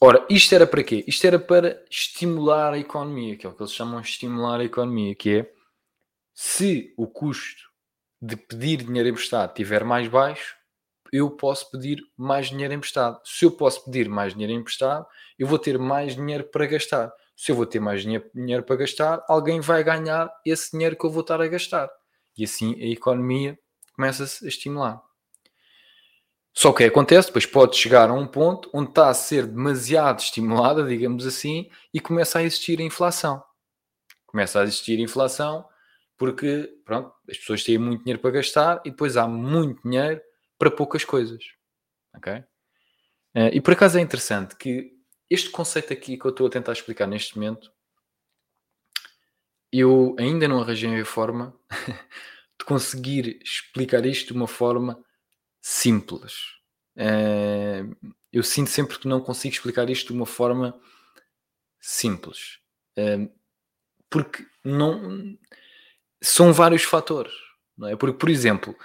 Ora, 0.00 0.26
isto 0.28 0.54
era 0.54 0.66
para 0.66 0.84
quê? 0.84 1.04
Isto 1.06 1.26
era 1.26 1.38
para 1.38 1.84
estimular 1.90 2.72
a 2.74 2.78
economia, 2.78 3.36
que 3.36 3.46
é 3.46 3.48
o 3.48 3.54
que 3.54 3.62
eles 3.62 3.72
chamam 3.72 4.00
de 4.00 4.08
estimular 4.08 4.60
a 4.60 4.64
economia, 4.64 5.14
que 5.14 5.38
é 5.38 5.54
Se 6.34 6.94
o 6.96 7.06
custo 7.06 7.75
de 8.20 8.36
pedir 8.36 8.78
dinheiro 8.78 9.08
emprestado 9.08 9.50
estiver 9.50 9.84
mais 9.84 10.08
baixo, 10.08 10.56
eu 11.12 11.30
posso 11.30 11.70
pedir 11.70 12.02
mais 12.16 12.48
dinheiro 12.48 12.74
emprestado. 12.74 13.20
Se 13.24 13.44
eu 13.44 13.50
posso 13.50 13.84
pedir 13.84 14.08
mais 14.08 14.32
dinheiro 14.32 14.52
emprestado, 14.52 15.06
eu 15.38 15.46
vou 15.46 15.58
ter 15.58 15.78
mais 15.78 16.16
dinheiro 16.16 16.44
para 16.44 16.66
gastar. 16.66 17.12
Se 17.36 17.52
eu 17.52 17.56
vou 17.56 17.66
ter 17.66 17.80
mais 17.80 18.02
dinheiro, 18.02 18.28
dinheiro 18.34 18.62
para 18.62 18.76
gastar, 18.76 19.24
alguém 19.28 19.60
vai 19.60 19.84
ganhar 19.84 20.30
esse 20.44 20.72
dinheiro 20.72 20.96
que 20.96 21.04
eu 21.04 21.10
vou 21.10 21.20
estar 21.20 21.40
a 21.40 21.46
gastar. 21.46 21.88
E 22.36 22.44
assim 22.44 22.74
a 22.82 22.86
economia 22.86 23.58
começa-se 23.94 24.44
a 24.44 24.48
estimular. 24.48 25.02
Só 26.52 26.72
que 26.72 26.84
acontece, 26.84 27.28
depois 27.28 27.44
pode 27.44 27.76
chegar 27.76 28.08
a 28.08 28.14
um 28.14 28.26
ponto 28.26 28.70
onde 28.72 28.88
está 28.88 29.10
a 29.10 29.14
ser 29.14 29.46
demasiado 29.46 30.20
estimulada, 30.20 30.82
digamos 30.84 31.26
assim, 31.26 31.68
e 31.92 32.00
começa 32.00 32.38
a 32.38 32.42
existir 32.42 32.80
a 32.80 32.84
inflação. 32.84 33.42
Começa 34.26 34.60
a 34.60 34.64
existir 34.64 34.98
a 34.98 35.02
inflação 35.02 35.66
porque, 36.16 36.80
pronto, 36.84 37.12
as 37.28 37.36
pessoas 37.36 37.62
têm 37.62 37.78
muito 37.78 38.02
dinheiro 38.02 38.20
para 38.20 38.30
gastar 38.30 38.80
e 38.84 38.90
depois 38.90 39.16
há 39.16 39.28
muito 39.28 39.82
dinheiro 39.82 40.20
para 40.58 40.70
poucas 40.70 41.04
coisas. 41.04 41.44
Ok? 42.14 42.32
Uh, 42.32 43.52
e 43.52 43.60
por 43.60 43.74
acaso 43.74 43.98
é 43.98 44.00
interessante 44.00 44.56
que 44.56 44.96
este 45.28 45.50
conceito 45.50 45.92
aqui 45.92 46.16
que 46.16 46.24
eu 46.24 46.30
estou 46.30 46.46
a 46.46 46.50
tentar 46.50 46.72
explicar 46.72 47.06
neste 47.06 47.36
momento, 47.36 47.70
eu 49.70 50.16
ainda 50.18 50.48
não 50.48 50.60
arranjei 50.60 50.98
a 51.00 51.04
forma 51.04 51.54
de 52.58 52.64
conseguir 52.64 53.38
explicar 53.44 54.06
isto 54.06 54.28
de 54.28 54.32
uma 54.32 54.48
forma 54.48 55.04
simples. 55.60 56.32
Uh, 56.96 57.94
eu 58.32 58.42
sinto 58.42 58.70
sempre 58.70 58.98
que 58.98 59.08
não 59.08 59.20
consigo 59.20 59.54
explicar 59.54 59.90
isto 59.90 60.08
de 60.08 60.12
uma 60.14 60.26
forma 60.26 60.80
simples. 61.78 62.58
Uh, 62.96 63.30
porque 64.08 64.46
não 64.64 65.36
são 66.26 66.52
vários 66.52 66.82
fatores. 66.82 67.32
Não 67.76 67.88
é? 67.88 67.96
Porque, 67.96 68.18
por 68.18 68.28
exemplo, 68.28 68.76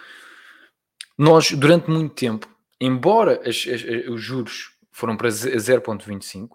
nós, 1.17 1.51
durante 1.51 1.89
muito 1.89 2.13
tempo, 2.13 2.47
embora 2.80 3.41
as, 3.47 3.65
as, 3.67 3.84
os 4.08 4.21
juros 4.21 4.77
foram 4.91 5.17
para 5.17 5.30
0,25, 5.30 6.49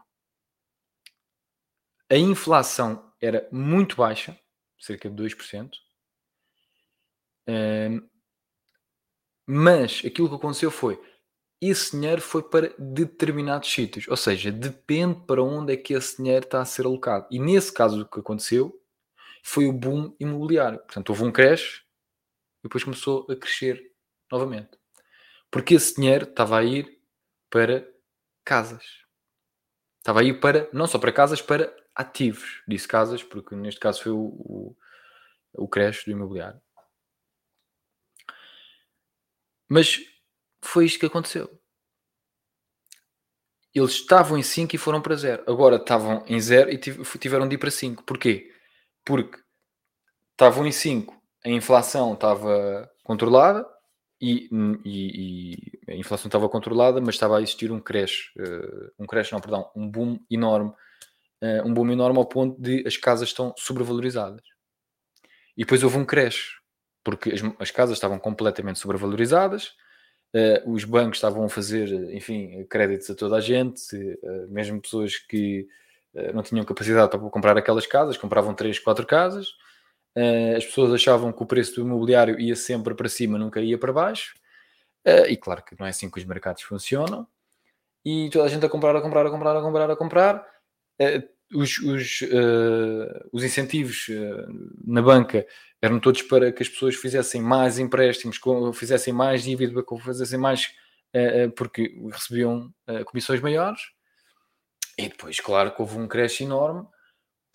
a 2.08 2.16
inflação 2.16 3.12
era 3.20 3.48
muito 3.50 3.96
baixa, 3.96 4.38
cerca 4.78 5.10
de 5.10 5.22
2%, 5.22 5.70
um, 7.48 8.08
mas 9.46 10.02
aquilo 10.04 10.28
que 10.28 10.34
aconteceu 10.34 10.70
foi 10.70 11.00
esse 11.60 11.92
dinheiro 11.96 12.20
foi 12.20 12.42
para 12.42 12.74
determinados 12.78 13.72
sítios, 13.72 14.06
ou 14.08 14.16
seja, 14.16 14.52
depende 14.52 15.20
para 15.26 15.42
onde 15.42 15.72
é 15.72 15.76
que 15.76 15.94
esse 15.94 16.18
dinheiro 16.18 16.44
está 16.44 16.60
a 16.60 16.66
ser 16.66 16.84
alocado. 16.84 17.26
E 17.30 17.38
nesse 17.38 17.72
caso, 17.72 18.02
o 18.02 18.06
que 18.06 18.20
aconteceu 18.20 18.78
foi 19.46 19.66
o 19.66 19.72
boom 19.72 20.12
imobiliário. 20.18 20.80
Portanto, 20.80 21.10
houve 21.10 21.22
um 21.22 21.30
crash 21.30 21.84
e 22.58 22.62
depois 22.64 22.82
começou 22.82 23.24
a 23.30 23.36
crescer 23.36 23.92
novamente. 24.30 24.76
Porque 25.52 25.74
esse 25.74 25.94
dinheiro 25.94 26.24
estava 26.24 26.58
a 26.58 26.64
ir 26.64 27.00
para 27.48 27.88
casas. 28.44 28.84
Estava 29.98 30.20
a 30.20 30.24
ir 30.24 30.40
para, 30.40 30.68
não 30.72 30.88
só 30.88 30.98
para 30.98 31.12
casas, 31.12 31.40
para 31.40 31.72
ativos. 31.94 32.60
Disse 32.66 32.88
casas, 32.88 33.22
porque 33.22 33.54
neste 33.54 33.78
caso 33.78 34.02
foi 34.02 34.10
o, 34.10 34.18
o, 34.18 34.76
o 35.54 35.68
crash 35.68 36.04
do 36.04 36.10
imobiliário. 36.10 36.60
Mas 39.68 40.00
foi 40.60 40.86
isto 40.86 40.98
que 40.98 41.06
aconteceu. 41.06 41.56
Eles 43.72 43.92
estavam 43.92 44.36
em 44.36 44.42
5 44.42 44.74
e 44.74 44.78
foram 44.78 45.00
para 45.00 45.14
0. 45.14 45.44
Agora 45.46 45.76
estavam 45.76 46.24
em 46.26 46.40
0 46.40 46.68
e 46.68 46.78
tiveram 46.78 47.46
de 47.46 47.54
ir 47.54 47.58
para 47.58 47.70
5. 47.70 48.02
Porquê? 48.02 48.55
Porque 49.06 49.38
estavam 50.32 50.66
em 50.66 50.72
5, 50.72 51.16
a 51.44 51.48
inflação 51.48 52.12
estava 52.12 52.90
controlada, 53.04 53.66
e, 54.20 54.48
e, 54.84 55.78
e, 55.86 55.92
a 55.92 55.94
inflação 55.94 56.28
estava 56.28 56.48
controlada, 56.48 57.00
mas 57.00 57.14
estava 57.14 57.38
a 57.38 57.42
existir 57.42 57.70
um 57.70 57.80
crash, 57.80 58.32
uh, 58.38 58.92
um 58.98 59.06
crash 59.06 59.30
não, 59.30 59.40
perdão, 59.40 59.70
um 59.76 59.88
boom 59.88 60.18
enorme, 60.30 60.70
uh, 61.42 61.66
um 61.66 61.72
boom 61.72 61.92
enorme 61.92 62.18
ao 62.18 62.26
ponto 62.26 62.60
de 62.60 62.82
as 62.86 62.96
casas 62.96 63.28
estão 63.28 63.54
sobrevalorizadas. 63.56 64.42
E 65.56 65.62
depois 65.64 65.82
houve 65.82 65.98
um 65.98 66.04
crash, 66.04 66.58
porque 67.04 67.30
as, 67.30 67.40
as 67.58 67.70
casas 67.70 67.96
estavam 67.96 68.18
completamente 68.18 68.78
sobrevalorizadas, 68.78 69.74
uh, 70.34 70.70
os 70.70 70.84
bancos 70.84 71.18
estavam 71.18 71.44
a 71.44 71.48
fazer, 71.48 71.88
enfim, 72.14 72.64
créditos 72.64 73.10
a 73.10 73.14
toda 73.14 73.36
a 73.36 73.40
gente, 73.40 73.96
mesmo 74.48 74.80
pessoas 74.80 75.16
que 75.16 75.68
não 76.34 76.42
tinham 76.42 76.64
capacidade 76.64 77.10
para 77.10 77.18
comprar 77.30 77.56
aquelas 77.56 77.86
casas, 77.86 78.16
compravam 78.16 78.54
3, 78.54 78.78
4 78.78 79.06
casas, 79.06 79.48
Uh, 80.16 80.56
as 80.56 80.64
pessoas 80.64 80.94
achavam 80.94 81.30
que 81.30 81.42
o 81.42 81.46
preço 81.46 81.74
do 81.74 81.82
imobiliário 81.82 82.40
ia 82.40 82.56
sempre 82.56 82.94
para 82.94 83.06
cima, 83.06 83.36
nunca 83.36 83.60
ia 83.60 83.76
para 83.76 83.92
baixo. 83.92 84.34
Uh, 85.06 85.26
e 85.28 85.36
claro 85.36 85.62
que 85.62 85.78
não 85.78 85.86
é 85.86 85.90
assim 85.90 86.10
que 86.10 86.18
os 86.18 86.24
mercados 86.24 86.62
funcionam. 86.62 87.26
E 88.02 88.30
toda 88.30 88.46
a 88.46 88.48
gente 88.48 88.64
a 88.64 88.68
comprar, 88.68 88.96
a 88.96 89.02
comprar, 89.02 89.26
a 89.26 89.30
comprar, 89.30 89.56
a 89.56 89.60
comprar, 89.60 89.90
a 89.90 89.96
comprar. 89.96 90.46
Os, 91.54 91.78
os, 91.78 92.20
os, 93.32 93.44
incentivos 93.44 94.06
na 94.84 95.02
banca 95.02 95.46
eram 95.82 96.00
todos 96.00 96.22
para 96.22 96.50
que 96.50 96.62
as 96.62 96.68
pessoas 96.68 96.94
fizessem 96.96 97.42
mais 97.42 97.78
empréstimos, 97.78 98.40
fizessem 98.74 99.12
mais 99.12 99.42
dívida, 99.42 99.84
fizessem 100.00 100.38
mais, 100.38 100.72
porque 101.56 102.00
recebiam 102.10 102.72
comissões 103.06 103.40
maiores. 103.40 103.80
E 104.98 105.08
depois, 105.08 105.40
claro, 105.40 105.74
que 105.74 105.82
houve 105.82 105.98
um 105.98 106.08
crash 106.08 106.40
enorme 106.40 106.86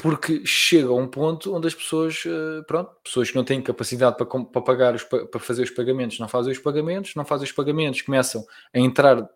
porque 0.01 0.43
chega 0.47 0.89
a 0.89 0.95
um 0.95 1.07
ponto 1.07 1.55
onde 1.55 1.67
as 1.67 1.75
pessoas, 1.75 2.23
eh, 2.25 2.63
pronto, 2.65 2.91
pessoas 3.03 3.29
que 3.29 3.35
não 3.35 3.43
têm 3.43 3.61
capacidade 3.61 4.17
para, 4.17 4.25
para 4.25 4.61
pagar 4.61 4.95
os, 4.95 5.03
para 5.03 5.39
fazer 5.39 5.61
os 5.61 5.69
pagamentos, 5.69 6.17
não 6.17 6.27
fazem 6.27 6.51
os 6.51 6.57
pagamentos, 6.57 7.13
não 7.13 7.23
fazem 7.23 7.45
os 7.45 7.51
pagamentos, 7.51 8.01
começam 8.01 8.43
a 8.73 8.79
entrar 8.79 9.21
uh, 9.21 9.29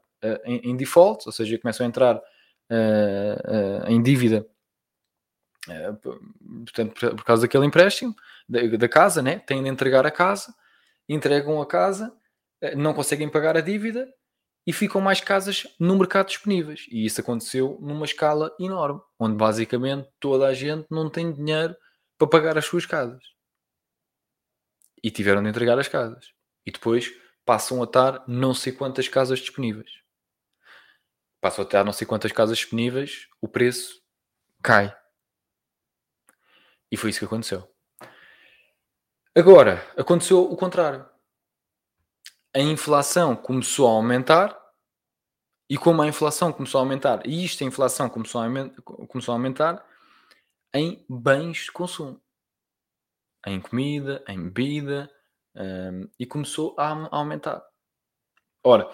em, 0.43 0.71
em, 0.71 0.75
default, 0.75 1.23
ou 1.27 1.31
seja, 1.31 1.59
começam 1.59 1.85
a 1.85 1.87
entrar 1.87 2.15
uh, 2.15 3.85
uh, 3.85 3.91
em 3.91 4.01
dívida, 4.01 4.47
portanto, 6.63 6.99
por, 6.99 7.15
por, 7.15 7.23
causa 7.23 7.43
daquele 7.43 7.65
empréstimo 7.65 8.15
da, 8.49 8.65
da, 8.65 8.89
casa, 8.89 9.21
né? 9.21 9.37
têm 9.37 9.61
de 9.61 9.69
entregar 9.69 10.05
a 10.07 10.11
casa, 10.11 10.51
entregam 11.07 11.61
a 11.61 11.65
casa, 11.67 12.11
não 12.75 12.93
conseguem 12.93 13.29
pagar 13.29 13.55
a 13.55 13.61
dívida 13.61 14.07
e 14.65 14.73
ficam 14.73 14.99
mais 14.99 15.21
casas 15.21 15.67
no 15.80 15.95
mercado 15.97 16.28
disponíveis. 16.28 16.88
E 16.89 17.06
isso 17.06 17.21
aconteceu 17.21 17.78
numa 17.82 18.06
escala 18.06 18.56
enorme, 18.60 18.99
onde 19.19 19.36
basicamente 19.36 20.10
toda 20.19 20.47
a 20.47 20.54
gente 20.54 20.88
não 20.89 21.10
tem 21.10 21.32
dinheiro 21.32 21.75
para 22.17 22.28
pagar 22.28 22.58
as 22.58 22.65
suas 22.65 22.86
casas. 22.86 23.23
E 25.04 25.12
tiveram 25.12 25.43
de 25.43 25.49
entregar 25.49 25.78
as 25.78 25.88
casas. 25.88 26.34
E 26.65 26.71
depois 26.71 27.13
passam 27.45 27.82
a 27.82 27.86
estar 27.86 28.23
não 28.28 28.56
sei 28.56 28.73
quantas 28.73 29.08
casas 29.08 29.39
disponíveis. 29.39 29.91
Passam 31.39 31.63
a 31.63 31.67
estar 31.67 31.84
não 31.84 31.93
sei 31.93 32.08
quantas 32.08 32.32
casas 32.32 32.58
disponíveis, 32.58 33.28
o 33.39 33.47
preço 33.47 34.01
cai. 34.63 34.95
E 36.91 36.97
foi 36.97 37.12
isso 37.12 37.19
que 37.19 37.25
aconteceu. 37.25 37.69
Agora, 39.36 39.86
aconteceu 39.95 40.41
o 40.41 40.58
contrário 40.58 41.08
a 42.55 42.59
inflação 42.61 43.35
começou 43.35 43.85
a 43.85 43.91
aumentar 43.91 44.57
e 45.69 45.77
como 45.77 46.01
a 46.01 46.07
inflação 46.07 46.53
começou 46.53 46.79
a 46.79 46.83
aumentar, 46.83 47.27
e 47.27 47.43
isto 47.43 47.63
a 47.63 47.67
inflação 47.67 48.07
começou 48.09 48.39
a, 48.39 48.47
começou 49.07 49.33
a 49.33 49.35
aumentar 49.35 49.85
em 50.73 51.03
bens 51.09 51.65
de 51.65 51.71
consumo, 51.71 52.21
em 53.45 53.59
comida, 53.59 54.23
em 54.27 54.41
bebida, 54.41 55.11
um, 55.55 56.09
e 56.17 56.25
começou 56.25 56.75
a, 56.77 56.91
a 56.93 57.17
aumentar. 57.17 57.61
Ora, 58.63 58.89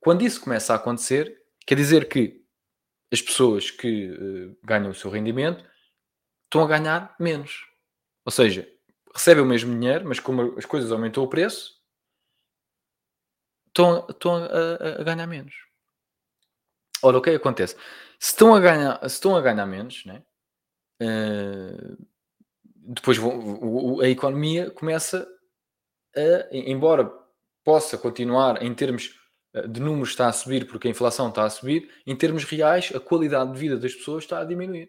quando 0.00 0.22
isso 0.22 0.40
começa 0.40 0.72
a 0.72 0.76
acontecer, 0.76 1.40
quer 1.64 1.76
dizer 1.76 2.08
que 2.08 2.44
as 3.12 3.22
pessoas 3.22 3.70
que 3.70 4.10
uh, 4.10 4.58
ganham 4.64 4.90
o 4.90 4.94
seu 4.94 5.10
rendimento 5.10 5.64
estão 6.44 6.62
a 6.62 6.66
ganhar 6.66 7.14
menos. 7.20 7.66
Ou 8.24 8.32
seja, 8.32 8.68
recebem 9.14 9.44
o 9.44 9.46
mesmo 9.46 9.72
dinheiro, 9.72 10.08
mas 10.08 10.18
como 10.18 10.58
as 10.58 10.64
coisas 10.64 10.90
aumentou 10.90 11.24
o 11.24 11.28
preço, 11.28 11.75
estão, 13.76 14.36
a, 14.36 15.00
a, 15.00 15.04
ganhar 15.04 15.26
menos. 15.26 15.54
Ora, 17.02 17.18
o 17.18 17.22
que 17.22 17.30
é 17.30 17.32
que 17.32 17.38
acontece? 17.38 17.76
Se 18.18 18.30
estão 18.30 18.54
a 18.54 18.60
ganhar, 18.60 18.98
se 19.00 19.16
estão 19.16 19.36
a 19.36 19.40
ganhar 19.40 19.66
menos, 19.66 20.04
né? 20.06 20.22
Uh, 21.02 22.06
depois 22.64 23.18
vão, 23.18 24.00
a 24.00 24.08
economia 24.08 24.70
começa 24.70 25.28
a, 26.16 26.48
embora 26.56 27.10
possa 27.64 27.98
continuar 27.98 28.62
em 28.62 28.72
termos 28.72 29.18
eh, 29.52 29.66
de 29.66 29.80
números 29.80 30.10
está 30.10 30.28
a 30.28 30.32
subir 30.32 30.66
porque 30.66 30.86
a 30.86 30.90
inflação 30.90 31.28
está 31.28 31.44
a 31.44 31.50
subir, 31.50 31.90
em 32.06 32.14
termos 32.14 32.44
reais 32.44 32.92
a 32.94 33.00
qualidade 33.00 33.52
de 33.52 33.58
vida 33.58 33.76
das 33.76 33.94
pessoas 33.94 34.24
está 34.24 34.40
a 34.40 34.44
diminuir. 34.44 34.88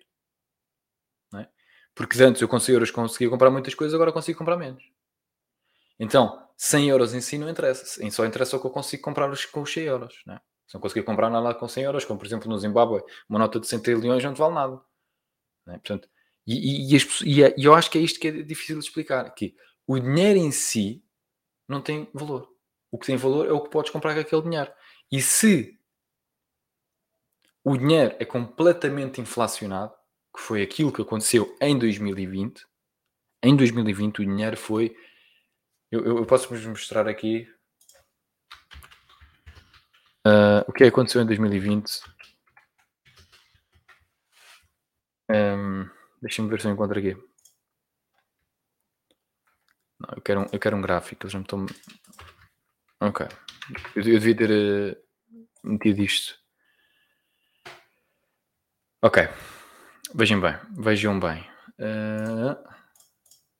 É? 1.35 1.47
Porque 1.95 2.21
antes 2.21 2.41
eu 2.41 2.47
com 2.47 2.59
100 2.59 2.73
euros 2.73 2.91
conseguia 2.91 3.29
comprar 3.29 3.49
muitas 3.49 3.73
coisas, 3.73 3.95
agora 3.95 4.11
consigo 4.11 4.37
comprar 4.37 4.57
menos. 4.57 4.83
Então, 5.99 6.47
100 6.57 6.89
euros 6.89 7.13
em 7.13 7.21
si 7.21 7.37
não 7.37 7.49
interessa. 7.49 7.85
Só 8.11 8.25
interessa 8.25 8.57
o 8.57 8.59
que 8.59 8.67
eu 8.67 8.71
consigo 8.71 9.03
comprar 9.03 9.29
com 9.51 9.61
os 9.61 9.73
100 9.73 9.83
euros. 9.83 10.21
Né? 10.25 10.39
Se 10.67 10.75
não 10.75 10.81
conseguir 10.81 11.03
comprar 11.03 11.29
nada 11.29 11.53
com 11.53 11.67
100 11.67 11.83
euros, 11.83 12.05
como 12.05 12.19
por 12.19 12.25
exemplo 12.25 12.49
no 12.49 12.57
Zimbábue, 12.57 13.03
uma 13.29 13.39
nota 13.39 13.59
de 13.59 13.67
100 13.67 13.79
trilhões 13.79 14.23
não 14.23 14.33
te 14.33 14.39
vale 14.39 14.55
nada. 14.55 14.81
Né? 15.65 15.73
Portanto, 15.73 16.09
E, 16.45 16.53
e, 16.55 16.93
e, 16.93 16.95
as, 16.95 17.21
e, 17.21 17.65
eu 17.65 17.73
acho 17.75 17.91
que 17.91 17.97
é 17.97 18.01
isto 18.01 18.19
que 18.19 18.27
é 18.27 18.31
difícil 18.31 18.79
de 18.79 18.85
explicar: 18.85 19.29
que 19.33 19.55
o 19.85 19.99
dinheiro 19.99 20.39
em 20.39 20.51
si 20.51 21.03
não 21.67 21.81
tem 21.81 22.09
valor. 22.13 22.49
O 22.91 22.97
que 22.97 23.05
tem 23.07 23.17
valor 23.17 23.47
é 23.47 23.51
o 23.51 23.61
que 23.61 23.69
podes 23.69 23.91
comprar 23.91 24.13
com 24.13 24.21
aquele 24.21 24.41
dinheiro. 24.41 24.71
E 25.11 25.21
se 25.21 25.77
o 27.63 27.77
dinheiro 27.77 28.15
é 28.19 28.25
completamente 28.25 29.19
inflacionado, 29.19 29.93
que 30.33 30.41
foi 30.41 30.61
aquilo 30.61 30.91
que 30.91 31.01
aconteceu 31.01 31.55
em 31.59 31.77
2020, 31.77 32.65
em 33.43 33.55
2020 33.55 34.21
o 34.21 34.25
dinheiro 34.25 34.57
foi. 34.57 34.95
Eu, 35.91 36.05
eu, 36.05 36.17
eu 36.17 36.25
posso 36.25 36.49
vos 36.49 36.65
mostrar 36.65 37.07
aqui 37.07 37.49
uh, 40.27 40.63
o 40.67 40.73
que 40.73 40.83
aconteceu 40.83 41.21
em 41.21 41.25
2020. 41.25 42.01
Um, 45.29 45.89
Deixa-me 46.21 46.49
ver 46.49 46.59
se 46.59 46.67
eu 46.67 46.71
encontro 46.71 46.99
aqui. 46.99 47.13
Não, 49.99 50.09
eu 50.15 50.21
quero 50.21 50.41
um, 50.41 50.45
eu 50.51 50.59
quero 50.59 50.75
um 50.75 50.81
gráfico. 50.81 51.23
Eles 51.23 51.33
não 51.33 51.41
estão. 51.41 51.65
Ok. 52.99 53.27
Eu, 53.95 54.03
eu 54.03 54.19
devia 54.19 54.35
ter 54.35 54.49
uh, 54.51 55.69
metido 55.69 56.01
isto. 56.01 56.37
Ok. 59.01 59.23
Vejam 60.13 60.41
bem. 60.41 60.59
Vejam 60.77 61.19
bem. 61.19 61.41
Uh, 61.79 62.57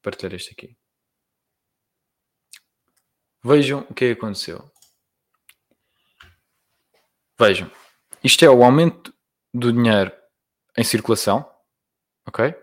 partilhar 0.01 0.33
este 0.33 0.51
aqui. 0.51 0.76
Vejam 3.43 3.85
o 3.89 3.93
que 3.93 4.05
é 4.05 4.13
que 4.13 4.19
aconteceu. 4.19 4.69
Vejam. 7.39 7.71
Isto 8.23 8.43
é 8.43 8.49
o 8.49 8.63
aumento 8.63 9.13
do 9.53 9.71
dinheiro 9.71 10.11
em 10.77 10.83
circulação. 10.83 11.49
Ok? 12.25 12.53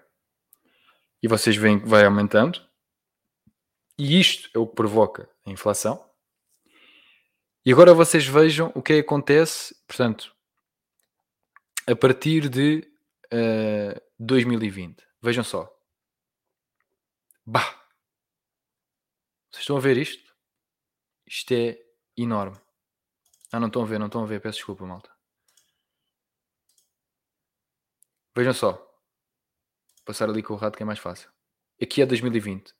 E 1.23 1.29
vocês 1.29 1.57
veem 1.57 1.81
que 1.81 1.89
vai 1.89 2.05
aumentando. 2.05 2.61
E 3.97 4.21
isto 4.21 4.51
é 4.55 4.59
o 4.59 4.67
que 4.67 4.75
provoca 4.75 5.31
a 5.47 5.51
inflação. 5.51 6.05
E 7.65 7.73
agora 7.73 7.95
vocês 7.95 8.27
vejam 8.27 8.71
o 8.75 8.83
que 8.83 8.95
é 8.95 8.99
acontece, 8.99 9.75
portanto, 9.87 10.35
a 11.87 11.97
partir 11.97 12.49
de 12.49 12.87
uh, 13.33 13.97
eh, 13.97 14.03
2020. 14.19 15.03
Vejam 15.23 15.43
só. 15.43 15.75
Bah! 17.47 17.85
Vocês 19.51 19.63
estão 19.63 19.77
a 19.77 19.81
ver 19.81 19.97
isto? 19.97 20.24
Isto 21.27 21.53
é 21.55 21.79
enorme. 22.17 22.59
Ah, 23.53 23.61
não 23.61 23.69
estão 23.69 23.83
a 23.83 23.87
ver, 23.87 23.99
não 23.99 24.07
estão 24.07 24.23
a 24.23 24.27
ver. 24.27 24.41
Peço 24.41 24.59
desculpa, 24.59 24.85
malta. 24.85 25.11
Vejam 28.35 28.53
só. 28.53 28.95
Passar 30.05 30.29
ali 30.29 30.43
com 30.43 30.55
o 30.55 30.57
rato 30.57 30.77
que 30.77 30.83
é 30.83 30.87
mais 30.87 30.99
fácil. 30.99 31.31
Aqui 31.81 32.03
é 32.03 32.07
2020. 32.07 32.75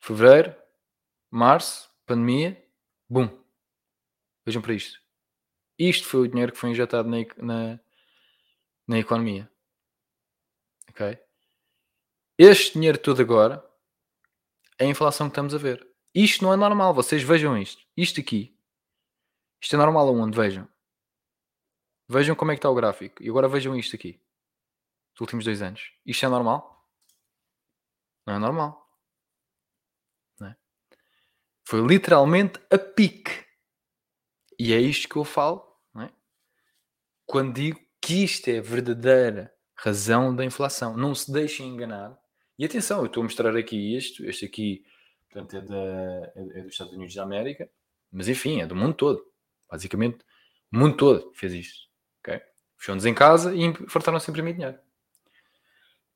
Fevereiro, 0.00 0.54
março, 1.30 1.90
pandemia, 2.04 2.62
bum. 3.08 3.28
Vejam 4.44 4.62
para 4.62 4.74
isto. 4.74 5.00
Isto 5.78 6.06
foi 6.06 6.20
o 6.20 6.28
dinheiro 6.28 6.52
que 6.52 6.58
foi 6.58 6.70
injetado 6.70 7.08
na, 7.08 7.18
na, 7.36 7.80
na 8.86 8.98
economia. 8.98 9.50
Ok? 10.90 11.18
Este 12.38 12.74
dinheiro 12.74 12.98
todo 12.98 13.20
agora 13.20 13.64
é 14.78 14.84
a 14.84 14.88
inflação 14.88 15.28
que 15.28 15.32
estamos 15.32 15.54
a 15.54 15.58
ver. 15.58 15.86
Isto 16.16 16.44
não 16.44 16.52
é 16.54 16.56
normal. 16.56 16.94
Vocês 16.94 17.22
vejam 17.22 17.58
isto. 17.58 17.84
Isto 17.94 18.20
aqui. 18.20 18.58
Isto 19.60 19.76
é 19.76 19.78
normal 19.78 20.08
aonde? 20.08 20.34
Vejam. 20.34 20.66
Vejam 22.08 22.34
como 22.34 22.52
é 22.52 22.54
que 22.54 22.58
está 22.60 22.70
o 22.70 22.74
gráfico. 22.74 23.22
E 23.22 23.28
agora 23.28 23.48
vejam 23.48 23.76
isto 23.76 23.94
aqui. 23.94 24.18
Dos 25.12 25.20
últimos 25.20 25.44
dois 25.44 25.60
anos. 25.60 25.92
Isto 26.06 26.24
é 26.24 26.28
normal? 26.28 26.88
Não 28.26 28.34
é 28.34 28.38
normal. 28.38 28.86
Foi 31.68 31.84
literalmente 31.84 32.60
a 32.70 32.78
pique. 32.78 33.44
E 34.56 34.72
é 34.72 34.80
isto 34.80 35.08
que 35.08 35.16
eu 35.16 35.24
falo 35.24 35.66
é? 35.98 36.10
quando 37.26 37.54
digo 37.54 37.80
que 38.00 38.22
isto 38.22 38.48
é 38.48 38.58
a 38.58 38.62
verdadeira 38.62 39.52
razão 39.74 40.34
da 40.34 40.44
inflação. 40.44 40.96
Não 40.96 41.12
se 41.12 41.30
deixem 41.30 41.68
enganar. 41.68 42.16
E 42.56 42.64
atenção, 42.64 43.00
eu 43.00 43.06
estou 43.06 43.20
a 43.20 43.24
mostrar 43.24 43.56
aqui 43.56 43.96
isto. 43.96 44.24
Este 44.24 44.44
aqui 44.44 44.86
portanto, 45.30 45.56
é, 45.56 45.60
da, 45.60 45.76
é, 45.76 46.58
é 46.58 46.62
dos 46.62 46.72
Estados 46.72 46.92
Unidos 46.94 47.14
da 47.14 47.22
América. 47.22 47.70
Mas 48.10 48.28
enfim, 48.28 48.60
é 48.60 48.66
do 48.66 48.76
mundo 48.76 48.94
todo. 48.94 49.24
Basicamente, 49.70 50.24
o 50.72 50.78
mundo 50.78 50.96
todo 50.96 51.32
fez 51.34 51.52
isto. 51.52 51.88
Okay? 52.20 52.40
Fechou-nos 52.76 53.04
em 53.04 53.14
casa 53.14 53.54
e 53.54 53.72
fartaram-se 53.88 54.30
a 54.30 54.32
imprimir 54.32 54.54
dinheiro. 54.54 54.78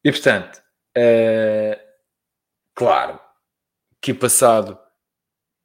E 0.03 0.11
portanto, 0.11 0.63
é, 0.97 1.79
claro 2.75 3.21
que 4.01 4.15
passado 4.15 4.79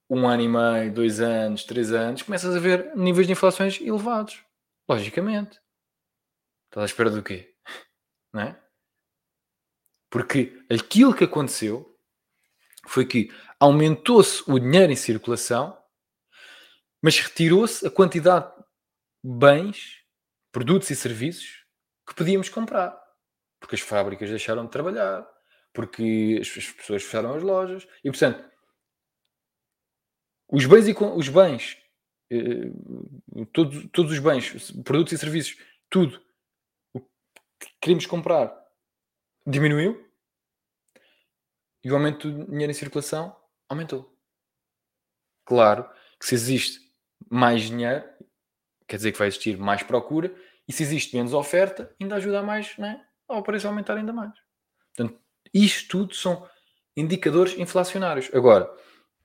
um 0.10 0.28
ano 0.28 0.44
e 0.44 0.48
meio, 0.48 0.94
dois 0.94 1.20
anos, 1.20 1.64
três 1.64 1.92
anos, 1.92 2.22
começas 2.22 2.56
a 2.56 2.60
ver 2.60 2.96
níveis 2.96 3.28
de 3.28 3.34
inflações 3.34 3.80
elevados. 3.82 4.44
Logicamente. 4.88 5.60
Estás 6.66 6.84
à 6.84 6.86
espera 6.86 7.10
do 7.10 7.24
quê? 7.24 7.56
Não 8.34 8.42
é? 8.42 8.62
Porque 10.10 10.64
aquilo 10.70 11.16
que 11.16 11.24
aconteceu 11.24 11.95
foi 12.86 13.06
que 13.06 13.32
aumentou-se 13.60 14.44
o 14.50 14.60
dinheiro 14.60 14.92
em 14.92 14.96
circulação, 14.96 15.78
mas 17.02 17.20
retirou-se 17.20 17.86
a 17.86 17.92
quantidade 17.92 18.52
de 19.24 19.32
bens, 19.32 20.04
produtos 20.52 20.90
e 20.90 20.96
serviços 20.96 21.66
que 22.08 22.16
podíamos 22.16 22.50
comprar. 22.50 22.98
Porque 23.60 23.76
as 23.76 23.82
fábricas 23.82 24.30
deixaram 24.30 24.66
de 24.66 24.72
trabalhar, 24.72 25.28
porque 25.74 26.40
as 26.42 26.50
pessoas 26.50 27.04
fecharam 27.04 27.34
as 27.34 27.44
lojas 27.44 27.88
e, 28.04 28.10
portanto, 28.10 28.50
os 30.48 30.66
bens, 30.66 30.88
e, 30.88 30.94
os 30.94 31.30
bens 31.30 31.78
eh, 32.32 32.72
todos, 33.54 33.88
todos 33.92 34.12
os 34.12 34.20
bens, 34.20 34.72
produtos 34.84 35.14
e 35.14 35.18
serviços, 35.18 35.58
tudo 35.90 36.22
o 36.94 37.02
que 37.02 37.68
queríamos 37.82 38.06
comprar 38.06 38.56
diminuiu 39.46 40.05
e 41.86 41.92
o 41.92 41.96
aumento 41.96 42.32
do 42.32 42.46
dinheiro 42.46 42.72
em 42.72 42.74
circulação 42.74 43.36
aumentou. 43.70 44.12
Claro 45.46 45.88
que 46.20 46.26
se 46.26 46.34
existe 46.34 46.80
mais 47.30 47.62
dinheiro, 47.62 48.04
quer 48.88 48.96
dizer 48.96 49.12
que 49.12 49.20
vai 49.20 49.28
existir 49.28 49.56
mais 49.56 49.84
procura, 49.84 50.34
e 50.68 50.74
se 50.74 50.82
existe 50.82 51.16
menos 51.16 51.32
oferta, 51.32 51.96
ainda 52.02 52.16
ajuda 52.16 52.40
a 52.40 52.44
mais 52.44 52.76
né, 52.80 53.06
ao 53.28 53.44
preço 53.44 53.68
aumentar 53.68 53.96
ainda 53.98 54.12
mais. 54.12 54.34
Portanto, 54.96 55.22
isto 55.54 55.88
tudo 55.88 56.16
são 56.16 56.50
indicadores 56.98 57.56
inflacionários. 57.56 58.32
Agora, 58.34 58.68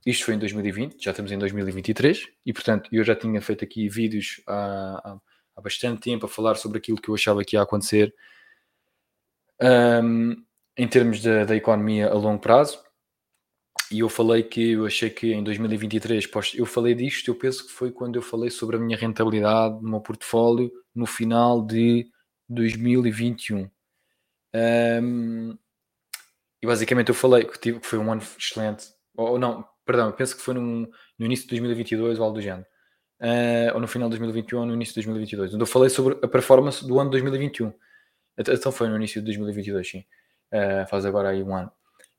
isto 0.05 0.27
foi 0.27 0.35
em 0.35 0.39
2020, 0.39 1.03
já 1.03 1.13
estamos 1.13 1.33
em 1.33 1.39
2023 1.39 2.29
e, 2.45 2.53
portanto, 2.53 2.91
eu 2.93 3.03
já 3.03 3.17
tinha 3.17 3.41
feito 3.41 3.65
aqui 3.65 3.89
vídeos 3.89 4.43
há, 4.47 5.19
há, 5.57 5.61
bastante 5.63 6.03
tempo 6.03 6.27
a 6.27 6.29
falar 6.29 6.57
sobre 6.57 6.77
aquilo 6.77 7.01
que 7.01 7.09
eu 7.09 7.15
achava 7.15 7.43
que 7.43 7.57
ia 7.57 7.63
acontecer 7.63 8.15
um, 9.63 10.45
em 10.77 10.89
termos 10.89 11.23
da, 11.23 11.45
da 11.45 11.57
economia 11.57 12.09
a 12.09 12.15
longo 12.15 12.41
prazo. 12.41 12.83
E 13.91 14.01
eu 14.01 14.09
falei 14.09 14.45
que 14.45 14.73
eu 14.73 14.87
achei 14.87 15.11
que 15.11 15.33
em 15.33 15.43
2023, 15.43 16.29
eu 16.55 16.65
falei 16.67 16.95
disto, 16.95 17.29
eu 17.29 17.35
penso 17.35 17.67
que 17.67 17.73
foi 17.73 17.91
quando 17.91 18.17
eu 18.17 18.23
falei 18.23 18.49
sobre 18.49 18.77
a 18.77 18.79
minha 18.79 18.97
rentabilidade 18.97 19.83
no 19.83 19.91
meu 19.91 20.01
portfólio 20.01 20.71
no 20.95 21.07
final 21.07 21.67
de 21.67 22.09
2021. 22.49 23.69
Um, 24.55 25.59
e 26.63 26.67
basicamente 26.67 27.09
eu 27.09 27.15
falei 27.15 27.45
que, 27.45 27.59
tive, 27.59 27.81
que 27.81 27.87
foi 27.87 27.99
um 27.99 28.13
ano 28.13 28.23
excelente, 28.39 28.87
ou 29.17 29.39
não, 29.39 29.67
perdão, 29.85 30.13
penso 30.13 30.37
que 30.37 30.43
foi 30.43 30.55
num, 30.55 30.89
no 31.19 31.27
início 31.27 31.45
de 31.47 31.51
2022 31.51 32.19
ou 32.19 32.25
algo 32.25 32.37
do 32.37 32.43
género, 32.43 32.67
uh, 33.21 33.75
ou 33.75 33.81
no 33.81 33.89
final 33.89 34.09
de 34.09 34.19
2021 34.19 34.61
ou 34.61 34.67
no 34.67 34.75
início 34.75 34.93
de 34.93 35.01
2022, 35.01 35.55
onde 35.55 35.63
eu 35.63 35.67
falei 35.67 35.89
sobre 35.89 36.19
a 36.23 36.29
performance 36.29 36.87
do 36.87 36.99
ano 37.01 37.11
2021. 37.11 37.73
Então 38.39 38.73
foi 38.73 38.89
no 38.89 38.97
início 38.97 39.21
de 39.21 39.27
2022, 39.27 39.89
sim. 39.89 40.05
Uh, 40.53 40.87
faz 40.89 41.05
agora 41.05 41.31
aí 41.31 41.43
um 41.43 41.55
ano. 41.55 41.71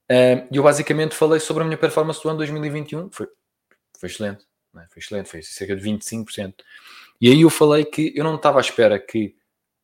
Uh, 0.09 0.47
e 0.51 0.57
eu 0.57 0.63
basicamente 0.63 1.15
falei 1.15 1.39
sobre 1.39 1.63
a 1.63 1.65
minha 1.65 1.77
performance 1.77 2.21
do 2.21 2.29
ano 2.29 2.38
2021. 2.39 3.09
Foi, 3.11 3.27
foi 3.97 4.09
excelente, 4.09 4.45
é? 4.75 4.86
foi 4.89 4.99
excelente, 4.99 5.29
foi 5.29 5.41
cerca 5.41 5.75
de 5.75 5.82
25%. 5.82 6.55
E 7.19 7.29
aí 7.29 7.41
eu 7.41 7.49
falei 7.49 7.86
que 7.86 8.13
eu 8.15 8.23
não 8.23 8.36
estava 8.36 8.59
à 8.59 8.61
espera 8.61 8.99
que 8.99 9.36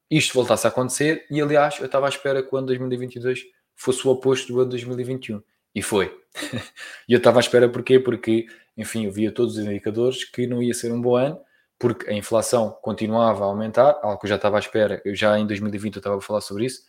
isto 0.09 0.33
voltasse 0.33 0.65
a 0.65 0.69
acontecer, 0.69 1.25
e 1.29 1.41
aliás, 1.41 1.79
eu 1.79 1.85
estava 1.85 2.05
à 2.05 2.09
espera 2.09 2.41
que 2.41 2.53
o 2.53 2.57
ano 2.57 2.67
2022 2.67 3.43
fosse 3.75 4.07
o 4.07 4.11
oposto 4.11 4.51
do 4.51 4.59
ano 4.61 4.69
2021. 4.71 5.41
E 5.75 5.81
foi. 5.81 6.17
e 7.07 7.13
eu 7.13 7.17
estava 7.17 7.39
à 7.39 7.41
espera 7.41 7.69
porquê? 7.69 7.99
Porque, 7.99 8.47
enfim, 8.75 9.05
eu 9.05 9.11
via 9.11 9.31
todos 9.31 9.57
os 9.57 9.63
indicadores 9.63 10.23
que 10.23 10.47
não 10.47 10.63
ia 10.63 10.73
ser 10.73 10.91
um 10.91 11.01
bom 11.01 11.15
ano, 11.15 11.39
porque 11.77 12.09
a 12.09 12.13
inflação 12.13 12.71
continuava 12.81 13.43
a 13.43 13.47
aumentar, 13.47 13.99
algo 14.01 14.17
que 14.17 14.25
eu 14.25 14.29
já 14.29 14.35
estava 14.37 14.57
à 14.57 14.59
espera, 14.59 15.01
eu 15.05 15.13
já 15.13 15.37
em 15.37 15.45
2020 15.45 15.95
eu 15.95 15.99
estava 15.99 16.17
a 16.17 16.21
falar 16.21 16.41
sobre 16.41 16.65
isso, 16.65 16.83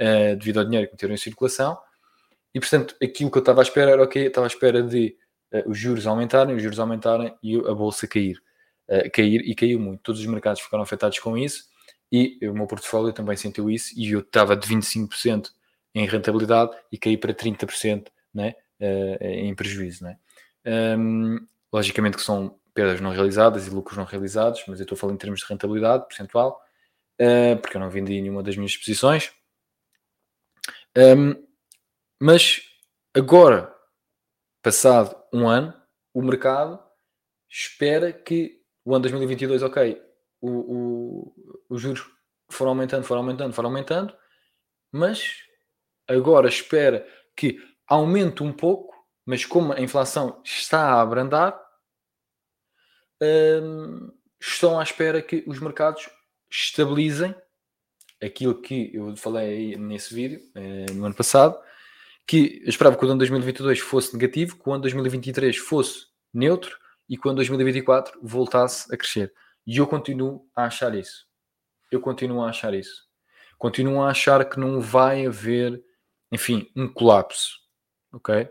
uh, 0.00 0.36
devido 0.36 0.58
ao 0.58 0.64
dinheiro 0.64 0.86
que 0.86 0.94
meteram 0.94 1.14
em 1.14 1.18
circulação, 1.18 1.78
e 2.54 2.60
portanto 2.60 2.96
aquilo 3.02 3.30
que 3.30 3.38
eu 3.38 3.40
estava 3.40 3.60
à 3.60 3.62
espera 3.62 3.90
era 3.92 4.02
ok, 4.02 4.26
estava 4.26 4.46
à 4.46 4.48
espera 4.48 4.82
de 4.82 5.16
uh, 5.52 5.70
os 5.70 5.78
juros 5.78 6.06
aumentarem, 6.06 6.54
os 6.54 6.62
juros 6.62 6.78
aumentarem 6.78 7.34
e 7.42 7.56
a 7.56 7.74
bolsa 7.74 8.06
cair. 8.06 8.42
Uh, 8.88 9.10
cair 9.12 9.42
e 9.42 9.54
caiu 9.54 9.78
muito. 9.78 10.00
Todos 10.02 10.20
os 10.20 10.26
mercados 10.26 10.62
ficaram 10.62 10.82
afetados 10.82 11.18
com 11.18 11.36
isso 11.36 11.64
e 12.10 12.38
o 12.42 12.54
meu 12.54 12.66
portfólio 12.66 13.12
também 13.12 13.36
sentiu 13.36 13.70
isso 13.70 13.92
e 13.96 14.12
eu 14.12 14.20
estava 14.20 14.56
de 14.56 14.66
25% 14.66 15.50
em 15.94 16.06
rentabilidade 16.06 16.72
e 16.90 16.98
cair 16.98 17.18
para 17.18 17.34
30% 17.34 18.08
né, 18.32 18.54
uh, 18.80 19.24
em 19.24 19.54
prejuízo. 19.54 20.04
Né? 20.04 20.16
Um, 20.98 21.38
logicamente 21.72 22.16
que 22.16 22.22
são 22.22 22.58
perdas 22.72 23.00
não 23.00 23.10
realizadas 23.10 23.66
e 23.66 23.70
lucros 23.70 23.98
não 23.98 24.04
realizados, 24.04 24.62
mas 24.68 24.78
eu 24.78 24.84
estou 24.84 24.96
falar 24.96 25.12
em 25.12 25.16
termos 25.16 25.40
de 25.40 25.46
rentabilidade 25.46 26.06
percentual, 26.06 26.60
uh, 27.20 27.56
porque 27.60 27.76
eu 27.76 27.80
não 27.80 27.90
vendi 27.90 28.20
nenhuma 28.20 28.42
das 28.42 28.56
minhas 28.56 28.76
posições. 28.76 29.32
Um, 30.96 31.46
mas 32.20 32.62
agora, 33.14 33.74
passado 34.62 35.16
um 35.32 35.48
ano, 35.48 35.74
o 36.12 36.22
mercado 36.22 36.82
espera 37.48 38.12
que 38.12 38.62
o 38.84 38.94
ano 38.94 39.02
2022, 39.02 39.62
ok, 39.62 40.02
o, 40.40 41.34
os 41.68 41.80
juros 41.80 42.04
foram 42.50 42.70
aumentando, 42.70 43.04
foram 43.04 43.20
aumentando, 43.20 43.52
foram 43.52 43.68
aumentando, 43.68 44.16
mas 44.90 45.42
agora 46.06 46.48
espera 46.48 47.06
que 47.36 47.58
aumente 47.86 48.42
um 48.42 48.52
pouco, 48.52 48.94
mas 49.24 49.44
como 49.44 49.72
a 49.72 49.80
inflação 49.80 50.40
está 50.44 50.92
a 50.92 51.00
abrandar, 51.00 51.60
hum, 53.22 54.10
estão 54.40 54.78
à 54.78 54.82
espera 54.82 55.20
que 55.20 55.44
os 55.46 55.60
mercados 55.60 56.08
estabilizem 56.50 57.34
aquilo 58.22 58.60
que 58.60 58.90
eu 58.94 59.16
falei 59.16 59.76
nesse 59.76 60.14
vídeo 60.14 60.40
eh, 60.54 60.86
no 60.92 61.04
ano 61.04 61.14
passado, 61.14 61.58
que 62.26 62.60
eu 62.62 62.68
esperava 62.68 62.96
que 62.96 63.04
o 63.04 63.08
ano 63.08 63.18
2022 63.18 63.78
fosse 63.80 64.12
negativo, 64.12 64.56
que 64.56 64.68
o 64.68 64.72
ano 64.72 64.82
2023 64.82 65.56
fosse 65.56 66.06
neutro 66.32 66.76
e 67.08 67.16
que 67.16 67.26
o 67.26 67.30
ano 67.30 67.36
2024 67.36 68.18
voltasse 68.22 68.92
a 68.92 68.96
crescer. 68.96 69.32
E 69.66 69.78
eu 69.78 69.86
continuo 69.86 70.46
a 70.54 70.64
achar 70.64 70.94
isso. 70.94 71.26
Eu 71.90 72.00
continuo 72.00 72.42
a 72.42 72.50
achar 72.50 72.74
isso. 72.74 73.06
Continuo 73.56 74.02
a 74.02 74.10
achar 74.10 74.44
que 74.48 74.60
não 74.60 74.80
vai 74.80 75.26
haver, 75.26 75.82
enfim, 76.30 76.70
um 76.76 76.86
colapso. 76.86 77.58
Ok? 78.12 78.48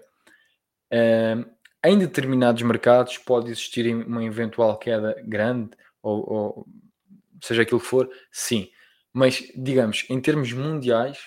Um, 0.91 1.45
em 1.83 1.97
determinados 1.97 2.61
mercados 2.63 3.17
pode 3.17 3.51
existir 3.51 3.93
uma 3.93 4.23
eventual 4.23 4.77
queda 4.77 5.15
grande, 5.25 5.69
ou, 6.01 6.33
ou 6.33 6.67
seja 7.41 7.61
aquilo 7.61 7.79
que 7.79 7.85
for, 7.85 8.09
sim. 8.31 8.69
Mas, 9.13 9.43
digamos, 9.55 10.05
em 10.09 10.19
termos 10.19 10.53
mundiais, 10.53 11.19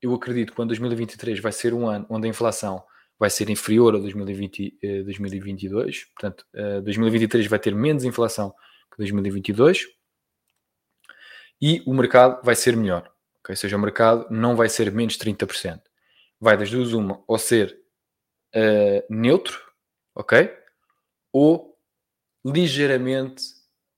eu 0.00 0.14
acredito 0.14 0.52
que 0.52 0.60
o 0.60 0.62
ano 0.62 0.68
2023 0.68 1.40
vai 1.40 1.52
ser 1.52 1.72
um 1.72 1.88
ano 1.88 2.06
onde 2.08 2.26
a 2.26 2.30
inflação 2.30 2.82
vai 3.18 3.30
ser 3.30 3.48
inferior 3.48 3.94
a 3.94 3.98
2020, 3.98 4.78
eh, 4.82 5.02
2022. 5.02 6.04
Portanto, 6.06 6.46
eh, 6.54 6.80
2023 6.80 7.46
vai 7.46 7.58
ter 7.58 7.74
menos 7.74 8.04
inflação 8.04 8.54
2022 8.98 9.86
e 11.60 11.82
o 11.86 11.94
mercado 11.94 12.42
vai 12.42 12.54
ser 12.54 12.76
melhor. 12.76 13.10
Okay? 13.40 13.52
Ou 13.52 13.56
seja, 13.56 13.76
o 13.76 13.80
mercado 13.80 14.26
não 14.30 14.56
vai 14.56 14.68
ser 14.68 14.90
menos 14.92 15.16
30%. 15.16 15.80
Vai 16.40 16.56
das 16.56 16.70
duas 16.70 16.92
uma, 16.92 17.22
ou 17.26 17.38
ser 17.38 17.78
uh, 18.54 19.02
neutro, 19.08 19.58
ok? 20.14 20.54
Ou 21.32 21.78
ligeiramente 22.44 23.42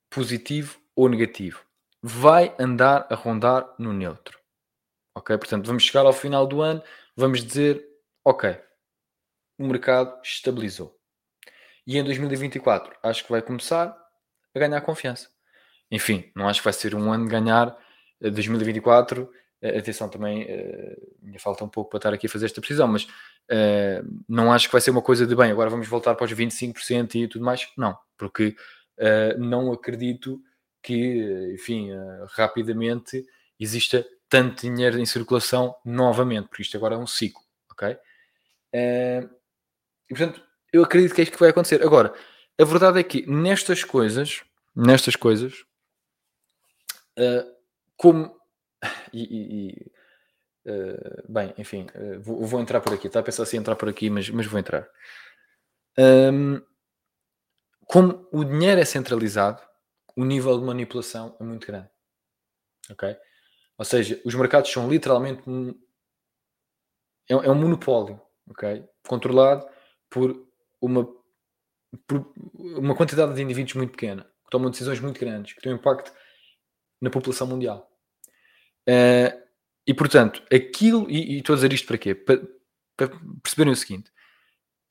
positivo 0.08 0.78
ou 0.94 1.08
negativo. 1.08 1.64
Vai 2.02 2.54
andar 2.58 3.06
a 3.10 3.14
rondar 3.14 3.74
no 3.78 3.92
neutro. 3.92 4.38
Ok? 5.14 5.36
Portanto, 5.36 5.66
vamos 5.66 5.82
chegar 5.82 6.06
ao 6.06 6.12
final 6.12 6.46
do 6.46 6.62
ano, 6.62 6.82
vamos 7.16 7.44
dizer, 7.44 7.84
ok, 8.24 8.56
o 9.58 9.66
mercado 9.66 10.20
estabilizou. 10.22 10.96
E 11.86 11.98
em 11.98 12.04
2024 12.04 12.96
acho 13.02 13.24
que 13.24 13.30
vai 13.30 13.42
começar 13.42 13.96
a 14.54 14.58
ganhar 14.58 14.80
confiança. 14.82 15.28
Enfim, 15.90 16.30
não 16.36 16.48
acho 16.48 16.60
que 16.60 16.64
vai 16.64 16.72
ser 16.72 16.94
um 16.94 17.10
ano 17.10 17.24
de 17.24 17.30
ganhar 17.30 17.76
2024. 18.20 19.28
Eh, 19.60 19.76
eh, 19.76 19.78
atenção, 19.78 20.08
também 20.08 20.46
me 21.20 21.38
falta 21.38 21.64
um 21.64 21.68
pouco 21.68 21.90
para 21.90 21.98
estar 21.98 22.14
aqui 22.14 22.26
a 22.26 22.30
fazer 22.30 22.46
esta 22.46 22.60
precisão, 22.60 22.86
mas 22.86 23.08
não 24.28 24.52
acho 24.52 24.68
que 24.68 24.72
vai 24.72 24.80
ser 24.80 24.90
uma 24.90 25.02
coisa 25.02 25.26
de 25.26 25.34
bem, 25.34 25.50
agora 25.50 25.70
vamos 25.70 25.88
voltar 25.88 26.14
para 26.14 26.26
os 26.26 26.32
25% 26.32 27.14
e 27.16 27.26
tudo 27.26 27.44
mais. 27.44 27.66
Não, 27.76 27.98
porque 28.16 28.54
não 29.38 29.72
acredito 29.72 30.40
que, 30.82 31.52
enfim, 31.54 31.90
rapidamente 32.30 33.24
exista 33.58 34.06
tanto 34.28 34.62
dinheiro 34.62 34.98
em 34.98 35.06
circulação 35.06 35.74
novamente, 35.84 36.48
porque 36.48 36.62
isto 36.62 36.76
agora 36.76 36.94
é 36.94 36.98
um 36.98 37.06
ciclo, 37.06 37.42
ok? 37.70 37.96
e 38.74 39.28
portanto, 40.14 40.42
eu 40.72 40.82
acredito 40.82 41.14
que 41.14 41.20
é 41.20 41.24
isto 41.24 41.32
que 41.32 41.40
vai 41.40 41.50
acontecer. 41.50 41.82
Agora, 41.82 42.12
a 42.60 42.64
verdade 42.64 42.98
é 42.98 43.02
que 43.02 43.26
nestas 43.26 43.84
coisas, 43.84 44.42
nestas 44.74 45.16
coisas, 45.16 45.64
uh, 47.18 47.54
como. 47.96 48.36
E, 49.12 49.22
e, 49.22 50.70
uh, 50.70 51.24
bem, 51.32 51.52
enfim, 51.58 51.86
vou, 52.20 52.44
vou, 52.46 52.60
entrar 52.60 52.80
por 52.80 52.92
aqui. 52.92 53.06
Estava 53.06 53.22
a 53.22 53.24
pensar 53.24 53.42
assim 53.42 53.56
entrar 53.56 53.74
por 53.74 53.88
aqui, 53.88 54.08
mas, 54.08 54.28
mas 54.30 54.46
vou 54.46 54.60
entrar. 54.60 54.88
Um, 55.98 56.62
como 57.86 58.28
o 58.30 58.44
dinheiro 58.44 58.80
é 58.80 58.84
centralizado, 58.84 59.60
o 60.18 60.24
nível 60.24 60.58
de 60.58 60.64
manipulação 60.64 61.36
é 61.38 61.44
muito 61.44 61.64
grande. 61.64 61.88
Ok? 62.90 63.16
Ou 63.78 63.84
seja, 63.84 64.20
os 64.24 64.34
mercados 64.34 64.68
são 64.68 64.90
literalmente 64.90 65.48
um, 65.48 65.70
é, 67.30 67.34
é 67.34 67.50
um 67.50 67.54
monopólio, 67.54 68.20
ok? 68.50 68.84
Controlado 69.06 69.64
por 70.10 70.44
uma 70.80 71.16
por 72.06 72.32
uma 72.54 72.94
quantidade 72.94 73.34
de 73.34 73.40
indivíduos 73.40 73.74
muito 73.74 73.92
pequena, 73.92 74.24
que 74.24 74.50
tomam 74.50 74.70
decisões 74.70 75.00
muito 75.00 75.18
grandes, 75.18 75.54
que 75.54 75.62
têm 75.62 75.72
um 75.72 75.76
impacto 75.76 76.12
na 77.00 77.08
população 77.08 77.46
mundial. 77.46 77.88
Uh, 78.88 79.32
e 79.86 79.94
portanto, 79.94 80.42
aquilo, 80.52 81.08
e, 81.08 81.36
e, 81.36 81.38
estou 81.38 81.54
a 81.54 81.56
dizer 81.56 81.72
isto 81.72 81.86
para 81.86 81.96
quê? 81.96 82.14
Para, 82.14 82.40
para, 82.96 83.08
perceberem 83.40 83.72
o 83.72 83.76
seguinte: 83.76 84.10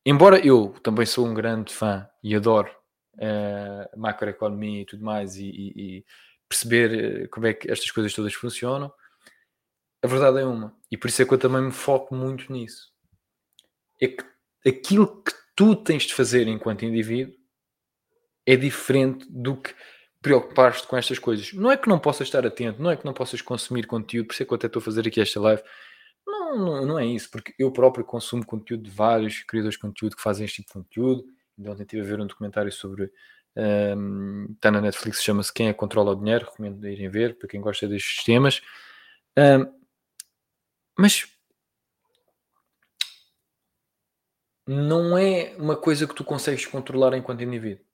embora 0.06 0.40
eu 0.40 0.70
também 0.82 1.06
sou 1.06 1.28
um 1.28 1.34
grande 1.34 1.74
fã 1.74 2.10
e 2.24 2.34
adoro 2.34 2.74
uh, 3.18 4.00
macroeconomia 4.00 4.82
e 4.82 4.86
tudo 4.86 5.04
mais, 5.04 5.36
e, 5.36 5.46
e, 5.46 5.98
e 5.98 6.06
perceber 6.48 6.94
eh, 7.24 7.28
como 7.28 7.46
é 7.46 7.54
que 7.54 7.70
estas 7.70 7.92
coisas 7.92 8.14
todas 8.14 8.34
funcionam, 8.34 8.92
a 10.02 10.08
verdade 10.08 10.40
é 10.40 10.46
uma, 10.46 10.76
e 10.92 10.98
por 10.98 11.08
isso 11.08 11.22
é 11.22 11.26
que 11.26 11.34
eu 11.34 11.38
também 11.38 11.62
me 11.62 11.72
foco 11.72 12.16
muito 12.16 12.52
nisso. 12.52 12.92
É 14.02 14.08
que 14.08 14.24
aquilo 14.66 15.24
que 15.24 15.34
tu 15.56 15.76
tens 15.76 16.04
de 16.04 16.14
fazer 16.14 16.48
enquanto 16.48 16.86
indivíduo 16.86 17.36
é 18.46 18.56
diferente 18.56 19.26
do 19.30 19.58
que 19.58 19.74
preocupar-te 20.22 20.88
com 20.88 20.98
estas 20.98 21.20
coisas. 21.20 21.52
Não 21.54 21.72
é 21.72 21.78
que 21.78 21.90
não 21.90 22.00
possas 22.00 22.28
estar 22.28 22.46
atento, 22.46 22.82
não 22.82 22.92
é 22.92 22.96
que 22.96 23.06
não 23.06 23.14
possas 23.14 23.42
consumir 23.42 23.88
conteúdo, 23.88 24.28
por 24.28 24.34
isso 24.34 24.44
é 24.44 24.46
que 24.46 24.54
eu 24.54 24.56
até 24.56 24.68
estou 24.68 24.80
a 24.80 24.84
fazer 24.84 25.08
aqui 25.08 25.20
esta 25.20 25.40
live. 25.40 25.62
Não, 26.26 26.58
não, 26.58 26.86
não 26.86 27.00
é 27.00 27.06
isso, 27.06 27.30
porque 27.32 27.54
eu 27.58 27.72
próprio 27.72 28.06
consumo 28.06 28.46
conteúdo 28.46 28.84
de 28.84 28.92
vários 28.92 29.44
criadores 29.44 29.76
de 29.76 29.82
conteúdo 29.82 30.16
que 30.16 30.22
fazem 30.22 30.46
este 30.46 30.58
tipo 30.58 30.68
de 30.68 30.74
conteúdo. 30.74 31.26
Então, 31.58 31.74
ontem 31.74 31.84
estive 31.84 32.02
a 32.02 32.06
ver 32.06 32.20
um 32.20 32.28
documentário 32.28 32.72
sobre. 32.72 33.12
Um, 33.56 34.52
está 34.54 34.70
na 34.70 34.80
Netflix, 34.80 35.24
chama-se 35.24 35.52
Quem 35.52 35.68
é 35.68 35.74
que 35.74 35.80
Controla 35.80 36.12
o 36.12 36.16
Dinheiro. 36.16 36.46
Recomendo 36.46 36.88
irem 36.88 37.10
ver 37.10 37.38
para 37.38 37.48
quem 37.48 37.60
gosta 37.60 37.88
destes 37.88 38.24
temas. 38.24 38.62
Um, 39.38 39.74
mas 40.98 41.28
não 44.68 45.18
é 45.18 45.56
uma 45.58 45.78
coisa 45.78 46.06
que 46.06 46.14
tu 46.14 46.24
consegues 46.24 46.66
controlar 46.66 47.16
enquanto 47.16 47.44
indivíduo. 47.44 47.86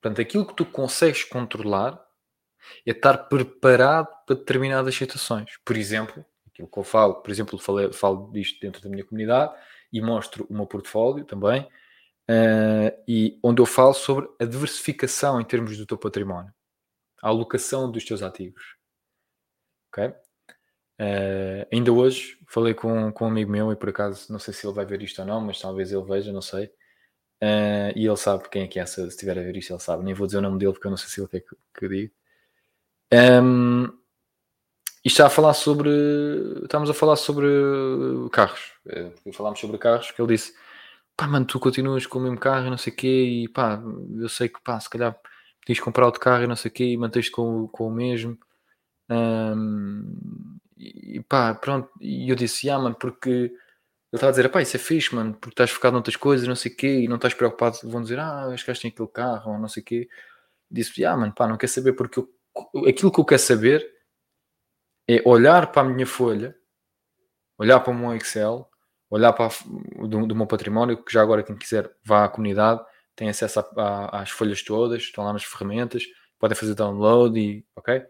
Portanto, 0.00 0.20
aquilo 0.20 0.46
que 0.46 0.54
tu 0.54 0.66
consegues 0.66 1.24
controlar 1.24 2.04
é 2.86 2.90
estar 2.90 3.16
preparado 3.28 4.08
para 4.26 4.36
determinadas 4.36 4.94
situações. 4.94 5.58
Por 5.64 5.76
exemplo, 5.76 6.24
aquilo 6.46 6.68
que 6.68 6.78
eu 6.78 6.84
falo, 6.84 7.14
por 7.22 7.30
exemplo, 7.30 7.58
falei, 7.58 7.92
falo 7.92 8.30
disto 8.32 8.60
dentro 8.60 8.82
da 8.82 8.88
minha 8.88 9.04
comunidade 9.04 9.54
e 9.92 10.00
mostro 10.00 10.46
o 10.50 10.54
meu 10.54 10.66
portfólio 10.66 11.24
também, 11.24 11.68
uh, 12.30 13.02
e 13.06 13.38
onde 13.42 13.60
eu 13.60 13.66
falo 13.66 13.94
sobre 13.94 14.28
a 14.40 14.44
diversificação 14.44 15.40
em 15.40 15.44
termos 15.44 15.76
do 15.76 15.86
teu 15.86 15.98
património, 15.98 16.52
a 17.22 17.28
alocação 17.28 17.90
dos 17.90 18.04
teus 18.04 18.22
ativos. 18.22 18.76
Ok? 19.88 20.06
Uh, 21.00 21.66
ainda 21.72 21.92
hoje 21.92 22.38
falei 22.46 22.72
com, 22.72 23.10
com 23.12 23.24
um 23.24 23.28
amigo 23.28 23.50
meu 23.50 23.72
e 23.72 23.76
por 23.76 23.88
acaso 23.88 24.32
não 24.32 24.38
sei 24.38 24.54
se 24.54 24.66
ele 24.66 24.74
vai 24.74 24.84
ver 24.84 25.02
isto 25.02 25.20
ou 25.20 25.26
não, 25.26 25.40
mas 25.40 25.60
talvez 25.60 25.92
ele 25.92 26.04
veja, 26.04 26.32
não 26.32 26.42
sei. 26.42 26.66
Uh, 27.42 27.92
e 27.96 28.06
ele 28.06 28.16
sabe 28.16 28.48
quem 28.48 28.62
é 28.62 28.66
que 28.68 28.78
é, 28.78 28.86
se 28.86 29.06
estiver 29.06 29.38
a 29.38 29.42
ver 29.42 29.56
isto, 29.56 29.72
ele 29.72 29.80
sabe. 29.80 30.04
Nem 30.04 30.14
vou 30.14 30.26
dizer 30.26 30.38
o 30.38 30.42
nome 30.42 30.58
dele 30.58 30.72
porque 30.72 30.86
eu 30.86 30.90
não 30.90 30.96
sei 30.96 31.08
se 31.08 31.20
ele 31.20 31.28
quer 31.28 31.40
que, 31.40 31.56
que 31.78 31.84
eu 31.84 31.88
diga. 31.88 32.12
Um, 33.42 33.86
e 35.04 35.08
está 35.08 35.26
a 35.26 35.30
falar 35.30 35.52
sobre. 35.52 35.90
Estamos 36.62 36.88
a 36.88 36.94
falar 36.94 37.16
sobre 37.16 37.46
carros. 38.32 38.72
Falámos 39.34 39.60
sobre 39.60 39.76
carros, 39.76 40.10
que 40.10 40.20
ele 40.20 40.34
disse: 40.34 40.54
pá, 41.16 41.26
mano, 41.26 41.46
tu 41.46 41.60
continuas 41.60 42.06
com 42.06 42.18
o 42.18 42.22
mesmo 42.22 42.38
carro 42.38 42.66
e 42.66 42.70
não 42.70 42.78
sei 42.78 42.92
o 42.92 42.96
quê, 42.96 43.44
e 43.44 43.48
pá, 43.48 43.80
eu 44.18 44.28
sei 44.28 44.48
que 44.48 44.60
pá, 44.62 44.78
se 44.80 44.90
calhar 44.90 45.18
podias 45.60 45.80
comprar 45.80 46.06
outro 46.06 46.20
carro 46.20 46.44
e 46.44 46.46
não 46.46 46.56
sei 46.56 46.70
o 46.70 46.74
quê, 46.74 46.84
e 46.84 46.96
manteste 46.96 47.30
com, 47.30 47.68
com 47.68 47.88
o 47.88 47.90
mesmo. 47.90 48.38
Um, 49.10 50.58
e 50.76 51.20
pá, 51.28 51.54
pronto, 51.54 51.90
e 52.00 52.28
eu 52.30 52.36
disse, 52.36 52.68
ah, 52.70 52.78
mano, 52.78 52.96
porque 52.96 53.30
ele 53.30 53.52
estava 54.12 54.28
a 54.28 54.32
dizer, 54.32 54.48
pá, 54.50 54.62
isso 54.62 54.76
é 54.76 54.80
fixe, 54.80 55.14
mano, 55.14 55.34
porque 55.34 55.54
estás 55.54 55.70
focado 55.70 55.94
noutras 55.94 56.16
coisas, 56.16 56.46
não 56.48 56.56
sei 56.56 56.72
o 56.72 56.76
quê, 56.76 57.00
e 57.00 57.08
não 57.08 57.16
estás 57.16 57.34
preocupado, 57.34 57.78
vão 57.84 58.02
dizer, 58.02 58.18
ah, 58.20 58.46
acho 58.52 58.64
que 58.64 58.72
tem 58.74 58.90
aquele 58.90 59.08
carro, 59.08 59.52
ou 59.52 59.58
não 59.58 59.68
sei 59.68 59.82
o 59.82 59.86
quê. 59.86 60.08
Disse, 60.70 61.04
ah, 61.04 61.16
mano, 61.16 61.34
pá, 61.34 61.46
não 61.48 61.56
quer 61.58 61.68
saber, 61.68 61.94
porque 61.94 62.20
eu, 62.20 62.28
aquilo 62.88 63.12
que 63.12 63.20
eu 63.20 63.24
quero 63.24 63.40
saber 63.42 63.86
é 65.08 65.22
olhar 65.26 65.72
para 65.72 65.82
a 65.82 65.84
minha 65.84 66.06
folha 66.06 66.56
olhar 67.58 67.80
para 67.80 67.92
o 67.92 67.96
meu 67.96 68.14
Excel, 68.14 68.68
olhar 69.14 69.32
para 69.32 69.48
do, 70.08 70.26
do, 70.26 70.34
meu 70.34 70.46
património, 70.46 71.02
que 71.02 71.12
já 71.12 71.22
agora 71.22 71.42
quem 71.44 71.56
quiser 71.56 71.88
vá 72.04 72.24
à 72.24 72.28
comunidade, 72.28 72.84
tem 73.14 73.28
acesso 73.28 73.60
a, 73.60 73.64
a, 73.76 74.22
às 74.22 74.30
folhas 74.30 74.60
todas, 74.62 75.02
estão 75.02 75.24
lá 75.24 75.32
nas 75.32 75.44
ferramentas, 75.44 76.04
podem 76.38 76.56
fazer 76.56 76.74
download 76.74 77.38
e 77.38 77.64
ok? 77.76 78.04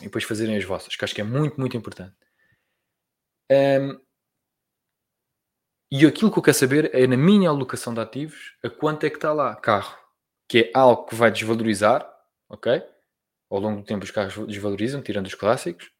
E 0.00 0.04
depois 0.04 0.24
fazerem 0.24 0.56
as 0.56 0.64
vossas, 0.64 0.96
que 0.96 1.04
acho 1.04 1.14
que 1.14 1.20
é 1.20 1.24
muito, 1.24 1.60
muito 1.60 1.76
importante. 1.76 2.16
Um, 3.52 4.00
e 5.92 6.04
aquilo 6.04 6.32
que 6.32 6.38
eu 6.38 6.42
quero 6.42 6.56
saber 6.56 6.90
é 6.92 7.06
na 7.06 7.16
minha 7.16 7.48
alocação 7.48 7.94
de 7.94 8.00
ativos, 8.00 8.56
a 8.64 8.68
quanto 8.68 9.04
é 9.06 9.10
que 9.10 9.16
está 9.16 9.32
lá 9.32 9.54
carro, 9.54 9.96
que 10.48 10.58
é 10.58 10.70
algo 10.74 11.06
que 11.06 11.14
vai 11.14 11.30
desvalorizar, 11.30 12.04
ok? 12.48 12.82
Ao 13.48 13.60
longo 13.60 13.80
do 13.80 13.86
tempo 13.86 14.02
os 14.02 14.10
carros 14.10 14.44
desvalorizam, 14.48 15.00
tirando 15.02 15.26
os 15.26 15.36
clássicos. 15.36 15.92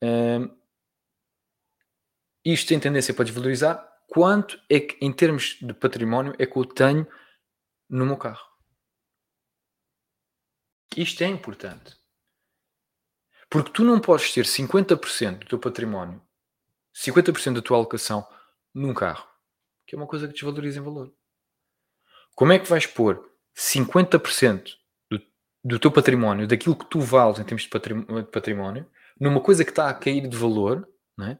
Um, 0.00 0.63
isto 2.44 2.68
tem 2.68 2.78
tendência 2.78 3.14
para 3.14 3.24
desvalorizar. 3.24 3.90
Quanto 4.06 4.60
é 4.68 4.80
que, 4.80 5.02
em 5.04 5.12
termos 5.12 5.58
de 5.60 5.72
património, 5.72 6.34
é 6.38 6.46
que 6.46 6.56
eu 6.56 6.64
tenho 6.64 7.06
no 7.88 8.04
meu 8.04 8.16
carro? 8.16 8.46
Isto 10.96 11.24
é 11.24 11.26
importante. 11.26 11.96
Porque 13.48 13.70
tu 13.72 13.84
não 13.84 14.00
podes 14.00 14.32
ter 14.32 14.44
50% 14.44 15.38
do 15.38 15.46
teu 15.46 15.58
património, 15.58 16.20
50% 16.94 17.54
da 17.54 17.62
tua 17.62 17.76
alocação 17.76 18.26
num 18.74 18.92
carro, 18.92 19.28
que 19.86 19.94
é 19.94 19.98
uma 19.98 20.06
coisa 20.06 20.26
que 20.26 20.34
desvaloriza 20.34 20.80
em 20.80 20.82
valor. 20.82 21.14
Como 22.34 22.52
é 22.52 22.58
que 22.58 22.68
vais 22.68 22.86
pôr 22.86 23.32
50% 23.56 24.76
do, 25.10 25.22
do 25.64 25.78
teu 25.78 25.90
património, 25.90 26.48
daquilo 26.48 26.76
que 26.76 26.86
tu 26.86 27.00
vales 27.00 27.38
em 27.38 27.44
termos 27.44 27.62
de 27.62 27.68
património, 28.30 28.90
numa 29.18 29.40
coisa 29.40 29.64
que 29.64 29.70
está 29.70 29.88
a 29.88 29.94
cair 29.94 30.28
de 30.28 30.36
valor, 30.36 30.88
não 31.16 31.28
é? 31.28 31.38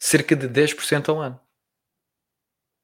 Cerca 0.00 0.34
de 0.34 0.48
10% 0.48 1.10
ao 1.10 1.20
ano. 1.20 1.38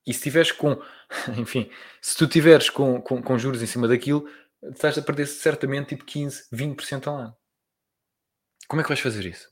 E 0.06 0.12
se 0.12 0.22
tiveres 0.22 0.52
com, 0.52 0.80
enfim, 1.36 1.70
se 2.00 2.16
tu 2.16 2.28
tiveres 2.28 2.70
com, 2.70 3.00
com, 3.00 3.22
com, 3.22 3.38
juros 3.38 3.62
em 3.62 3.66
cima 3.66 3.88
daquilo, 3.88 4.28
estás 4.62 4.96
a 4.98 5.02
perder 5.02 5.26
certamente 5.26 5.88
tipo 5.88 6.04
15, 6.04 6.48
20% 6.52 7.06
ao 7.06 7.16
ano. 7.16 7.36
Como 8.68 8.80
é 8.80 8.84
que 8.84 8.88
vais 8.88 9.00
fazer 9.00 9.24
isso? 9.24 9.50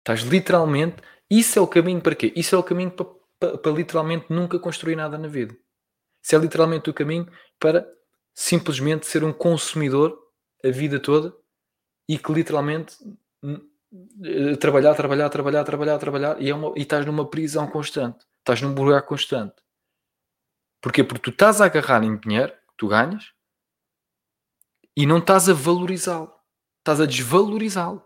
Estás 0.00 0.20
literalmente. 0.20 1.02
Isso 1.30 1.58
é 1.58 1.62
o 1.62 1.66
caminho 1.66 2.00
para 2.00 2.14
quê? 2.14 2.32
Isso 2.36 2.54
é 2.54 2.58
o 2.58 2.62
caminho 2.62 2.90
para, 2.90 3.06
para, 3.38 3.58
para 3.58 3.72
literalmente 3.72 4.26
nunca 4.28 4.58
construir 4.58 4.96
nada 4.96 5.16
na 5.16 5.28
vida. 5.28 5.56
Isso 6.22 6.36
é 6.36 6.38
literalmente 6.38 6.90
o 6.90 6.94
caminho 6.94 7.30
para 7.58 7.90
simplesmente 8.34 9.06
ser 9.06 9.24
um 9.24 9.32
consumidor 9.32 10.20
a 10.62 10.70
vida 10.70 11.00
toda 11.00 11.34
e 12.08 12.18
que 12.18 12.32
literalmente 12.32 12.96
trabalhar, 14.58 14.94
trabalhar, 14.94 15.28
trabalhar, 15.30 15.64
trabalhar, 15.64 15.98
trabalhar 15.98 16.42
e, 16.42 16.50
é 16.50 16.54
uma, 16.54 16.72
e 16.76 16.82
estás 16.82 17.06
numa 17.06 17.28
prisão 17.28 17.66
constante, 17.70 18.26
estás 18.38 18.60
num 18.60 18.74
buraco 18.74 19.08
constante. 19.08 19.54
Porquê? 20.80 21.04
Porque 21.04 21.22
tu 21.22 21.30
estás 21.30 21.60
a 21.60 21.66
agarrar 21.66 22.02
em 22.02 22.16
dinheiro 22.18 22.52
que 22.52 22.76
tu 22.76 22.88
ganhas 22.88 23.32
e 24.96 25.06
não 25.06 25.18
estás 25.18 25.48
a 25.48 25.54
valorizá-lo, 25.54 26.32
estás 26.78 27.00
a 27.00 27.06
desvalorizá-lo. 27.06 28.02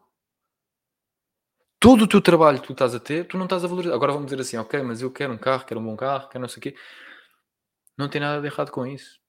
Todo 1.80 2.04
o 2.04 2.08
teu 2.08 2.20
trabalho 2.20 2.60
que 2.60 2.66
tu 2.66 2.72
estás 2.72 2.94
a 2.94 3.00
ter, 3.00 3.26
tu 3.26 3.38
não 3.38 3.44
estás 3.46 3.64
a 3.64 3.68
valorizar. 3.68 3.94
Agora 3.94 4.12
vamos 4.12 4.26
dizer 4.26 4.40
assim, 4.40 4.56
ok, 4.56 4.82
mas 4.82 5.00
eu 5.00 5.12
quero 5.12 5.32
um 5.32 5.38
carro, 5.38 5.64
quero 5.64 5.80
um 5.80 5.84
bom 5.84 5.96
carro, 5.96 6.28
quero 6.28 6.42
não 6.42 6.48
sei 6.48 6.58
o 6.58 6.62
quê. 6.62 6.76
Não 7.96 8.08
tem 8.08 8.20
nada 8.20 8.40
de 8.40 8.46
errado 8.46 8.70
com 8.70 8.86
isso. 8.86 9.20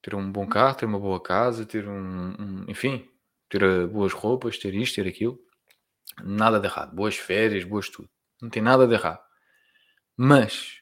Ter 0.00 0.14
um 0.14 0.30
bom 0.30 0.46
carro, 0.48 0.76
ter 0.76 0.86
uma 0.86 0.98
boa 0.98 1.20
casa, 1.20 1.66
ter 1.66 1.88
um, 1.88 2.30
um 2.38 2.64
enfim, 2.68 3.08
ter 3.52 3.62
eh, 3.62 3.86
boas 3.86 4.14
roupas, 4.14 4.58
ter 4.58 4.74
isto, 4.74 4.94
ter 4.94 5.06
aquilo. 5.06 5.38
Nada 6.24 6.58
de 6.58 6.66
errado. 6.66 6.94
Boas 6.94 7.16
férias, 7.16 7.64
boas 7.64 7.88
tudo. 7.88 8.08
Não 8.40 8.48
tem 8.48 8.62
nada 8.62 8.86
de 8.86 8.94
errado. 8.94 9.22
Mas 10.16 10.80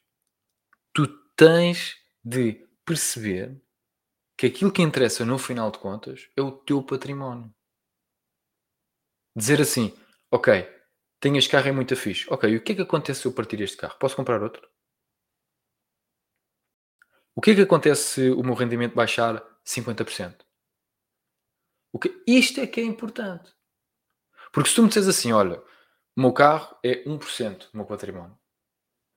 tu 0.93 1.05
tens 1.35 1.97
de 2.23 2.65
perceber 2.85 3.61
que 4.37 4.47
aquilo 4.47 4.71
que 4.71 4.81
interessa 4.81 5.25
no 5.25 5.37
final 5.37 5.69
de 5.69 5.79
contas 5.79 6.29
é 6.35 6.41
o 6.41 6.51
teu 6.51 6.81
património. 6.81 7.53
Dizer 9.35 9.61
assim, 9.61 9.93
ok, 10.31 10.67
tenho 11.19 11.37
este 11.37 11.49
carro 11.49 11.67
é 11.67 11.71
muito 11.71 11.95
fixe. 11.95 12.25
Ok, 12.29 12.55
o 12.55 12.63
que 12.63 12.71
é 12.71 12.75
que 12.75 12.81
acontece 12.81 13.21
se 13.21 13.27
eu 13.27 13.33
partir 13.33 13.59
este 13.61 13.77
carro? 13.77 13.97
Posso 13.99 14.15
comprar 14.15 14.41
outro? 14.41 14.67
O 17.35 17.41
que 17.41 17.51
é 17.51 17.55
que 17.55 17.61
acontece 17.61 18.03
se 18.03 18.29
o 18.29 18.43
meu 18.43 18.53
rendimento 18.53 18.95
baixar 18.95 19.43
50%? 19.65 20.50
O 21.91 21.99
que... 21.99 22.23
Isto 22.25 22.61
é 22.61 22.67
que 22.67 22.79
é 22.79 22.83
importante. 22.83 23.53
Porque 24.51 24.69
se 24.69 24.75
tu 24.75 24.81
me 24.81 24.87
disseres 24.87 25.09
assim, 25.09 25.31
olha, 25.31 25.61
o 26.15 26.21
meu 26.21 26.33
carro 26.33 26.77
é 26.83 27.03
1% 27.03 27.71
do 27.71 27.77
meu 27.77 27.85
património. 27.85 28.37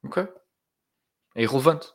Ok? 0.05 0.27
É 1.35 1.43
irrelevante. 1.43 1.93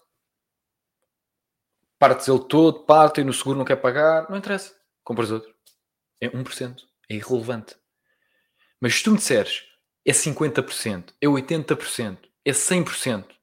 Partes 1.98 2.28
ele 2.28 2.44
todo, 2.46 2.86
parte 2.86 3.22
e 3.22 3.24
no 3.24 3.34
seguro 3.34 3.58
não 3.58 3.66
quer 3.66 3.76
pagar, 3.76 4.30
não 4.30 4.38
interessa. 4.38 4.80
Compras 5.04 5.32
outro. 5.32 5.54
É 6.22 6.30
1%. 6.30 6.84
É 7.10 7.16
irrelevante. 7.16 7.78
Mas 8.80 8.96
se 8.96 9.04
tu 9.04 9.12
me 9.12 9.18
disseres 9.18 9.66
é 10.06 10.12
50%, 10.12 11.14
é 11.22 11.28
80%, 11.28 12.30
é 12.46 12.52
100%, 12.52 13.36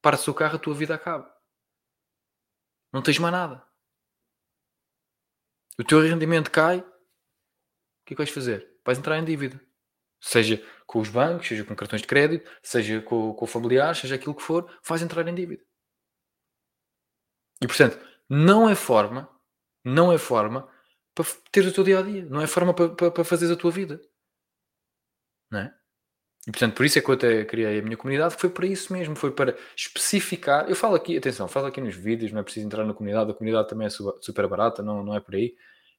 para 0.00 0.18
o 0.28 0.34
carro, 0.34 0.56
a 0.56 0.58
tua 0.58 0.74
vida 0.74 0.94
acaba. 0.94 1.32
Não 2.92 3.02
tens 3.02 3.18
mais 3.18 3.32
nada 3.32 3.71
o 5.82 5.84
teu 5.84 6.00
rendimento 6.00 6.50
cai, 6.50 6.78
o 6.78 6.84
que 8.04 8.14
é 8.14 8.16
que 8.16 8.22
vais 8.22 8.30
fazer? 8.30 8.68
Vais 8.84 8.98
entrar 8.98 9.18
em 9.18 9.24
dívida. 9.24 9.60
Seja 10.20 10.64
com 10.86 11.00
os 11.00 11.08
bancos, 11.08 11.48
seja 11.48 11.64
com 11.64 11.74
cartões 11.74 12.02
de 12.02 12.06
crédito, 12.06 12.50
seja 12.62 13.02
com, 13.02 13.34
com 13.34 13.46
familiares, 13.46 13.98
seja 13.98 14.14
aquilo 14.14 14.34
que 14.34 14.42
for, 14.42 14.70
vais 14.86 15.02
entrar 15.02 15.26
em 15.26 15.34
dívida. 15.34 15.62
E 17.60 17.66
portanto, 17.66 17.98
não 18.28 18.68
é 18.68 18.74
forma, 18.74 19.28
não 19.84 20.12
é 20.12 20.18
forma 20.18 20.68
para 21.14 21.24
ter 21.50 21.66
o 21.66 21.72
teu 21.72 21.84
dia 21.84 21.98
a 21.98 22.02
dia, 22.02 22.24
não 22.24 22.40
é 22.40 22.46
forma 22.46 22.72
para, 22.72 22.88
para, 22.90 23.10
para 23.10 23.24
fazeres 23.24 23.54
a 23.54 23.58
tua 23.58 23.70
vida. 23.70 24.00
Não 25.50 25.60
é? 25.60 25.74
E 26.46 26.50
portanto, 26.50 26.74
por 26.74 26.84
isso 26.84 26.98
é 26.98 27.02
que 27.02 27.08
eu 27.08 27.14
até 27.14 27.44
criei 27.44 27.78
a 27.78 27.82
minha 27.82 27.96
comunidade, 27.96 28.36
foi 28.36 28.50
para 28.50 28.66
isso 28.66 28.92
mesmo, 28.92 29.14
foi 29.14 29.30
para 29.30 29.56
especificar. 29.76 30.68
Eu 30.68 30.74
falo 30.74 30.96
aqui, 30.96 31.16
atenção, 31.16 31.46
falo 31.46 31.66
aqui 31.66 31.80
nos 31.80 31.94
vídeos, 31.94 32.32
não 32.32 32.40
é 32.40 32.42
preciso 32.42 32.66
entrar 32.66 32.84
na 32.84 32.94
comunidade, 32.94 33.30
a 33.30 33.34
comunidade 33.34 33.68
também 33.68 33.86
é 33.86 33.90
super 33.90 34.48
barata, 34.48 34.82
não, 34.82 35.04
não 35.04 35.14
é 35.14 35.20
por 35.20 35.34
aí. 35.34 35.54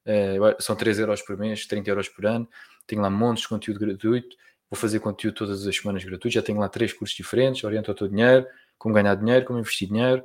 É, 0.05 0.37
são 0.59 0.75
3 0.75 0.99
euros 0.99 1.21
por 1.21 1.37
mês, 1.37 1.65
30 1.65 1.89
euros 1.89 2.09
por 2.09 2.25
ano. 2.25 2.47
Tenho 2.85 3.01
lá 3.01 3.09
montes 3.09 3.43
de 3.43 3.49
conteúdo 3.49 3.79
gratuito. 3.79 4.35
Vou 4.69 4.77
fazer 4.77 4.99
conteúdo 4.99 5.35
todas 5.35 5.65
as 5.65 5.75
semanas 5.75 6.03
gratuito. 6.03 6.33
Já 6.33 6.41
tenho 6.41 6.59
lá 6.59 6.67
três 6.67 6.91
cursos 6.93 7.15
diferentes: 7.15 7.63
oriento 7.63 7.91
o 7.91 7.95
teu 7.95 8.07
dinheiro, 8.07 8.45
como 8.77 8.93
ganhar 8.93 9.15
dinheiro, 9.15 9.45
como 9.45 9.59
investir 9.59 9.87
dinheiro. 9.87 10.23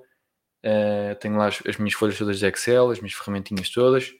É, 0.62 1.14
tenho 1.14 1.36
lá 1.36 1.46
as, 1.46 1.62
as, 1.66 1.76
minhas 1.76 1.94
folhas 1.94 2.18
todas 2.18 2.38
de 2.38 2.46
Excel, 2.46 2.90
as 2.90 2.98
minhas 3.00 3.14
ferramentinhas 3.14 3.70
todas. 3.70 4.12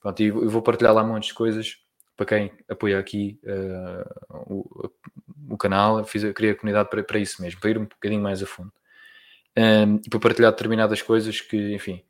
Pronto, 0.00 0.20
e 0.22 0.26
eu 0.26 0.50
vou 0.50 0.62
partilhar 0.62 0.94
lá 0.94 1.04
montes 1.04 1.28
de 1.28 1.34
coisas 1.34 1.76
para 2.16 2.26
quem 2.26 2.52
apoia 2.68 2.98
aqui 2.98 3.38
uh, 3.44 4.54
o, 4.54 4.90
o, 5.50 5.56
canal. 5.56 6.04
Fiz, 6.04 6.22
criei 6.32 6.52
a 6.52 6.56
comunidade 6.56 6.88
para, 6.88 7.02
para 7.02 7.18
isso 7.18 7.42
mesmo, 7.42 7.60
para 7.60 7.70
ir 7.70 7.78
um 7.78 7.84
bocadinho 7.84 8.22
mais 8.22 8.42
a 8.42 8.46
fundo. 8.46 8.72
Um, 9.56 10.00
e 10.04 10.08
para 10.08 10.20
partilhar 10.20 10.50
determinadas 10.50 11.02
coisas 11.02 11.40
que, 11.40 11.74
enfim, 11.74 12.02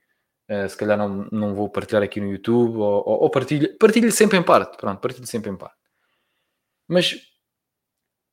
Uh, 0.51 0.69
se 0.69 0.77
calhar 0.77 0.99
não, 0.99 1.29
não 1.31 1.55
vou 1.55 1.71
partilhar 1.71 2.03
aqui 2.03 2.21
no 2.21 2.31
YouTube 2.31 2.77
ou, 2.77 3.03
ou, 3.07 3.23
ou 3.23 3.31
partilho, 3.31 3.77
partilho 3.79 4.11
sempre 4.13 4.37
em 4.39 4.43
parte. 4.43 4.77
Pronto, 4.77 5.01
partilho 5.01 5.27
sempre 5.27 5.51
em 5.51 5.57
parte. 5.57 5.77
Mas 6.89 7.33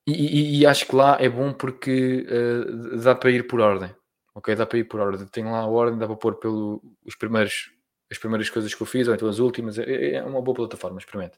e, 0.07 0.11
e, 0.11 0.59
e 0.59 0.65
acho 0.65 0.87
que 0.87 0.95
lá 0.95 1.17
é 1.19 1.29
bom 1.29 1.53
porque 1.53 2.25
uh, 2.27 2.97
dá 2.97 3.15
para 3.15 3.31
ir 3.31 3.47
por 3.47 3.59
ordem. 3.59 3.93
Ok, 4.33 4.55
dá 4.55 4.65
para 4.65 4.79
ir 4.79 4.85
por 4.85 4.99
ordem. 4.99 5.27
Tem 5.27 5.43
lá 5.43 5.59
a 5.59 5.67
ordem, 5.67 5.99
dá 5.99 6.07
para 6.07 6.15
pôr 6.15 6.35
pelos 6.39 6.79
os 7.05 7.15
primeiros, 7.15 7.71
as 8.11 8.17
primeiras 8.17 8.49
coisas 8.49 8.73
que 8.73 8.81
eu 8.81 8.87
fiz, 8.87 9.07
ou 9.07 9.13
então 9.13 9.27
as 9.27 9.39
últimas. 9.39 9.77
É, 9.77 10.15
é 10.15 10.23
uma 10.23 10.41
boa 10.41 10.55
plataforma, 10.55 10.99
experimente. 10.99 11.37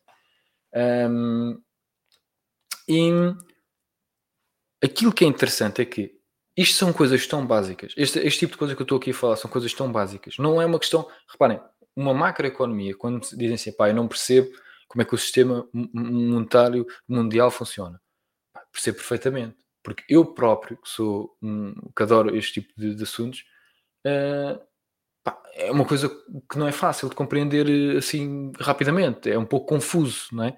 Um, 0.74 1.62
e 2.88 3.12
aquilo 4.84 5.14
que 5.14 5.26
é 5.26 5.28
interessante 5.28 5.82
é 5.82 5.86
que 5.86 6.21
isto 6.58 6.76
são 6.76 6.92
coisas 6.92 7.26
tão 7.28 7.46
básicas. 7.46 7.94
Este, 7.96 8.20
este 8.20 8.40
tipo 8.40 8.54
de 8.54 8.58
coisa 8.58 8.76
que 8.76 8.82
eu 8.82 8.86
estou 8.86 8.98
aqui 8.98 9.12
a 9.12 9.14
falar 9.14 9.36
são 9.38 9.50
coisas 9.50 9.74
tão 9.74 9.92
básicas. 9.92 10.38
Não 10.38 10.62
é 10.62 10.66
uma 10.66 10.80
questão. 10.80 11.08
Reparem, 11.30 11.60
uma 11.96 12.14
macroeconomia, 12.14 12.96
quando 12.96 13.22
dizem 13.22 13.54
assim, 13.54 13.72
pá, 13.72 13.90
eu 13.90 13.96
não 13.96 14.08
percebo 14.08 14.50
como 14.88 15.02
é 15.02 15.06
que 15.06 15.16
o 15.16 15.18
sistema 15.18 15.68
monetário 15.74 16.86
mundial 17.08 17.50
funciona. 17.50 18.02
Percebo 18.72 18.98
perfeitamente. 18.98 19.56
Porque 19.84 20.04
eu 20.10 20.26
próprio, 20.26 20.78
que 20.78 20.90
sou 20.90 21.36
um, 21.42 21.74
que 21.96 22.04
adoro 22.04 22.36
este 22.36 22.62
tipo 22.62 22.74
de, 22.78 22.94
de 22.94 23.04
assuntos, 23.04 23.44
uh, 24.06 24.62
pá, 25.24 25.42
é 25.56 25.72
uma 25.72 25.86
coisa 25.86 26.10
que 26.50 26.58
não 26.58 26.68
é 26.68 26.72
fácil 26.72 27.10
de 27.10 27.16
compreender 27.16 27.68
eh, 27.68 27.98
assim 27.98 28.52
rapidamente. 28.60 29.30
É 29.30 29.40
um 29.40 29.46
pouco 29.46 29.68
confuso, 29.68 30.28
não 30.34 30.44
é? 30.44 30.58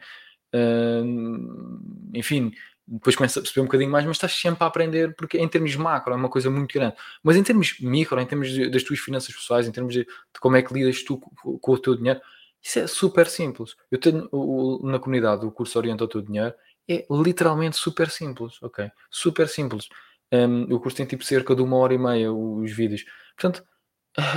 Uh, 0.54 2.10
enfim, 2.14 2.52
depois 2.94 3.16
começa 3.16 3.40
a 3.40 3.42
perceber 3.42 3.62
um 3.62 3.66
bocadinho 3.66 3.90
mais, 3.90 4.06
mas 4.06 4.18
estás 4.18 4.34
sempre 4.34 4.64
a 4.64 4.68
aprender, 4.68 5.16
porque 5.16 5.40
em 5.40 5.48
termos 5.48 5.76
macro 5.76 6.14
é 6.14 6.16
uma 6.16 6.30
coisa 6.30 6.50
muito 6.50 6.72
grande. 6.72 6.96
Mas 7.24 7.36
em 7.36 7.44
termos 7.44 7.80
micro, 7.80 8.20
em 8.20 8.26
termos 8.26 8.56
das 8.72 8.84
tuas 8.84 9.00
finanças 9.00 9.34
pessoais, 9.34 9.68
em 9.68 9.72
termos 9.72 9.94
de, 9.94 10.04
de, 10.04 10.40
como 10.40 10.56
é 10.56 10.62
que 10.62 10.74
lidas 10.74 11.02
tu 11.04 11.18
com, 11.18 11.58
com, 11.58 11.72
o 11.72 11.78
teu 11.80 11.96
dinheiro, 11.96 12.22
Isso 12.62 12.80
é 12.80 12.88
super 12.88 13.28
simples. 13.28 13.76
Eu 13.90 14.00
tenho 14.00 14.30
o, 14.32 14.88
na 14.88 15.00
comunidade 15.00 15.46
o 15.46 15.52
curso 15.52 15.78
Orienta 15.80 16.04
o 16.04 16.08
Teu 16.08 16.22
Dinheiro, 16.22 16.54
é 16.88 17.06
literalmente 17.10 17.78
super 17.78 18.10
simples, 18.10 18.62
ok? 18.62 18.92
Super 19.10 19.48
simples. 19.48 19.88
Um, 20.32 20.64
o 20.74 20.80
curso 20.80 20.98
tem 20.98 21.06
tipo 21.06 21.24
cerca 21.24 21.56
de 21.56 21.62
uma 21.62 21.78
hora 21.78 21.94
e 21.94 21.98
meia 21.98 22.32
os 22.32 22.72
vídeos. 22.72 23.06
Portanto, 23.36 23.66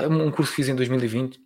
é 0.03 0.09
um 0.09 0.31
curso 0.31 0.51
que 0.51 0.57
fiz 0.57 0.69
em 0.69 0.75
2020. 0.75 1.39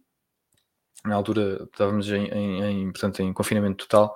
Na 1.05 1.17
altura 1.17 1.65
estávamos 1.65 2.09
em, 2.09 2.27
em, 2.27 2.63
em, 2.63 2.93
portanto, 2.93 3.21
em 3.21 3.33
confinamento 3.33 3.87
total 3.87 4.15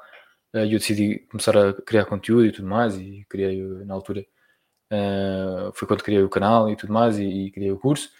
e 0.54 0.72
eu 0.72 0.78
decidi 0.78 1.20
começar 1.30 1.56
a 1.56 1.72
criar 1.82 2.04
conteúdo 2.06 2.46
e 2.46 2.52
tudo 2.52 2.68
mais. 2.68 2.96
E 2.96 3.24
criei, 3.28 3.60
eh, 3.60 3.84
na 3.84 3.94
altura, 3.94 4.24
eh, 4.90 5.70
foi 5.74 5.88
quando 5.88 6.04
criei 6.04 6.22
o 6.22 6.28
canal 6.28 6.70
e 6.70 6.76
tudo 6.76 6.92
mais 6.92 7.18
e, 7.18 7.24
e 7.24 7.50
criei 7.50 7.72
o 7.72 7.78
curso. 7.78 8.10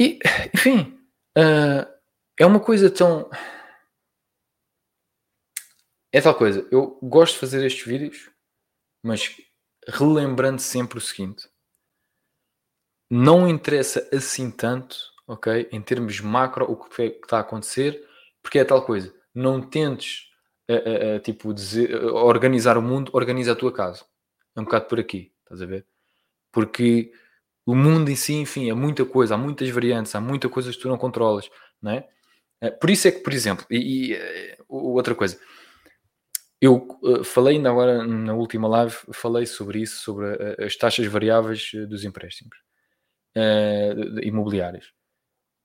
E, 0.00 0.18
enfim, 0.54 0.98
eh, 1.36 1.88
é 2.40 2.46
uma 2.46 2.60
coisa 2.60 2.90
tão. 2.90 3.30
É 6.12 6.20
tal 6.20 6.34
coisa. 6.34 6.66
Eu 6.70 6.98
gosto 7.02 7.34
de 7.34 7.40
fazer 7.40 7.64
estes 7.64 7.86
vídeos, 7.86 8.30
mas 9.02 9.36
relembrando 9.86 10.60
sempre 10.60 10.98
o 10.98 11.00
seguinte: 11.00 11.48
não 13.10 13.48
interessa 13.48 14.08
assim 14.12 14.50
tanto, 14.50 14.96
ok? 15.26 15.68
Em 15.70 15.82
termos 15.82 16.20
macro, 16.20 16.64
o 16.70 16.76
que 16.76 17.02
é 17.02 17.10
que 17.10 17.24
está 17.24 17.38
a 17.38 17.40
acontecer, 17.40 18.06
porque 18.42 18.58
é 18.58 18.64
tal 18.64 18.84
coisa. 18.84 19.14
Não 19.34 19.60
tentes, 19.60 20.31
eh, 20.74 21.16
eh, 21.16 21.18
tipo, 21.20 21.52
dizer, 21.54 21.94
organizar 22.04 22.76
o 22.78 22.82
mundo, 22.82 23.10
organiza 23.14 23.52
a 23.52 23.56
tua 23.56 23.72
casa. 23.72 24.04
É 24.56 24.60
um 24.60 24.64
bocado 24.64 24.86
por 24.86 25.00
aqui, 25.00 25.32
estás 25.42 25.62
a 25.62 25.66
ver? 25.66 25.86
Porque 26.52 27.12
o 27.66 27.74
mundo 27.76 28.10
em 28.10 28.16
si, 28.16 28.34
enfim, 28.34 28.70
é 28.70 28.74
muita 28.74 29.04
coisa, 29.06 29.34
há 29.34 29.38
muitas 29.38 29.68
variantes, 29.70 30.14
há 30.14 30.20
muita 30.20 30.48
coisa 30.48 30.72
que 30.72 30.78
tu 30.78 30.88
não 30.88 30.98
controlas, 30.98 31.50
não 31.82 31.92
é? 31.92 32.08
Eh, 32.62 32.70
Por 32.72 32.90
isso 32.90 33.08
é 33.08 33.12
que, 33.12 33.20
por 33.20 33.32
exemplo, 33.32 33.66
e, 33.70 34.12
e, 34.12 34.14
eh, 34.14 34.58
outra 34.68 35.14
coisa, 35.14 35.38
eu 36.60 36.86
eh, 37.04 37.24
falei 37.24 37.56
ainda 37.56 37.70
agora 37.70 38.04
na 38.06 38.34
última 38.34 38.68
live, 38.68 38.94
falei 39.12 39.46
sobre 39.46 39.80
isso, 39.80 40.00
sobre 40.02 40.26
as 40.64 40.76
taxas 40.76 41.06
variáveis 41.06 41.70
dos 41.88 42.04
empréstimos 42.04 42.56
de- 43.34 44.26
imobiliários. 44.28 44.92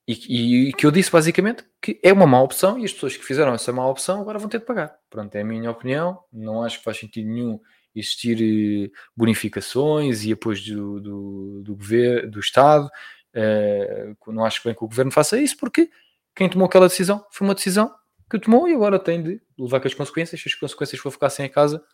E, 0.08 0.68
e 0.68 0.72
que 0.72 0.86
eu 0.86 0.90
disse 0.90 1.12
basicamente 1.12 1.62
que 1.82 2.00
é 2.02 2.10
uma 2.10 2.26
má 2.26 2.40
opção 2.40 2.78
e 2.78 2.84
as 2.86 2.92
pessoas 2.94 3.14
que 3.14 3.22
fizeram 3.22 3.52
essa 3.52 3.70
má 3.74 3.86
opção 3.86 4.22
agora 4.22 4.38
vão 4.38 4.48
ter 4.48 4.58
de 4.58 4.64
pagar. 4.64 4.96
Pronto, 5.10 5.34
é 5.34 5.42
a 5.42 5.44
minha 5.44 5.70
opinião. 5.70 6.18
Não 6.32 6.62
acho 6.62 6.78
que 6.78 6.84
faz 6.84 6.96
sentido 6.96 7.28
nenhum 7.28 7.60
existir 7.94 8.40
eh, 8.40 8.90
bonificações 9.14 10.24
e 10.24 10.32
apoios 10.32 10.64
do, 10.64 10.98
do, 10.98 11.62
do 11.62 11.76
governo, 11.76 12.30
do 12.30 12.40
Estado. 12.40 12.88
Eh, 13.34 14.14
não 14.28 14.46
acho 14.46 14.62
bem 14.64 14.74
que 14.74 14.82
o 14.82 14.88
governo 14.88 15.12
faça 15.12 15.38
isso 15.38 15.58
porque 15.58 15.90
quem 16.34 16.48
tomou 16.48 16.64
aquela 16.64 16.88
decisão 16.88 17.22
foi 17.30 17.46
uma 17.46 17.54
decisão 17.54 17.94
que 18.30 18.38
tomou 18.38 18.66
e 18.66 18.72
agora 18.74 18.98
tem 18.98 19.22
de 19.22 19.42
levar 19.58 19.78
com 19.78 19.88
as 19.88 19.94
consequências. 19.94 20.40
Se 20.40 20.48
as 20.48 20.54
consequências 20.54 21.02
for 21.02 21.10
ficar 21.10 21.28
sem 21.28 21.44
a 21.44 21.50
casa, 21.50 21.84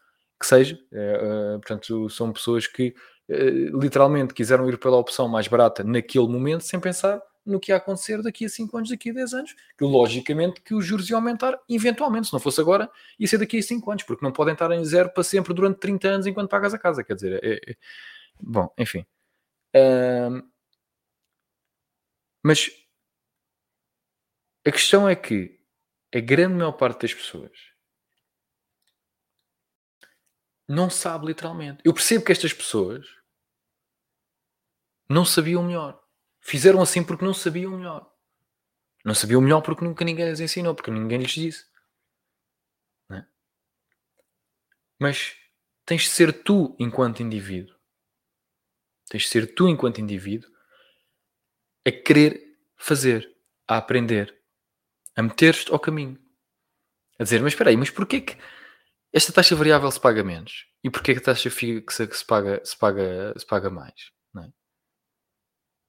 que 0.40 0.46
seja. 0.46 0.78
Eh, 0.92 1.58
portanto, 1.60 2.08
são 2.10 2.32
pessoas 2.32 2.68
que 2.68 2.94
eh, 3.28 3.50
literalmente 3.72 4.34
quiseram 4.34 4.68
ir 4.68 4.78
pela 4.78 4.98
opção 4.98 5.26
mais 5.26 5.48
barata 5.48 5.82
naquele 5.82 6.28
momento 6.28 6.62
sem 6.62 6.78
pensar 6.78 7.20
no 7.44 7.60
que 7.60 7.72
ia 7.72 7.76
acontecer 7.76 8.22
daqui 8.22 8.44
a 8.44 8.48
5 8.48 8.76
anos, 8.76 8.90
daqui 8.90 9.10
a 9.10 9.12
10 9.14 9.34
anos, 9.34 9.54
que 9.76 9.84
logicamente 9.84 10.60
que 10.62 10.74
os 10.74 10.84
juros 10.84 11.08
iam 11.10 11.18
aumentar 11.18 11.58
eventualmente, 11.68 12.28
se 12.28 12.32
não 12.32 12.40
fosse 12.40 12.60
agora, 12.60 12.90
ia 13.18 13.26
ser 13.26 13.38
daqui 13.38 13.58
a 13.58 13.62
5 13.62 13.90
anos, 13.90 14.02
porque 14.04 14.24
não 14.24 14.32
podem 14.32 14.52
estar 14.54 14.70
em 14.72 14.84
zero 14.84 15.10
para 15.12 15.22
sempre 15.22 15.52
durante 15.54 15.78
30 15.78 16.08
anos 16.08 16.26
enquanto 16.26 16.50
pagas 16.50 16.74
a 16.74 16.78
casa, 16.78 17.04
quer 17.04 17.14
dizer, 17.14 17.40
é, 17.44 17.54
é- 17.72 17.76
bom, 18.40 18.72
enfim. 18.78 19.04
Ahm, 19.74 20.42
mas 22.42 22.70
a 24.66 24.70
questão 24.70 25.08
é 25.08 25.16
que 25.16 25.58
a 26.14 26.20
grande 26.20 26.54
maior 26.54 26.72
parte 26.72 27.02
das 27.02 27.14
pessoas 27.14 27.52
não 30.68 30.88
sabe 30.90 31.26
literalmente. 31.26 31.80
Eu 31.84 31.92
percebo 31.94 32.24
que 32.24 32.32
estas 32.32 32.52
pessoas 32.52 33.06
não 35.08 35.24
sabiam 35.24 35.62
melhor. 35.62 36.03
Fizeram 36.44 36.82
assim 36.82 37.02
porque 37.02 37.24
não 37.24 37.32
sabiam 37.32 37.70
melhor. 37.78 38.12
Não 39.02 39.14
sabiam 39.14 39.40
melhor 39.40 39.62
porque 39.62 39.82
nunca 39.82 40.04
ninguém 40.04 40.28
lhes 40.28 40.40
ensinou, 40.40 40.74
porque 40.74 40.90
ninguém 40.90 41.18
lhes 41.18 41.32
disse. 41.32 41.64
é? 43.10 43.24
Mas 45.00 45.34
tens 45.86 46.02
de 46.02 46.10
ser 46.10 46.44
tu 46.44 46.76
enquanto 46.78 47.22
indivíduo. 47.22 47.74
Tens 49.08 49.22
de 49.22 49.28
ser 49.30 49.54
tu 49.54 49.66
enquanto 49.68 50.02
indivíduo 50.02 50.50
a 51.86 51.90
querer 51.90 52.58
fazer, 52.76 53.34
a 53.66 53.78
aprender, 53.78 54.38
a 55.16 55.22
meter-te 55.22 55.72
ao 55.72 55.80
caminho. 55.80 56.22
A 57.18 57.22
dizer, 57.22 57.40
mas 57.40 57.54
espera 57.54 57.70
aí, 57.70 57.76
mas 57.76 57.90
porquê 57.90 58.20
que 58.20 58.36
esta 59.14 59.32
taxa 59.32 59.56
variável 59.56 59.90
se 59.90 60.00
paga 60.00 60.22
menos? 60.22 60.66
E 60.82 60.90
porquê 60.90 61.14
que 61.14 61.20
a 61.20 61.24
taxa 61.24 61.50
fixa 61.50 62.06
que 62.06 62.16
se 62.16 62.24
paga, 62.24 62.62
se 62.62 62.76
paga, 62.76 63.32
se 63.38 63.46
paga 63.46 63.70
mais? 63.70 64.12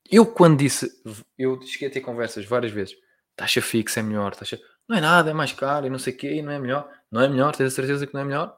Eu 0.09 0.25
quando 0.25 0.59
disse, 0.59 1.01
eu 1.37 1.61
cheguei 1.61 1.87
a 1.87 1.91
ter 1.91 2.01
conversas 2.01 2.45
várias 2.45 2.71
vezes, 2.71 2.95
taxa 3.35 3.61
fixa 3.61 3.99
é 3.99 4.03
melhor, 4.03 4.35
taxa... 4.35 4.59
Não 4.87 4.97
é 4.97 5.01
nada, 5.01 5.31
é 5.31 5.33
mais 5.33 5.51
caro 5.51 5.87
e 5.87 5.89
não 5.89 5.97
sei 5.97 6.13
o 6.13 6.17
quê, 6.17 6.41
não 6.43 6.51
é 6.51 6.59
melhor. 6.59 6.87
Não 7.11 7.21
é 7.21 7.27
melhor, 7.27 7.55
tens 7.55 7.73
a 7.73 7.75
certeza 7.75 8.05
que 8.05 8.13
não 8.13 8.21
é 8.21 8.23
melhor? 8.23 8.55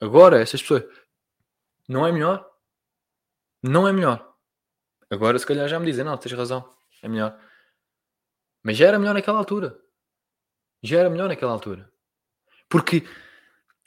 Agora, 0.00 0.40
estas 0.40 0.62
pessoas, 0.62 0.84
não 1.86 2.06
é 2.06 2.10
melhor? 2.12 2.50
Não 3.62 3.86
é 3.86 3.92
melhor. 3.92 4.34
Agora 5.10 5.38
se 5.38 5.46
calhar 5.46 5.68
já 5.68 5.78
me 5.78 5.84
dizem, 5.84 6.04
não, 6.04 6.16
tens 6.16 6.32
razão, 6.32 6.68
é 7.02 7.08
melhor. 7.08 7.38
Mas 8.62 8.78
já 8.78 8.86
era 8.86 8.98
melhor 8.98 9.12
naquela 9.12 9.38
altura. 9.38 9.78
Já 10.82 11.00
era 11.00 11.10
melhor 11.10 11.28
naquela 11.28 11.52
altura. 11.52 11.92
Porque 12.68 13.06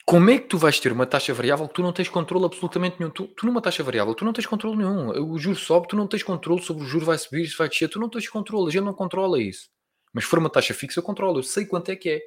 como 0.06 0.30
é 0.30 0.38
que 0.38 0.46
tu 0.46 0.56
vais 0.56 0.78
ter 0.78 0.92
uma 0.92 1.04
taxa 1.04 1.34
variável 1.34 1.66
que 1.66 1.74
tu 1.74 1.82
não 1.82 1.92
tens 1.92 2.08
controle 2.08 2.44
absolutamente 2.44 2.96
nenhum? 3.00 3.10
Tu, 3.10 3.26
tu 3.26 3.44
numa 3.44 3.60
taxa 3.60 3.82
variável, 3.82 4.14
tu 4.14 4.24
não 4.24 4.32
tens 4.32 4.46
controle 4.46 4.76
nenhum. 4.76 5.08
O 5.32 5.36
juro 5.36 5.58
sobe, 5.58 5.88
tu 5.88 5.96
não 5.96 6.06
tens 6.06 6.22
controle 6.22 6.62
sobre 6.62 6.84
o 6.84 6.86
juro 6.86 7.04
vai 7.04 7.18
subir, 7.18 7.44
se 7.48 7.56
vai 7.56 7.68
descer, 7.68 7.88
tu 7.88 7.98
não 7.98 8.08
tens 8.08 8.28
controle, 8.28 8.68
a 8.68 8.70
gente 8.70 8.84
não 8.84 8.94
controla 8.94 9.42
isso. 9.42 9.68
Mas 10.14 10.22
se 10.22 10.30
for 10.30 10.38
uma 10.38 10.48
taxa 10.48 10.72
fixa, 10.72 11.00
eu 11.00 11.02
controlo, 11.02 11.40
eu 11.40 11.42
sei 11.42 11.66
quanto 11.66 11.90
é 11.90 11.96
que 11.96 12.08
é. 12.08 12.20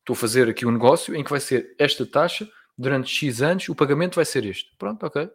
Estou 0.00 0.12
a 0.12 0.16
fazer 0.16 0.50
aqui 0.50 0.66
um 0.66 0.70
negócio 0.70 1.14
em 1.16 1.24
que 1.24 1.30
vai 1.30 1.40
ser 1.40 1.74
esta 1.78 2.04
taxa, 2.04 2.46
durante 2.76 3.10
X 3.10 3.40
anos, 3.40 3.68
o 3.70 3.74
pagamento 3.74 4.16
vai 4.16 4.26
ser 4.26 4.44
este. 4.44 4.76
Pronto, 4.76 5.04
ok. 5.06 5.30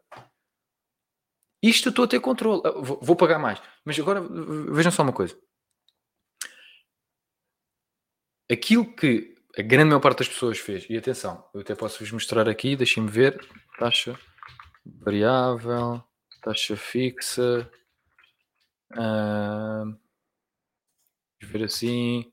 Isto 1.63 1.87
eu 1.87 1.89
estou 1.89 2.05
a 2.05 2.07
ter 2.07 2.19
controle. 2.19 2.61
Ah, 2.63 2.71
Vou, 2.71 2.99
vou 3.01 3.15
pagar 3.15 3.39
mais. 3.39 3.59
Mas 3.83 3.99
agora 3.99 4.21
vejam 4.21 4.91
só 4.91 5.01
uma 5.01 5.13
coisa. 5.13 5.35
Aquilo 8.51 8.95
que 8.95 9.32
a 9.57 9.61
grande 9.61 9.85
maior 9.85 9.99
parte 9.99 10.19
das 10.19 10.29
pessoas 10.29 10.59
fez, 10.59 10.85
e 10.89 10.97
atenção, 10.97 11.47
eu 11.53 11.61
até 11.61 11.75
posso 11.75 11.99
vos 11.99 12.11
mostrar 12.11 12.49
aqui, 12.49 12.75
deixem-me 12.75 13.09
ver, 13.09 13.39
taxa 13.77 14.17
variável, 14.85 16.03
taxa 16.41 16.75
fixa, 16.75 17.69
vamos 18.95 19.97
ver 21.41 21.63
assim, 21.63 22.31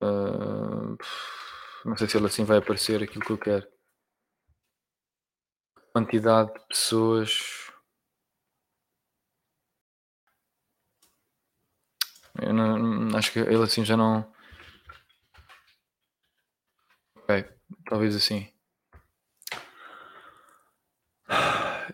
ah, 0.00 0.96
não 1.84 1.96
sei 1.96 2.08
se 2.08 2.16
ele 2.16 2.26
assim 2.26 2.44
vai 2.44 2.58
aparecer 2.58 3.02
aquilo 3.02 3.24
que 3.24 3.32
eu 3.32 3.38
quero. 3.38 3.66
Quantidade 5.92 6.52
de 6.52 6.60
pessoas. 6.68 7.70
Não, 12.34 13.16
acho 13.16 13.32
que 13.32 13.38
ele 13.38 13.62
assim 13.62 13.84
já 13.84 13.96
não. 13.96 14.30
Ok, 17.14 17.44
talvez 17.88 18.14
assim. 18.14 18.52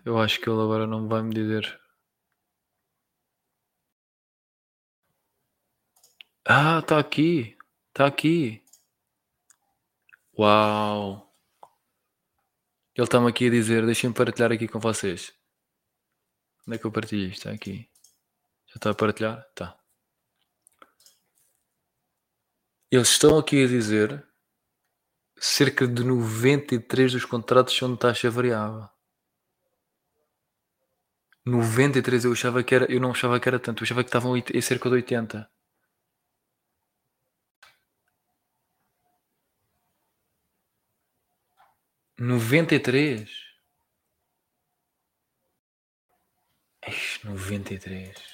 Eu 0.05 0.19
acho 0.19 0.39
que 0.39 0.49
ele 0.49 0.61
agora 0.61 0.85
não 0.85 1.07
vai 1.07 1.21
me 1.21 1.33
dizer. 1.33 1.79
Ah, 6.45 6.79
está 6.79 6.99
aqui. 6.99 7.57
Está 7.89 8.05
aqui. 8.07 8.63
Uau. 10.37 11.33
Ele 12.95 13.05
está-me 13.05 13.29
aqui 13.29 13.47
a 13.47 13.49
dizer, 13.49 13.85
deixem-me 13.85 14.15
partilhar 14.15 14.51
aqui 14.51 14.67
com 14.67 14.79
vocês. 14.79 15.33
Onde 16.67 16.75
é 16.77 16.79
que 16.79 16.85
eu 16.85 16.91
partilho 16.91 17.29
isto? 17.29 17.47
Está 17.47 17.51
aqui. 17.51 17.89
Já 18.67 18.75
está 18.75 18.91
a 18.91 18.95
partilhar? 18.95 19.43
Tá. 19.55 19.79
Eles 22.91 23.09
estão 23.09 23.37
aqui 23.37 23.63
a 23.63 23.67
dizer 23.67 24.27
cerca 25.45 25.85
de 25.87 26.03
93 26.03 27.11
dos 27.11 27.25
contratos 27.25 27.75
são 27.77 27.91
de 27.93 27.99
taxa 27.99 28.31
variável. 28.31 28.89
93 31.43 32.23
eu 32.25 32.33
achava 32.33 32.63
que 32.63 32.75
era, 32.75 32.85
eu 32.91 32.99
não 33.01 33.09
achava 33.09 33.39
que 33.39 33.49
era 33.49 33.59
tanto, 33.59 33.81
eu 33.81 33.85
achava 33.85 34.03
que 34.03 34.09
estavam 34.09 34.37
em 34.37 34.61
cerca 34.61 34.89
de 34.89 34.95
80. 34.97 35.49
Noventa 42.17 42.73
e 42.73 42.79
três? 42.79 43.29
Noventa 47.23 47.73
e 47.73 47.79
três. 47.79 48.32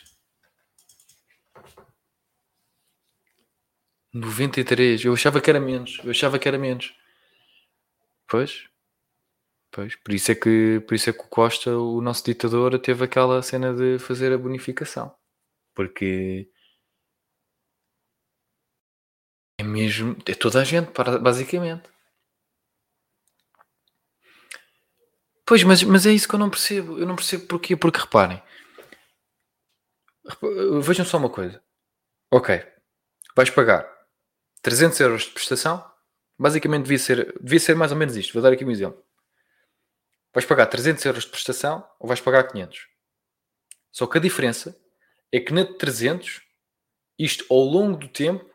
93. 4.14 5.06
Eu 5.06 5.14
achava 5.14 5.42
que 5.42 5.50
era 5.50 5.60
menos. 5.60 6.00
Eu 6.04 6.12
achava 6.12 6.40
que 6.40 6.48
era 6.48 6.58
menos. 6.58 6.94
Pois. 8.28 8.68
Pois. 9.72 9.96
Por 9.98 10.14
isso 10.14 10.32
é 10.32 10.36
que, 10.36 10.80
por 10.88 10.96
isso 10.96 11.10
é 11.10 11.14
que 11.14 11.20
o 11.20 11.28
Costa, 11.28 11.78
o 11.78 12.02
nosso 12.02 12.24
ditador, 12.26 12.78
teve 12.80 13.04
aquela 13.06 13.42
cena 13.42 13.74
de 13.74 14.00
fazer 14.00 14.32
a 14.34 14.38
bonificação. 14.38 15.16
Porque 15.76 16.50
é 19.58 19.64
mesmo. 19.64 20.18
É 20.26 20.34
toda 20.34 20.62
a 20.62 20.64
gente, 20.64 20.92
basicamente. 21.22 21.90
Pois, 25.46 25.64
mas, 25.64 25.84
mas 25.84 26.06
é 26.06 26.12
isso 26.12 26.28
que 26.28 26.36
eu 26.36 26.40
não 26.40 26.50
percebo. 26.50 26.98
Eu 26.98 27.06
não 27.06 27.16
percebo 27.16 27.46
porquê. 27.48 27.76
Porque 27.76 28.00
reparem. 28.00 28.42
Vejam 30.84 31.06
só 31.06 31.18
uma 31.18 31.30
coisa. 31.30 31.62
Ok. 32.32 32.64
Vais 33.36 33.50
pagar 33.50 33.99
300 34.62 35.00
euros 35.00 35.24
de 35.24 35.32
prestação. 35.32 35.84
Basicamente 36.38 36.84
devia 36.84 37.00
ser, 37.00 37.38
devia 37.42 37.60
ser 37.60 37.76
mais 37.76 37.92
ou 37.92 37.98
menos 37.98 38.16
isto. 38.16 38.34
Vou 38.34 38.42
dar 38.42 38.54
aqui 38.54 38.64
um 38.64 38.72
exemplo. 38.72 39.04
Vais 40.34 40.46
pagar 40.46 40.68
300 40.68 41.04
euros 41.06 41.24
de 41.24 41.32
prestação 41.32 41.86
ou 42.00 42.08
vais 42.08 42.22
pagar 42.22 42.44
500. 42.44 42.88
Só 43.92 44.06
que 44.08 44.18
a 44.18 44.22
diferença 44.22 44.80
é 45.32 45.40
que 45.40 45.54
na 45.54 45.64
de 45.64 45.78
300, 45.78 46.42
isto 47.18 47.46
ao 47.50 47.60
longo 47.60 47.98
do 47.98 48.08
tempo 48.08 48.50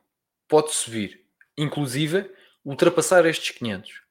pode 0.49 0.73
subir. 0.73 1.25
Inclusive, 1.57 2.31
ultrapassar 2.65 3.27
estes 3.27 3.51
500. 3.51 4.03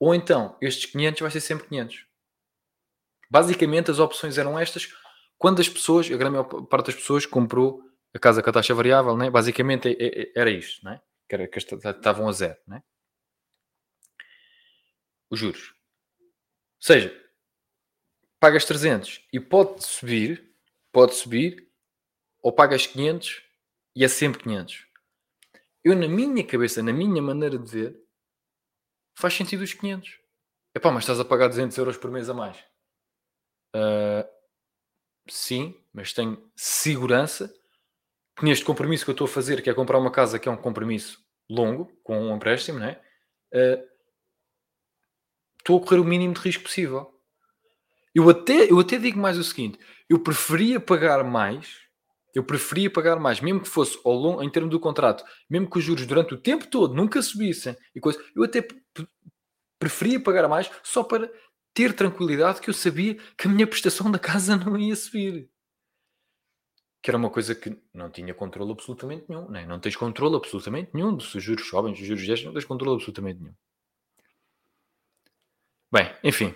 Ou 0.00 0.14
então, 0.14 0.56
estes 0.60 0.86
500 0.86 1.20
vai 1.20 1.30
ser 1.30 1.40
sempre 1.40 1.68
500. 1.68 2.06
Basicamente, 3.30 3.90
as 3.90 3.98
opções 3.98 4.36
eram 4.36 4.58
estas. 4.58 4.92
Quando 5.38 5.60
as 5.60 5.68
pessoas, 5.68 6.10
a 6.10 6.16
grande 6.16 6.38
parte 6.68 6.86
das 6.86 6.94
pessoas 6.94 7.24
comprou 7.24 7.82
a 8.14 8.18
casa 8.18 8.42
com 8.42 8.50
a 8.50 8.52
taxa 8.52 8.74
variável, 8.74 9.16
né? 9.16 9.30
basicamente 9.30 9.88
é, 9.88 10.22
é, 10.22 10.32
era 10.34 10.50
isto, 10.50 10.84
né? 10.84 11.00
Que, 11.32 11.34
era, 11.34 11.48
que 11.48 11.58
estavam 11.58 12.28
a 12.28 12.32
zero. 12.32 12.58
Né? 12.66 12.82
Os 15.30 15.38
juros. 15.38 15.74
Ou 16.20 16.86
seja, 16.86 17.32
pagas 18.38 18.66
300 18.66 19.26
e 19.32 19.40
pode 19.40 19.82
subir, 19.82 20.54
pode 20.92 21.14
subir, 21.14 21.70
ou 22.42 22.52
pagas 22.52 22.86
500 22.86 23.42
e 23.96 24.04
é 24.04 24.08
sempre 24.08 24.42
500. 24.42 24.86
Eu, 25.82 25.96
na 25.96 26.06
minha 26.06 26.46
cabeça, 26.46 26.82
na 26.82 26.92
minha 26.92 27.22
maneira 27.22 27.58
de 27.58 27.70
ver, 27.70 28.04
faz 29.16 29.34
sentido 29.34 29.62
os 29.62 29.72
500. 29.72 30.18
Epá, 30.74 30.90
mas 30.90 31.04
estás 31.04 31.18
a 31.18 31.24
pagar 31.24 31.48
200 31.48 31.76
euros 31.78 31.96
por 31.96 32.10
mês 32.10 32.28
a 32.28 32.34
mais. 32.34 32.58
Uh, 33.74 34.28
sim, 35.28 35.82
mas 35.92 36.12
tenho 36.12 36.50
segurança 36.54 37.54
que 38.36 38.44
neste 38.44 38.64
compromisso 38.64 39.04
que 39.04 39.10
eu 39.10 39.14
estou 39.14 39.26
a 39.26 39.28
fazer, 39.28 39.62
que 39.62 39.70
é 39.70 39.74
comprar 39.74 39.98
uma 39.98 40.10
casa, 40.10 40.38
que 40.38 40.48
é 40.48 40.52
um 40.52 40.56
compromisso 40.56 41.21
longo, 41.48 41.90
com 42.02 42.18
um 42.18 42.36
empréstimo, 42.36 42.78
né? 42.78 43.00
Uh, 43.52 43.82
estou 45.58 45.78
a 45.78 45.80
correr 45.80 46.00
o 46.00 46.04
mínimo 46.04 46.34
de 46.34 46.40
risco 46.40 46.64
possível. 46.64 47.10
Eu 48.14 48.28
até, 48.28 48.70
eu 48.70 48.78
até 48.78 48.98
digo 48.98 49.18
mais 49.18 49.38
o 49.38 49.44
seguinte: 49.44 49.78
eu 50.08 50.18
preferia 50.18 50.80
pagar 50.80 51.24
mais, 51.24 51.78
eu 52.34 52.44
preferia 52.44 52.90
pagar 52.90 53.18
mais, 53.18 53.40
mesmo 53.40 53.60
que 53.60 53.68
fosse 53.68 53.98
ao 54.04 54.12
longo, 54.12 54.42
em 54.42 54.50
termos 54.50 54.70
do 54.70 54.80
contrato, 54.80 55.24
mesmo 55.48 55.70
que 55.70 55.78
os 55.78 55.84
juros 55.84 56.06
durante 56.06 56.34
o 56.34 56.40
tempo 56.40 56.66
todo 56.66 56.94
nunca 56.94 57.20
subissem 57.22 57.76
e 57.94 58.00
coisa, 58.00 58.22
eu 58.34 58.42
até 58.42 58.66
preferia 59.78 60.20
pagar 60.20 60.48
mais 60.48 60.70
só 60.82 61.02
para 61.02 61.30
ter 61.74 61.92
tranquilidade 61.94 62.60
que 62.60 62.70
eu 62.70 62.74
sabia 62.74 63.16
que 63.36 63.48
a 63.48 63.50
minha 63.50 63.66
prestação 63.66 64.10
da 64.10 64.18
casa 64.18 64.56
não 64.56 64.78
ia 64.78 64.96
subir. 64.96 65.50
Que 67.02 67.10
era 67.10 67.18
uma 67.18 67.30
coisa 67.30 67.54
que 67.54 67.76
não 67.92 68.08
tinha 68.10 68.32
controle 68.32 68.70
absolutamente 68.70 69.24
nenhum. 69.28 69.48
Né? 69.48 69.66
Não 69.66 69.80
tens 69.80 69.96
controle 69.96 70.36
absolutamente 70.36 70.90
nenhum. 70.94 71.18
Se 71.18 71.36
os 71.36 71.42
juros 71.42 71.68
sobem, 71.68 71.94
se 71.94 72.02
os 72.02 72.06
juros 72.06 72.26
descem, 72.26 72.46
não 72.46 72.52
tens 72.52 72.64
controle 72.64 72.94
absolutamente 72.94 73.40
nenhum. 73.40 73.54
Bem, 75.92 76.10
enfim. 76.24 76.54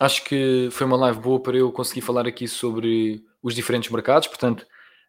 acho 0.00 0.24
que 0.24 0.68
foi 0.70 0.86
uma 0.86 0.96
live 0.96 1.20
boa 1.20 1.42
para 1.42 1.56
eu 1.56 1.70
conseguir 1.72 2.00
falar 2.00 2.26
aqui 2.26 2.48
sobre 2.48 3.22
os 3.42 3.54
diferentes 3.54 3.90
mercados. 3.90 4.28
Portanto, 4.28 4.66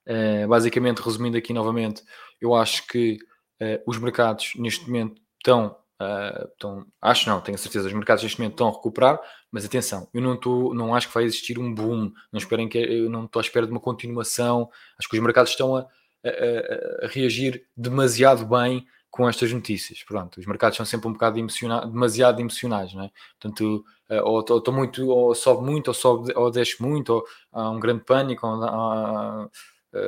uh, 0.07 0.47
basicamente, 0.47 0.99
resumindo 0.99 1.37
aqui 1.37 1.53
novamente, 1.53 2.03
eu 2.41 2.53
acho 2.53 2.85
que 2.87 3.19
uh, 3.61 3.81
os 3.85 3.97
mercados 3.97 4.53
neste 4.57 4.85
momento 4.85 5.21
estão 5.37 5.77
Uh, 5.99 6.47
então, 6.55 6.85
acho 7.01 7.27
não, 7.27 7.41
tenho 7.41 7.57
certeza, 7.57 7.87
os 7.87 7.93
mercados 7.93 8.23
neste 8.23 8.39
momento 8.39 8.53
estão 8.53 8.67
a 8.67 8.71
recuperar, 8.71 9.19
mas 9.51 9.65
atenção, 9.65 10.07
eu 10.13 10.21
não, 10.21 10.35
estou, 10.35 10.73
não 10.73 10.93
acho 10.93 11.07
que 11.07 11.13
vai 11.13 11.23
existir 11.23 11.57
um 11.57 11.73
boom, 11.73 12.11
não 12.31 12.37
esperem 12.37 12.69
que 12.69 12.77
eu 12.77 13.09
não 13.09 13.25
estou 13.25 13.39
à 13.39 13.43
espera 13.43 13.65
de 13.65 13.71
uma 13.71 13.79
continuação, 13.79 14.69
acho 14.99 15.09
que 15.09 15.17
os 15.17 15.23
mercados 15.23 15.51
estão 15.51 15.75
a, 15.75 15.87
a, 16.23 17.05
a 17.05 17.07
reagir 17.07 17.65
demasiado 17.75 18.45
bem 18.45 18.85
com 19.09 19.27
estas 19.27 19.51
notícias. 19.51 20.03
Pronto, 20.03 20.39
os 20.39 20.45
mercados 20.45 20.77
são 20.77 20.85
sempre 20.85 21.07
um 21.07 21.13
bocado 21.13 21.39
emocionados, 21.39 21.91
demasiado 21.91 22.39
emocionais, 22.39 22.93
não 22.93 23.03
é? 23.03 23.11
Portanto, 23.39 23.83
uh, 24.11 24.21
ou 24.23 24.39
estou 24.41 24.71
muito, 24.71 25.07
ou 25.07 25.33
sobe 25.33 25.65
muito, 25.65 25.87
ou 25.87 25.93
sobe, 25.95 26.31
ou 26.35 26.51
desce 26.51 26.79
muito, 26.79 27.13
ou 27.13 27.25
há 27.51 27.69
um 27.71 27.79
grande 27.79 28.03
pânico, 28.03 28.45
ou, 28.45 28.63
uh, 28.63 29.49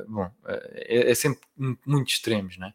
bom, 0.07 0.29
é, 0.45 1.09
é, 1.09 1.15
sempre 1.15 1.41
muito 1.85 2.09
extremos, 2.09 2.57
não 2.59 2.67
é? 2.67 2.73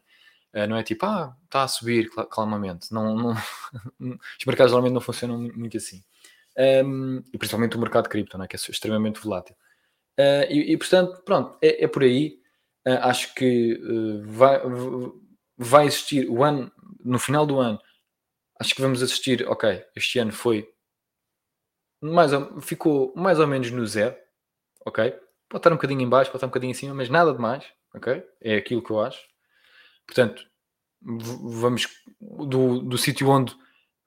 Eh, 0.55 0.65
não 0.67 0.77
é 0.77 0.83
tipo, 0.83 1.05
ah, 1.05 1.35
está 1.43 1.63
a 1.63 1.67
subir 1.67 2.09
calmamente. 2.31 2.93
Não, 2.93 3.13
não... 3.13 3.33
Os 4.39 4.45
mercados 4.47 4.71
geralmente 4.71 4.93
não 4.93 5.01
funcionam 5.01 5.37
muito 5.37 5.75
assim. 5.75 6.01
Um, 6.57 7.21
e 7.33 7.37
principalmente 7.37 7.75
o 7.75 7.79
mercado 7.79 8.07
cripto, 8.07 8.41
é? 8.41 8.47
que 8.47 8.55
é 8.55 8.59
extremamente 8.59 9.19
volátil. 9.19 9.53
Uh, 10.17 10.47
e, 10.49 10.71
e, 10.71 10.77
portanto, 10.77 11.21
pronto, 11.25 11.57
é, 11.61 11.83
é 11.83 11.87
por 11.89 12.03
aí. 12.03 12.39
Uh, 12.87 12.99
acho 13.01 13.35
que 13.35 13.73
uh, 13.73 14.23
vai, 14.23 14.61
vai 15.57 15.85
existir 15.87 16.29
o 16.29 16.41
ano, 16.41 16.71
no 17.03 17.19
final 17.19 17.45
do 17.45 17.59
ano, 17.59 17.77
acho 18.57 18.73
que 18.73 18.81
vamos 18.81 19.03
assistir, 19.03 19.45
ok, 19.49 19.83
este 19.95 20.19
ano 20.19 20.31
foi 20.31 20.69
mais 21.99 22.31
ou, 22.31 22.61
ficou 22.61 23.11
mais 23.15 23.39
ou 23.39 23.47
menos 23.47 23.71
no 23.71 23.85
zero, 23.85 24.15
ok? 24.85 25.11
Pode 25.49 25.59
estar 25.59 25.71
um 25.71 25.75
bocadinho 25.75 26.01
em 26.01 26.09
baixo, 26.09 26.31
pode 26.31 26.37
estar 26.37 26.47
um 26.47 26.51
bocadinho 26.51 26.71
em 26.71 26.75
cima, 26.75 26.93
mas 26.93 27.09
nada 27.09 27.33
de 27.33 27.39
mais, 27.39 27.65
ok? 27.93 28.23
É 28.39 28.55
aquilo 28.55 28.83
que 28.83 28.91
eu 28.91 29.01
acho. 29.01 29.34
Portanto, 30.05 30.45
vamos 31.01 31.87
do, 32.19 32.81
do 32.81 32.97
sítio 32.97 33.29
onde 33.29 33.55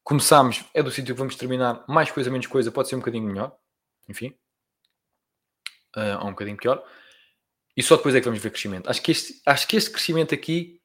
começámos, 0.03 0.65
é 0.73 0.83
do 0.83 0.91
sítio 0.91 1.15
que 1.15 1.19
vamos 1.19 1.37
terminar, 1.37 1.85
mais 1.87 2.11
coisa, 2.11 2.31
menos 2.31 2.47
coisa, 2.47 2.73
pode 2.73 2.89
ser 2.89 2.97
um 2.97 3.01
bocadinho 3.01 3.27
melhor, 3.27 3.57
enfim, 4.09 4.35
uh, 5.97 6.23
ou 6.23 6.29
um 6.29 6.31
bocadinho 6.31 6.57
pior, 6.57 6.83
e 7.77 7.83
só 7.83 7.97
depois 7.97 8.15
é 8.15 8.21
que 8.21 8.25
vamos 8.25 8.43
ver 8.43 8.51
crescimento. 8.51 8.89
Acho 8.89 9.03
que 9.03 9.13
este, 9.13 9.41
acho 9.45 9.69
que 9.69 9.77
este 9.77 9.91
crescimento 9.91 10.35
aqui 10.35 10.81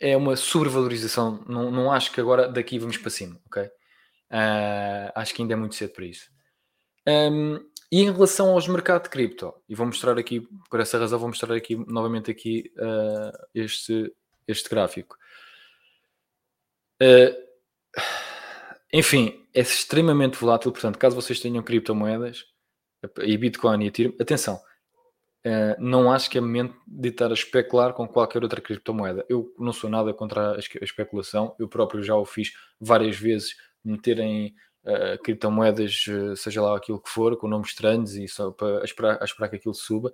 é 0.00 0.16
uma 0.16 0.36
sobrevalorização, 0.36 1.44
não, 1.46 1.70
não 1.70 1.92
acho 1.92 2.10
que 2.12 2.20
agora 2.20 2.48
daqui 2.48 2.78
vamos 2.78 2.96
para 2.96 3.10
cima, 3.10 3.38
ok? 3.46 3.62
Uh, 3.64 5.12
acho 5.14 5.34
que 5.34 5.42
ainda 5.42 5.54
é 5.54 5.56
muito 5.56 5.74
cedo 5.74 5.92
para 5.92 6.06
isso. 6.06 6.30
Um, 7.06 7.56
e 7.92 8.02
em 8.02 8.12
relação 8.12 8.50
aos 8.50 8.68
mercados 8.68 9.04
de 9.04 9.10
cripto, 9.10 9.52
e 9.68 9.74
vou 9.74 9.84
mostrar 9.84 10.16
aqui, 10.18 10.48
por 10.70 10.80
essa 10.80 10.98
razão, 10.98 11.18
vou 11.18 11.28
mostrar 11.28 11.54
aqui 11.54 11.76
novamente 11.76 12.30
aqui 12.30 12.72
uh, 12.78 13.46
este, 13.54 14.10
este 14.50 14.68
gráfico. 14.68 15.16
Uh, 17.02 17.34
enfim, 18.92 19.46
é 19.54 19.60
extremamente 19.60 20.36
volátil. 20.36 20.70
Portanto, 20.70 20.98
caso 20.98 21.16
vocês 21.16 21.40
tenham 21.40 21.62
criptomoedas 21.62 22.44
e 23.22 23.36
Bitcoin 23.38 23.84
e 23.84 23.86
Ethereum, 23.86 24.14
atenção, 24.20 24.56
uh, 25.46 25.74
não 25.78 26.12
acho 26.12 26.28
que 26.28 26.36
é 26.36 26.40
momento 26.40 26.76
de 26.86 27.08
estar 27.08 27.30
a 27.30 27.34
especular 27.34 27.94
com 27.94 28.06
qualquer 28.06 28.42
outra 28.42 28.60
criptomoeda. 28.60 29.24
Eu 29.28 29.54
não 29.58 29.72
sou 29.72 29.88
nada 29.88 30.12
contra 30.12 30.56
a 30.56 30.58
especulação, 30.58 31.54
eu 31.58 31.68
próprio 31.68 32.02
já 32.02 32.14
o 32.14 32.24
fiz 32.26 32.52
várias 32.78 33.16
vezes, 33.16 33.56
meterem 33.82 34.54
uh, 34.84 35.22
criptomoedas, 35.22 36.04
seja 36.36 36.60
lá 36.60 36.76
aquilo 36.76 37.00
que 37.00 37.08
for, 37.08 37.36
com 37.38 37.48
nomes 37.48 37.68
estranhos 37.68 38.14
e 38.14 38.28
só 38.28 38.50
para 38.50 38.84
esperar, 38.84 39.22
esperar 39.22 39.48
que 39.48 39.56
aquilo 39.56 39.74
suba. 39.74 40.12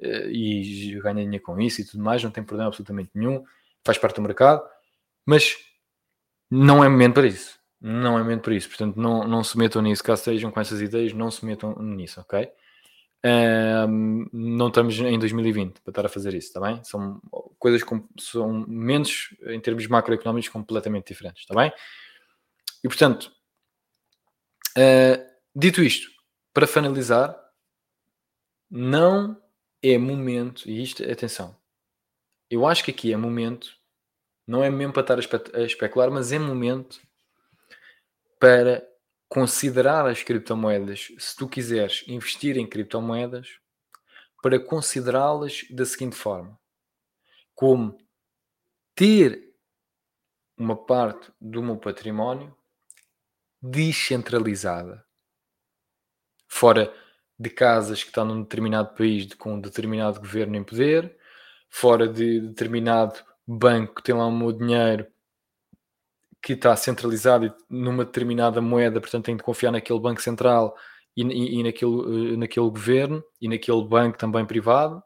e 0.00 0.98
ganhar 1.02 1.22
dinheiro 1.22 1.44
com 1.44 1.60
isso 1.60 1.80
e 1.80 1.84
tudo 1.84 2.02
mais, 2.02 2.22
não 2.22 2.30
tem 2.30 2.44
problema 2.44 2.68
absolutamente 2.68 3.10
nenhum 3.14 3.44
faz 3.84 3.98
parte 3.98 4.16
do 4.16 4.22
mercado, 4.22 4.62
mas 5.26 5.56
não 6.50 6.82
é 6.84 6.88
momento 6.88 7.14
para 7.14 7.26
isso. 7.26 7.58
Não 7.80 8.18
é 8.18 8.22
momento 8.22 8.42
para 8.42 8.54
isso. 8.54 8.68
Portanto, 8.68 8.96
não, 8.96 9.26
não 9.26 9.42
se 9.42 9.56
metam 9.56 9.80
nisso. 9.80 10.04
Caso 10.04 10.20
estejam 10.20 10.50
com 10.50 10.60
essas 10.60 10.80
ideias, 10.80 11.12
não 11.12 11.30
se 11.30 11.44
metam 11.44 11.74
nisso, 11.80 12.20
ok? 12.20 12.50
Um, 13.22 14.26
não 14.32 14.68
estamos 14.68 14.98
em 14.98 15.18
2020 15.18 15.80
para 15.80 15.90
estar 15.90 16.06
a 16.06 16.08
fazer 16.08 16.32
isso, 16.34 16.48
está 16.48 16.60
bem? 16.60 16.82
São 16.82 17.20
coisas 17.58 17.82
com, 17.82 18.08
são 18.18 18.64
menos 18.66 19.34
em 19.46 19.60
termos 19.60 19.86
macroeconómicos 19.86 20.48
completamente 20.48 21.08
diferentes, 21.08 21.42
está 21.42 21.54
bem? 21.54 21.70
E 22.82 22.88
portanto, 22.88 23.30
uh, 24.78 25.22
dito 25.54 25.82
isto, 25.82 26.08
para 26.54 26.66
finalizar, 26.66 27.38
não 28.70 29.36
é 29.82 29.98
momento, 29.98 30.68
e 30.68 30.82
isto, 30.82 31.02
atenção, 31.04 31.54
eu 32.50 32.66
acho 32.66 32.84
que 32.84 32.90
aqui 32.90 33.12
é 33.12 33.16
momento, 33.16 33.74
não 34.46 34.64
é 34.64 34.68
mesmo 34.68 34.92
para 34.92 35.02
estar 35.02 35.16
a, 35.16 35.20
espe 35.20 35.56
a 35.56 35.60
especular, 35.60 36.10
mas 36.10 36.32
é 36.32 36.38
momento 36.38 37.00
para 38.38 38.84
considerar 39.28 40.08
as 40.08 40.22
criptomoedas, 40.24 41.12
se 41.18 41.36
tu 41.36 41.48
quiseres 41.48 42.04
investir 42.08 42.56
em 42.56 42.66
criptomoedas, 42.66 43.60
para 44.42 44.58
considerá-las 44.58 45.64
da 45.70 45.84
seguinte 45.84 46.16
forma: 46.16 46.58
como 47.54 47.96
ter 48.94 49.54
uma 50.58 50.76
parte 50.76 51.30
do 51.40 51.62
meu 51.62 51.76
património 51.76 52.54
descentralizada, 53.62 55.04
fora 56.48 56.92
de 57.38 57.48
casas 57.48 58.02
que 58.02 58.08
estão 58.08 58.24
num 58.24 58.42
determinado 58.42 58.94
país 58.94 59.32
com 59.34 59.54
um 59.54 59.60
determinado 59.60 60.18
governo 60.18 60.56
em 60.56 60.64
poder, 60.64 61.16
fora 61.70 62.08
de 62.08 62.40
determinado 62.40 63.20
banco 63.46 64.02
tem 64.02 64.14
lá 64.14 64.26
o 64.26 64.32
meu 64.32 64.52
dinheiro 64.52 65.06
que 66.42 66.54
está 66.54 66.74
centralizado 66.76 67.54
numa 67.68 68.04
determinada 68.04 68.60
moeda, 68.60 69.00
portanto 69.00 69.26
tenho 69.26 69.38
de 69.38 69.44
confiar 69.44 69.72
naquele 69.72 70.00
banco 70.00 70.22
central 70.22 70.76
e, 71.16 71.22
e, 71.22 71.60
e 71.60 71.62
naquele, 71.62 72.32
eh, 72.32 72.36
naquele 72.36 72.68
governo 72.70 73.22
e 73.40 73.48
naquele 73.48 73.84
banco 73.84 74.18
também 74.18 74.44
privado, 74.46 75.02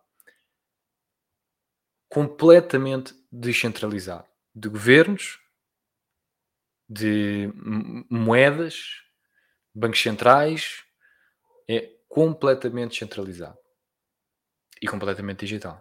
completamente 2.09 3.15
descentralizado 3.31 4.27
de 4.55 4.69
governos, 4.69 5.41
de 6.89 7.51
moedas, 8.09 9.03
bancos 9.75 10.01
centrais, 10.01 10.85
é 11.69 11.91
completamente 12.09 12.97
centralizado 12.97 13.59
e 14.81 14.87
completamente 14.87 15.41
digital. 15.41 15.81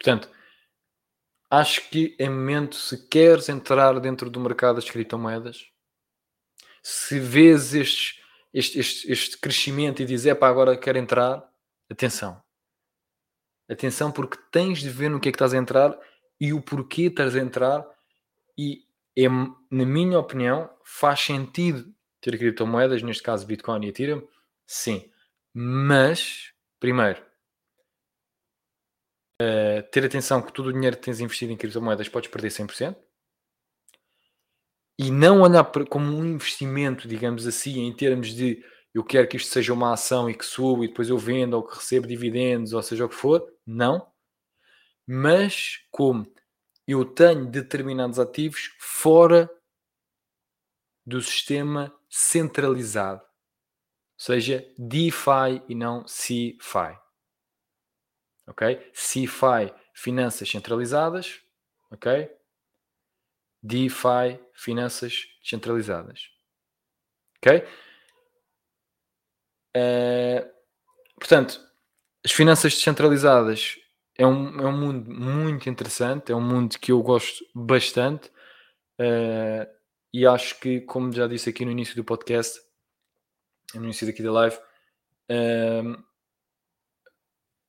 Portanto, 0.00 0.30
acho 1.50 1.90
que 1.90 2.16
é 2.18 2.26
momento, 2.26 2.74
se 2.74 3.06
queres 3.06 3.50
entrar 3.50 4.00
dentro 4.00 4.30
do 4.30 4.40
mercado 4.40 4.76
das 4.76 4.88
criptomoedas, 4.88 5.66
se 6.82 7.20
vês 7.20 7.74
este, 7.74 8.22
este, 8.54 9.12
este 9.12 9.38
crescimento 9.38 10.00
e 10.00 10.06
dizes, 10.06 10.32
para 10.38 10.48
agora 10.48 10.78
quero 10.78 10.96
entrar, 10.96 11.46
atenção. 11.90 12.42
Atenção, 13.68 14.10
porque 14.10 14.38
tens 14.50 14.78
de 14.78 14.88
ver 14.88 15.10
no 15.10 15.20
que 15.20 15.28
é 15.28 15.32
que 15.32 15.36
estás 15.36 15.52
a 15.52 15.58
entrar 15.58 15.98
e 16.40 16.54
o 16.54 16.62
porquê 16.62 17.02
estás 17.02 17.36
a 17.36 17.40
entrar. 17.40 17.86
E, 18.56 18.86
é, 19.16 19.28
na 19.28 19.84
minha 19.84 20.18
opinião, 20.18 20.70
faz 20.82 21.20
sentido 21.20 21.94
ter 22.22 22.38
criptomoedas, 22.38 23.02
neste 23.02 23.22
caso 23.22 23.46
Bitcoin 23.46 23.84
e 23.84 23.90
Ethereum, 23.90 24.26
sim. 24.66 25.10
Mas, 25.52 26.52
primeiro, 26.80 27.22
uh, 29.40 29.82
ter 29.90 30.04
atenção 30.04 30.42
que 30.42 30.52
todo 30.52 30.66
o 30.68 30.72
dinheiro 30.72 30.96
que 30.96 31.02
tens 31.02 31.20
investido 31.20 31.52
em 31.52 31.56
criptomoedas 31.56 32.08
podes 32.08 32.30
perder 32.30 32.48
100%. 32.48 32.96
E 34.98 35.10
não 35.10 35.40
olhar 35.40 35.64
como 35.88 36.14
um 36.14 36.24
investimento, 36.26 37.08
digamos 37.08 37.46
assim, 37.46 37.80
em 37.80 37.92
termos 37.92 38.28
de 38.28 38.62
eu 38.92 39.02
quero 39.02 39.26
que 39.26 39.36
isto 39.36 39.50
seja 39.50 39.72
uma 39.72 39.94
ação 39.94 40.28
e 40.28 40.34
que 40.34 40.44
suba 40.44 40.84
e 40.84 40.88
depois 40.88 41.08
eu 41.08 41.16
vendo 41.16 41.54
ou 41.54 41.62
que 41.62 41.76
recebo 41.76 42.06
dividendos, 42.06 42.72
ou 42.72 42.82
seja 42.82 43.06
o 43.06 43.08
que 43.08 43.14
for. 43.14 43.42
Não. 43.66 44.06
Mas 45.06 45.78
como 45.90 46.30
eu 46.86 47.04
tenho 47.04 47.46
determinados 47.46 48.18
ativos 48.18 48.72
fora 48.78 49.48
do 51.06 51.22
sistema 51.22 51.94
centralizado 52.08 53.22
seja 54.20 54.66
DeFi 54.76 55.62
e 55.66 55.74
não 55.74 56.06
CeFi. 56.06 56.98
Ok? 58.50 58.90
CeFi, 58.92 59.72
finanças 59.94 60.50
centralizadas. 60.50 61.40
Ok? 61.90 62.28
DeFi, 63.62 64.40
finanças 64.54 65.28
centralizadas. 65.42 66.30
Ok? 67.38 67.64
Uh, 69.76 70.50
portanto, 71.18 71.60
as 72.24 72.32
finanças 72.32 72.74
descentralizadas 72.74 73.76
é 74.16 74.26
um, 74.26 74.60
é 74.60 74.66
um 74.66 74.76
mundo 74.76 75.10
muito 75.10 75.70
interessante, 75.70 76.32
é 76.32 76.34
um 76.34 76.40
mundo 76.40 76.78
que 76.78 76.92
eu 76.92 77.02
gosto 77.02 77.44
bastante 77.54 78.28
uh, 79.00 79.66
e 80.12 80.26
acho 80.26 80.58
que, 80.58 80.80
como 80.80 81.12
já 81.12 81.26
disse 81.26 81.48
aqui 81.48 81.64
no 81.64 81.70
início 81.70 81.94
do 81.94 82.04
podcast, 82.04 82.60
no 83.74 83.84
início 83.84 84.06
daqui 84.06 84.22
da 84.22 84.32
live, 84.32 84.58
um, 85.30 86.09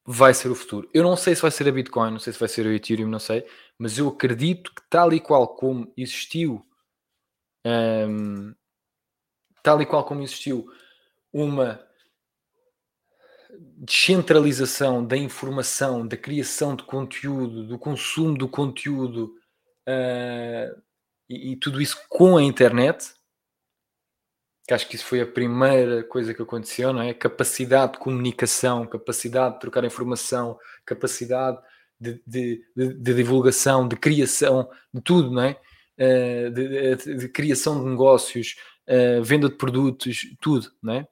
vai 0.06 0.34
ser 0.34 0.50
o 0.50 0.56
futuro. 0.56 0.90
Eu 0.94 1.04
não 1.04 1.16
sei 1.16 1.36
se 1.36 1.42
vai 1.42 1.52
ser 1.52 1.68
a 1.68 1.72
Bitcoin, 1.72 2.12
não 2.12 2.20
sei 2.20 2.34
se 2.34 2.40
vai 2.40 2.50
ser 2.50 2.66
o 2.66 2.72
Ethereum, 2.72 3.08
não 3.08 3.20
sei, 3.20 3.46
mas 3.78 3.98
eu 3.98 4.08
acredito 4.08 4.74
que 4.74 4.82
tal 4.90 5.14
e 5.14 5.20
qual 5.20 5.48
como 5.48 5.92
existiu, 5.96 6.66
um, 7.66 8.54
tal 9.64 9.82
e 9.82 9.86
qual 9.86 10.04
como 10.04 10.24
existiu 10.24 10.68
uma 11.32 11.86
descentralização 13.78 15.06
da 15.06 15.18
informação, 15.18 16.08
da 16.08 16.18
criação 16.18 16.76
de 16.76 16.84
conteúdo, 16.84 17.68
do 17.68 17.78
consumo 17.78 18.38
do 18.38 18.48
conteúdo 18.48 19.36
uh, 19.88 20.82
e, 21.30 21.52
e 21.52 21.56
tudo 21.56 21.82
isso 21.82 21.98
com 22.10 22.38
a 22.38 22.44
internet, 22.44 23.14
que 24.72 24.76
acho 24.76 24.88
que 24.88 24.96
isso 24.96 25.06
foi 25.06 25.20
a 25.20 25.28
primeira 25.28 26.02
coisa 26.02 26.34
que 26.34 26.42
aconteceu, 26.42 26.94
não 26.94 27.02
é? 27.02 27.14
Capacidade 27.14 27.94
de 27.94 28.00
comunicação, 28.00 28.88
capacidade 28.88 29.56
de 29.56 29.60
trocar 29.60 29.84
informação, 29.84 30.58
capacidade 30.86 31.60
de, 32.00 32.24
de, 32.26 32.66
de, 32.74 32.94
de 32.94 33.14
divulgação, 33.14 33.86
de 33.86 33.98
criação, 33.98 34.70
de 34.94 35.02
tudo, 35.02 35.30
não 35.30 35.44
é? 35.44 35.60
Uh, 36.00 36.52
de, 37.18 37.28
criação 37.28 37.84
de 37.84 37.90
negócios, 37.90 38.56
uh, 38.88 39.22
venda 39.22 39.50
de 39.50 39.56
produtos, 39.56 40.22
tudo, 40.40 40.72
não 40.82 40.94
é? 40.94 41.08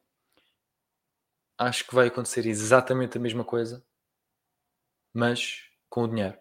Acho 1.57 1.85
que 1.85 1.93
vai 1.93 2.07
acontecer 2.07 2.45
exatamente 2.45 3.17
a 3.17 3.21
mesma 3.21 3.43
coisa, 3.43 3.83
mas 5.13 5.63
com 5.89 6.03
o 6.03 6.07
dinheiro. 6.07 6.37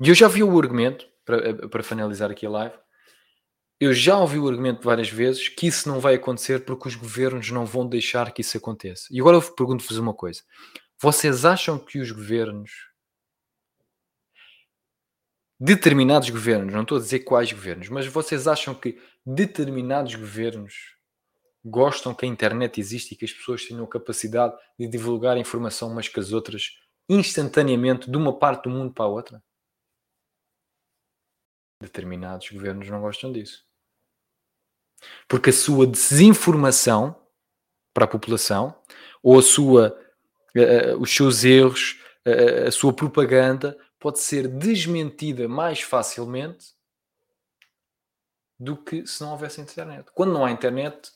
E 0.00 0.08
eu 0.08 0.14
já 0.14 0.28
vi 0.28 0.44
o 0.44 0.58
argumento, 0.60 1.08
para, 1.24 1.68
para 1.68 1.82
finalizar 1.82 2.30
aqui 2.30 2.46
a 2.46 2.50
live, 2.50 2.76
eu 3.82 3.92
já 3.92 4.16
ouvi 4.16 4.38
o 4.38 4.48
argumento 4.48 4.80
várias 4.80 5.08
vezes 5.08 5.48
que 5.48 5.66
isso 5.66 5.88
não 5.88 5.98
vai 5.98 6.14
acontecer 6.14 6.64
porque 6.64 6.86
os 6.86 6.94
governos 6.94 7.50
não 7.50 7.66
vão 7.66 7.84
deixar 7.84 8.32
que 8.32 8.40
isso 8.40 8.56
aconteça. 8.56 9.08
E 9.10 9.20
agora 9.20 9.38
eu 9.38 9.42
pergunto-vos 9.42 9.98
uma 9.98 10.14
coisa: 10.14 10.40
vocês 11.00 11.44
acham 11.44 11.80
que 11.80 11.98
os 11.98 12.12
governos, 12.12 12.70
determinados 15.58 16.30
governos, 16.30 16.72
não 16.72 16.82
estou 16.82 16.96
a 16.96 17.00
dizer 17.00 17.20
quais 17.24 17.52
governos, 17.52 17.88
mas 17.88 18.06
vocês 18.06 18.46
acham 18.46 18.72
que 18.72 19.02
determinados 19.26 20.14
governos 20.14 20.96
gostam 21.64 22.14
que 22.14 22.24
a 22.24 22.28
internet 22.28 22.78
existe 22.80 23.14
e 23.14 23.16
que 23.16 23.24
as 23.24 23.32
pessoas 23.32 23.66
tenham 23.66 23.84
capacidade 23.84 24.54
de 24.78 24.86
divulgar 24.86 25.36
informação 25.36 25.90
umas 25.90 26.08
com 26.08 26.20
as 26.20 26.30
outras 26.30 26.78
instantaneamente 27.08 28.08
de 28.08 28.16
uma 28.16 28.38
parte 28.38 28.64
do 28.64 28.70
mundo 28.70 28.94
para 28.94 29.06
a 29.06 29.08
outra? 29.08 29.42
Determinados 31.80 32.48
governos 32.48 32.88
não 32.88 33.00
gostam 33.00 33.32
disso. 33.32 33.71
Porque 35.28 35.50
a 35.50 35.52
sua 35.52 35.86
desinformação 35.86 37.16
para 37.92 38.04
a 38.04 38.08
população, 38.08 38.74
ou 39.22 39.38
a 39.38 39.42
sua, 39.42 39.98
uh, 40.56 41.00
os 41.00 41.14
seus 41.14 41.44
erros, 41.44 42.00
uh, 42.26 42.68
a 42.68 42.70
sua 42.70 42.92
propaganda, 42.92 43.76
pode 43.98 44.20
ser 44.20 44.48
desmentida 44.48 45.48
mais 45.48 45.80
facilmente 45.80 46.74
do 48.58 48.76
que 48.76 49.06
se 49.06 49.22
não 49.22 49.32
houvesse 49.32 49.60
internet. 49.60 50.10
Quando 50.14 50.32
não 50.32 50.44
há 50.44 50.50
internet, 50.50 51.10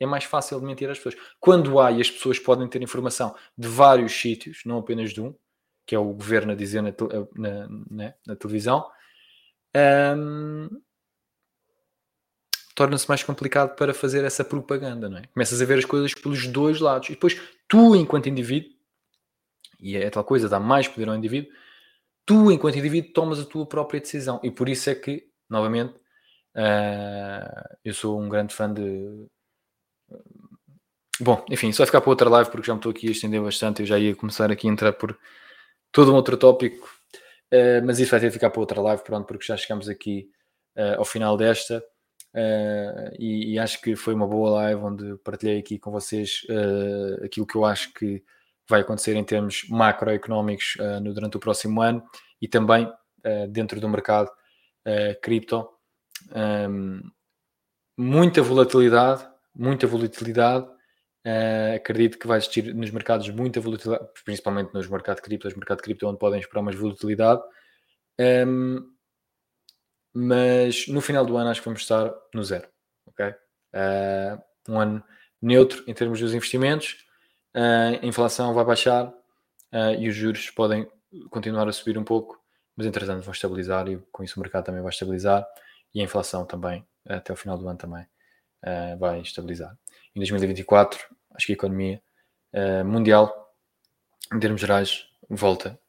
é 0.00 0.06
mais 0.06 0.24
fácil 0.24 0.60
de 0.60 0.66
mentir 0.66 0.88
às 0.88 0.98
pessoas. 0.98 1.16
Quando 1.40 1.80
há 1.80 1.90
e 1.90 2.00
as 2.00 2.10
pessoas 2.10 2.38
podem 2.38 2.68
ter 2.68 2.82
informação 2.82 3.34
de 3.56 3.66
vários 3.66 4.12
sítios, 4.12 4.62
não 4.64 4.78
apenas 4.78 5.12
de 5.12 5.20
um, 5.20 5.34
que 5.86 5.94
é 5.94 5.98
o 5.98 6.12
governo 6.12 6.52
a 6.52 6.54
dizer 6.54 6.82
na, 6.82 6.90
na, 7.34 7.68
na, 7.68 7.84
né, 7.90 8.14
na 8.26 8.36
televisão, 8.36 8.86
um, 10.16 10.68
torna-se 12.78 13.08
mais 13.08 13.24
complicado 13.24 13.74
para 13.74 13.92
fazer 13.92 14.24
essa 14.24 14.44
propaganda, 14.44 15.08
não 15.08 15.18
é? 15.18 15.22
Começas 15.34 15.60
a 15.60 15.64
ver 15.64 15.78
as 15.78 15.84
coisas 15.84 16.14
pelos 16.14 16.46
dois 16.46 16.78
lados. 16.78 17.08
E 17.08 17.12
depois, 17.14 17.36
tu, 17.66 17.96
enquanto 17.96 18.28
indivíduo, 18.28 18.70
e 19.80 19.96
é 19.96 20.08
tal 20.08 20.22
coisa, 20.22 20.48
dá 20.48 20.60
mais 20.60 20.86
poder 20.86 21.08
ao 21.08 21.16
indivíduo, 21.16 21.50
tu, 22.24 22.52
enquanto 22.52 22.78
indivíduo, 22.78 23.12
tomas 23.12 23.40
a 23.40 23.44
tua 23.44 23.66
própria 23.66 23.98
decisão. 23.98 24.38
E 24.44 24.50
por 24.52 24.68
isso 24.68 24.88
é 24.88 24.94
que, 24.94 25.26
novamente, 25.50 25.92
uh, 26.54 27.76
eu 27.84 27.92
sou 27.92 28.20
um 28.20 28.28
grande 28.28 28.54
fã 28.54 28.72
de. 28.72 29.26
Bom, 31.20 31.44
enfim, 31.50 31.72
só 31.72 31.84
ficar 31.84 32.00
para 32.00 32.10
outra 32.10 32.30
live 32.30 32.48
porque 32.48 32.68
já 32.68 32.74
me 32.74 32.78
estou 32.78 32.92
aqui 32.92 33.08
a 33.08 33.10
estender 33.10 33.42
bastante. 33.42 33.82
Eu 33.82 33.86
já 33.86 33.98
ia 33.98 34.14
começar 34.14 34.52
aqui 34.52 34.68
a 34.68 34.70
entrar 34.70 34.92
por 34.92 35.18
todo 35.90 36.12
um 36.12 36.14
outro 36.14 36.36
tópico, 36.36 36.88
uh, 37.52 37.84
mas 37.84 37.98
isso 37.98 38.12
vai 38.12 38.20
ter 38.20 38.28
de 38.28 38.34
ficar 38.34 38.50
para 38.50 38.60
outra 38.60 38.80
live, 38.80 39.02
pronto, 39.02 39.26
porque 39.26 39.44
já 39.44 39.56
chegamos 39.56 39.88
aqui 39.88 40.30
uh, 40.76 40.98
ao 40.98 41.04
final 41.04 41.36
desta. 41.36 41.82
Uh, 42.38 43.10
e, 43.18 43.54
e, 43.54 43.58
acho 43.58 43.80
que 43.80 43.96
foi 43.96 44.14
uma 44.14 44.26
boa 44.26 44.50
live 44.50 44.80
onde 44.80 45.16
partilhei 45.24 45.58
aqui 45.58 45.76
com 45.76 45.90
vocês 45.90 46.42
uh, 46.48 47.24
aquilo 47.24 47.44
que 47.44 47.56
eu 47.56 47.64
acho 47.64 47.92
que 47.92 48.22
vai 48.68 48.82
acontecer 48.82 49.16
em 49.16 49.24
termos 49.24 49.66
macroeconómicos 49.68 50.76
uh, 50.76 51.00
no, 51.00 51.12
durante 51.12 51.36
o 51.36 51.40
próximo 51.40 51.82
ano 51.82 52.02
e 52.40 52.46
também 52.46 52.90
dentro 53.50 53.80
do 53.80 53.88
mercado 53.88 54.30
cripto. 55.20 55.68
Um, 56.32 57.02
muita 57.96 58.40
volatilidade, 58.40 59.26
muita 59.54 59.88
volatilidade. 59.88 60.66
acredito 61.74 62.16
que 62.16 62.28
vai 62.28 62.38
existir 62.38 62.72
nos 62.72 62.90
mercados 62.90 63.28
muita 63.28 63.60
volatilidade, 63.60 64.08
principalmente 64.24 64.72
nos 64.72 64.88
mercados 64.88 65.20
cripto, 65.20 65.48
os 65.48 65.54
mercados 65.54 65.82
cripto 65.82 66.06
onde 66.06 66.18
podem 66.18 66.38
esperar 66.38 66.62
mais 66.62 66.76
volatilidade. 66.78 67.42
Um, 68.46 68.97
mas 70.20 70.88
no 70.88 71.00
final 71.00 71.24
do 71.24 71.36
ano 71.36 71.48
acho 71.48 71.60
que 71.60 71.64
vamos 71.66 71.82
estar 71.82 72.12
no 72.34 72.42
zero, 72.42 72.68
ok? 73.06 73.28
Uh, 73.28 74.42
um 74.68 74.80
ano 74.80 75.04
neutro 75.40 75.84
em 75.86 75.94
termos 75.94 76.18
dos 76.18 76.34
investimentos, 76.34 77.06
uh, 77.54 78.02
a 78.02 78.04
inflação 78.04 78.52
vai 78.52 78.64
baixar 78.64 79.06
uh, 79.06 79.94
e 79.96 80.08
os 80.08 80.16
juros 80.16 80.50
podem 80.50 80.90
continuar 81.30 81.68
a 81.68 81.72
subir 81.72 81.96
um 81.96 82.02
pouco, 82.02 82.36
mas 82.76 82.84
entretanto 82.84 83.22
vão 83.22 83.32
estabilizar 83.32 83.86
e 83.86 83.96
com 84.10 84.24
isso 84.24 84.40
o 84.40 84.42
mercado 84.42 84.64
também 84.64 84.82
vai 84.82 84.90
estabilizar 84.90 85.46
e 85.94 86.00
a 86.00 86.04
inflação 86.04 86.44
também, 86.44 86.84
até 87.08 87.32
o 87.32 87.36
final 87.36 87.56
do 87.56 87.68
ano 87.68 87.78
também, 87.78 88.04
vai 88.98 89.20
estabilizar. 89.20 89.74
Em 90.14 90.18
2024, 90.20 90.98
acho 91.34 91.46
que 91.46 91.52
a 91.52 91.54
economia 91.54 92.02
mundial, 92.84 93.54
em 94.34 94.38
termos 94.38 94.60
gerais, 94.60 95.06
volta 95.30 95.80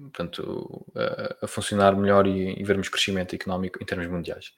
portanto, 0.00 0.86
a, 0.94 1.44
a 1.44 1.48
funcionar 1.48 1.96
melhor 1.96 2.26
e, 2.26 2.58
e, 2.58 2.64
vermos 2.64 2.88
crescimento 2.88 3.34
económico 3.34 3.82
em 3.82 3.86
termos 3.86 4.06
mundiais. 4.06 4.52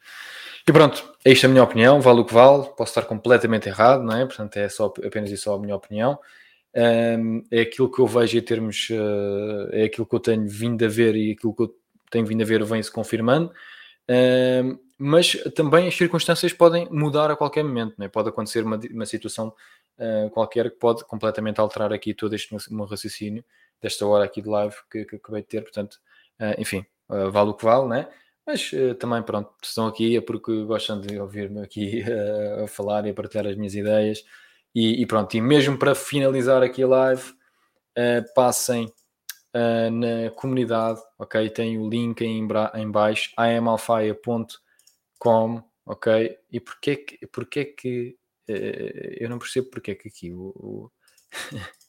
E 0.68 0.72
pronto, 0.72 1.02
esta 1.24 1.46
é 1.46 1.48
a 1.48 1.50
minha 1.50 1.64
opinião, 1.64 2.00
vale 2.00 2.20
o 2.20 2.24
que 2.24 2.34
vale, 2.34 2.64
posso 2.76 2.90
estar 2.90 3.02
completamente 3.02 3.68
errado, 3.68 4.02
não 4.02 4.16
é? 4.16 4.26
Portanto, 4.26 4.56
é 4.56 4.68
só, 4.68 4.92
apenas 5.04 5.40
só 5.40 5.54
a 5.54 5.58
minha 5.58 5.74
opinião. 5.74 6.18
Um, 6.74 7.42
é 7.50 7.62
aquilo 7.62 7.90
que 7.90 8.00
eu 8.00 8.06
vejo 8.06 8.38
em 8.38 8.42
termos, 8.42 8.88
uh, 8.90 9.68
é 9.72 9.84
aquilo 9.84 10.06
que 10.06 10.14
eu 10.14 10.20
tenho 10.20 10.46
vindo 10.46 10.84
a 10.84 10.88
ver 10.88 11.16
e 11.16 11.32
aquilo 11.32 11.54
que 11.54 11.62
eu 11.62 11.74
tenho 12.10 12.26
vindo 12.26 12.42
a 12.42 12.46
ver 12.46 12.62
vem-se 12.64 12.90
confirmando. 12.90 13.52
Um, 14.08 14.78
mas 14.98 15.32
também 15.54 15.88
as 15.88 15.96
circunstâncias 15.96 16.52
podem 16.52 16.86
mudar 16.90 17.30
a 17.30 17.36
qualquer 17.36 17.64
momento, 17.64 17.94
não 17.96 18.04
é? 18.04 18.08
pode 18.08 18.28
acontecer 18.28 18.62
uma, 18.62 18.78
uma 18.90 19.06
situação 19.06 19.54
uh, 19.98 20.28
qualquer 20.30 20.70
que 20.70 20.76
pode 20.76 21.04
completamente 21.04 21.58
alterar 21.58 21.92
aqui 21.92 22.12
todo 22.12 22.34
este 22.34 22.52
meu, 22.52 22.60
meu 22.70 22.84
raciocínio 22.84 23.42
desta 23.80 24.06
hora 24.06 24.24
aqui 24.24 24.42
de 24.42 24.48
live 24.48 24.74
que, 24.90 25.04
que 25.04 25.16
acabei 25.16 25.42
de 25.42 25.48
ter, 25.48 25.62
portanto, 25.62 25.94
uh, 26.40 26.60
enfim, 26.60 26.84
uh, 27.08 27.30
vale 27.30 27.50
o 27.50 27.54
que 27.54 27.64
vale, 27.64 27.88
né? 27.88 28.08
Mas 28.46 28.72
uh, 28.72 28.94
também, 28.94 29.22
pronto, 29.22 29.52
estão 29.62 29.86
aqui 29.86 30.16
é 30.16 30.20
porque 30.20 30.64
gostam 30.64 31.00
de 31.00 31.18
ouvir-me 31.18 31.62
aqui 31.62 32.02
a 32.62 32.66
falar 32.68 33.06
e 33.06 33.10
a 33.10 33.14
partilhar 33.14 33.46
as 33.46 33.56
minhas 33.56 33.74
ideias. 33.74 34.24
E, 34.74 35.02
e, 35.02 35.06
pronto, 35.06 35.34
e 35.36 35.40
mesmo 35.40 35.76
para 35.78 35.94
finalizar 35.94 36.62
aqui 36.62 36.82
a 36.84 36.86
live, 36.86 37.34
passem 38.36 38.86
na 39.52 40.30
comunidade, 40.36 41.00
ok? 41.18 41.50
Tem 41.50 41.76
o 41.76 41.88
link 41.90 42.20
em, 42.22 42.46
em 42.74 42.90
baixo, 42.90 43.32
ok? 45.84 46.38
E 46.52 46.60
porquê 46.60 46.96
que, 46.98 47.26
porquê 47.26 47.64
que 47.64 48.16
eu 48.46 49.28
não 49.28 49.40
percebo 49.40 49.70
porque 49.70 49.90
é 49.90 49.94
que 49.96 50.06
aqui 50.06 50.32
o, 50.32 50.52
o 50.54 50.90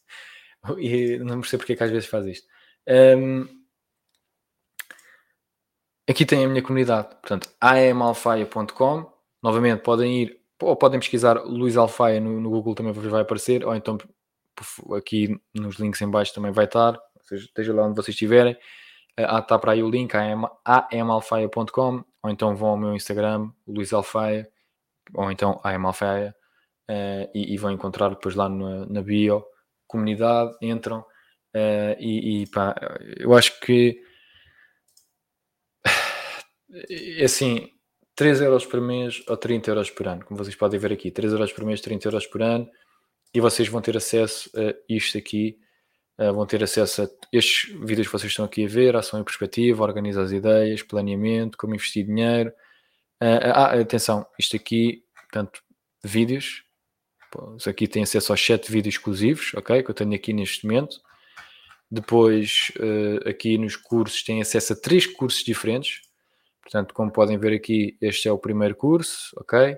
e 0.78 1.18
não 1.20 1.42
percebo 1.42 1.62
porque 1.62 1.74
é 1.74 1.76
que 1.76 1.84
às 1.84 1.92
vezes 1.92 2.10
faz 2.10 2.26
isto. 2.26 2.48
Um, 2.88 3.48
aqui 6.10 6.26
tem 6.26 6.46
a 6.46 6.48
minha 6.48 6.62
comunidade, 6.62 7.10
portanto, 7.10 7.50
amalfaia.com. 7.60 9.12
Novamente, 9.44 9.82
podem 9.82 10.24
ir 10.24 10.42
ou 10.62 10.76
podem 10.76 11.00
pesquisar 11.00 11.42
Luís 11.44 11.76
Alfaia 11.76 12.20
no, 12.20 12.40
no, 12.40 12.50
Google, 12.50 12.76
também 12.76 12.94
vai 12.94 13.22
aparecer, 13.22 13.66
ou 13.66 13.76
então 13.76 13.98
aqui 14.96 15.40
nos 15.56 15.78
links 15.78 16.02
em 16.02 16.10
baixo 16.10 16.34
também 16.36 16.52
vai 16.52 16.66
estar, 16.66 17.00
seja, 17.22 17.46
esteja 17.46 17.74
lá 17.74 17.84
onde 17.84 17.96
vocês 17.96 18.14
estiverem. 18.14 18.56
Ah, 19.18 19.40
está 19.40 19.58
para 19.60 19.74
aí 19.74 19.84
o 19.84 19.90
link, 19.90 20.14
amalfaia.com, 20.66 22.04
ou 22.24 22.30
então 22.30 22.56
vão 22.56 22.70
ao 22.70 22.78
meu 22.78 22.96
Instagram, 22.96 23.52
Luís 23.68 23.92
Alfaia, 23.92 24.48
ou 25.14 25.32
então 25.32 25.60
amalfaia, 25.64 26.36
uh, 26.90 27.30
e, 27.34 27.54
e 27.54 27.58
vão 27.58 27.72
encontrar 27.72 28.10
depois 28.10 28.36
lá 28.36 28.48
na 28.48 29.02
bio 29.02 29.44
comunidade, 29.92 30.56
entram 30.62 31.00
uh, 31.00 31.96
e, 32.00 32.44
e 32.44 32.48
pá, 32.48 32.76
eu 33.18 33.34
acho 33.34 33.60
que 33.60 34.02
é 36.90 37.26
assim, 37.26 37.70
3 38.16 38.42
euros 38.42 38.66
por 38.66 38.80
mês 38.82 39.22
ou 39.28 39.36
30 39.36 39.72
euros 39.72 39.90
por 39.90 40.08
ano, 40.08 40.26
como 40.26 40.38
vocês 40.38 40.56
podem 40.56 40.80
ver 40.80 40.94
aqui, 40.94 41.12
3 41.12 41.34
euros 41.34 41.52
por 41.52 41.66
mês, 41.66 41.82
30 41.82 42.08
euros 42.08 42.26
por 42.28 42.42
ano, 42.42 42.70
e 43.34 43.40
vocês 43.40 43.68
vão 43.68 43.82
ter 43.82 43.98
acesso 43.98 44.50
a 44.56 44.74
isto 44.90 45.18
aqui, 45.18 45.58
uh, 46.20 46.34
vão 46.34 46.46
ter 46.46 46.64
acesso 46.64 47.04
a 47.04 47.08
estes 47.32 47.70
vídeos 47.80 48.08
que 48.08 48.14
vocês 48.14 48.32
estão 48.32 48.46
aqui 48.46 48.66
a 48.66 48.68
ver, 48.68 48.96
ação 48.96 49.20
em 49.20 49.24
perspectiva, 49.24 49.84
organizar 49.84 50.24
as 50.24 50.32
ideias, 50.32 50.82
planeamento, 50.84 51.58
como 51.58 51.76
investir 51.76 52.06
dinheiro. 52.06 52.52
Uh, 53.22 53.52
ah, 53.54 53.80
atenção, 53.80 54.26
isto 54.40 54.56
aqui, 54.56 55.04
portanto, 55.16 55.62
vídeos, 56.04 56.64
aqui 57.68 57.88
tem 57.88 58.04
acesso 58.04 58.32
aos 58.32 58.46
7 58.46 58.72
vídeos 58.72 58.96
exclusivos, 58.96 59.54
ok? 59.56 59.84
Que 59.84 59.92
eu 59.92 59.96
tenho 59.96 60.14
aqui 60.14 60.34
neste 60.34 60.66
momento. 60.66 61.02
Depois, 61.90 62.72
uh, 62.80 63.28
aqui 63.28 63.58
nos 63.58 63.76
cursos, 63.76 64.24
tem 64.24 64.42
acesso 64.42 64.74
a 64.74 64.76
três 64.76 65.06
cursos 65.06 65.44
diferentes. 65.44 66.02
Portanto, 66.62 66.94
como 66.94 67.12
podem 67.12 67.38
ver 67.38 67.54
aqui, 67.54 67.98
este 68.00 68.28
é 68.28 68.32
o 68.32 68.38
primeiro 68.38 68.76
curso, 68.76 69.36
ok? 69.38 69.78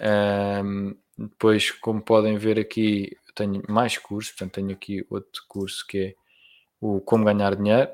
Um, 0.00 0.96
depois, 1.16 1.70
como 1.70 2.02
podem 2.02 2.36
ver 2.36 2.58
aqui, 2.58 3.16
tenho 3.34 3.62
mais 3.68 3.96
cursos. 3.96 4.32
Portanto, 4.32 4.54
tenho 4.54 4.72
aqui 4.72 5.06
outro 5.08 5.44
curso 5.48 5.86
que 5.86 5.98
é 5.98 6.14
o 6.80 7.00
Como 7.00 7.24
Ganhar 7.24 7.54
Dinheiro. 7.54 7.90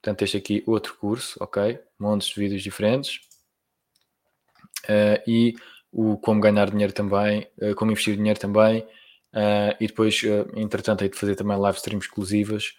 Portanto, 0.00 0.22
este 0.22 0.36
aqui, 0.36 0.62
outro 0.66 0.96
curso, 0.96 1.36
ok? 1.42 1.80
Montes 1.98 2.28
de 2.28 2.40
vídeos 2.40 2.62
diferentes. 2.62 3.20
Uh, 4.84 5.18
e 5.26 5.54
o 5.92 6.16
como 6.16 6.40
ganhar 6.40 6.70
dinheiro 6.70 6.92
também, 6.92 7.46
uh, 7.60 7.74
como 7.74 7.90
investir 7.90 8.16
dinheiro 8.16 8.40
também, 8.40 8.80
uh, 8.80 9.76
e 9.78 9.86
depois, 9.86 10.22
uh, 10.22 10.50
entretanto, 10.58 11.02
hei 11.02 11.10
de 11.10 11.18
fazer 11.18 11.36
também 11.36 11.56
live 11.58 11.76
streams 11.76 12.06
exclusivas. 12.06 12.72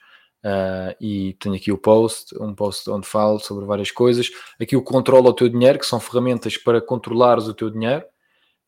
e 0.99 1.35
tenho 1.39 1.55
aqui 1.55 1.71
o 1.71 1.77
post, 1.77 2.35
um 2.37 2.53
post 2.53 2.89
onde 2.89 3.07
falo 3.07 3.39
sobre 3.39 3.65
várias 3.65 3.91
coisas. 3.91 4.29
Aqui 4.59 4.75
o 4.75 4.83
controle 4.83 5.27
ao 5.27 5.33
teu 5.33 5.47
dinheiro, 5.47 5.79
que 5.79 5.85
são 5.85 5.99
ferramentas 5.99 6.57
para 6.57 6.81
controlares 6.81 7.47
o 7.47 7.53
teu 7.53 7.69
dinheiro, 7.69 8.03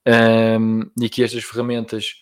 um, 0.07 0.89
e 1.01 1.09
que 1.09 1.23
estas 1.23 1.43
ferramentas 1.43 2.21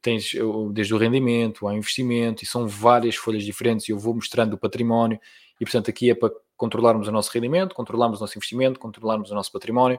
tens 0.00 0.32
desde 0.72 0.94
o 0.94 0.98
rendimento 0.98 1.66
ao 1.66 1.74
investimento, 1.74 2.44
e 2.44 2.46
são 2.46 2.66
várias 2.68 3.16
folhas 3.16 3.44
diferentes, 3.44 3.88
e 3.88 3.92
eu 3.92 3.98
vou 3.98 4.14
mostrando 4.14 4.54
o 4.54 4.58
património, 4.58 5.18
e 5.60 5.64
portanto 5.64 5.90
aqui 5.90 6.10
é 6.10 6.14
para 6.14 6.30
controlarmos 6.56 7.08
o 7.08 7.12
nosso 7.12 7.30
rendimento, 7.32 7.74
controlarmos 7.74 8.20
o 8.20 8.22
nosso 8.22 8.38
investimento, 8.38 8.78
controlarmos 8.78 9.30
o 9.30 9.34
nosso 9.34 9.50
património, 9.50 9.98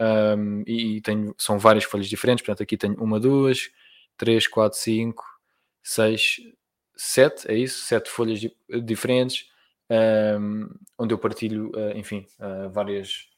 um, 0.00 0.62
e 0.66 1.00
tenho, 1.02 1.34
são 1.36 1.58
várias 1.58 1.84
folhas 1.84 2.08
diferentes, 2.08 2.44
portanto 2.44 2.62
aqui 2.62 2.76
tenho 2.76 2.94
uma, 2.94 3.20
duas, 3.20 3.70
três, 4.16 4.46
quatro, 4.46 4.78
cinco, 4.78 5.24
seis, 5.82 6.40
sete, 6.96 7.50
é 7.50 7.54
isso? 7.54 7.84
Sete 7.84 8.10
folhas 8.10 8.40
di 8.40 8.56
diferentes, 8.82 9.50
um, 9.90 10.68
onde 10.98 11.12
eu 11.12 11.18
partilho, 11.18 11.70
uh, 11.74 11.96
enfim, 11.96 12.26
uh, 12.38 12.70
várias, 12.70 13.28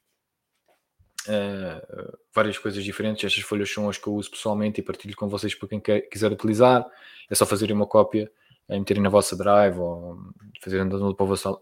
uh, 1.26 2.18
várias 2.32 2.59
coisas 2.59 2.84
diferentes. 2.84 3.24
Estas 3.24 3.43
folhas 3.43 3.72
são 3.72 3.89
as 3.89 3.98
que 3.98 4.06
eu 4.06 4.14
uso 4.14 4.30
pessoalmente 4.30 4.80
e 4.80 4.84
partilho 4.84 5.16
com 5.16 5.28
vocês 5.28 5.55
para 5.55 5.68
quem 5.68 5.80
quer, 5.80 6.02
quiser 6.02 6.30
utilizar. 6.30 6.86
É 7.30 7.34
só 7.34 7.47
fazerem 7.47 7.74
uma 7.74 7.86
cópia, 7.86 8.30
meterem 8.68 9.02
na 9.02 9.09
vossa 9.09 9.36
drive 9.36 9.78
ou 9.78 10.18
fazerem 10.60 10.89
download 10.89 11.16
para 11.16 11.24
o 11.24 11.28
vosso 11.28 11.60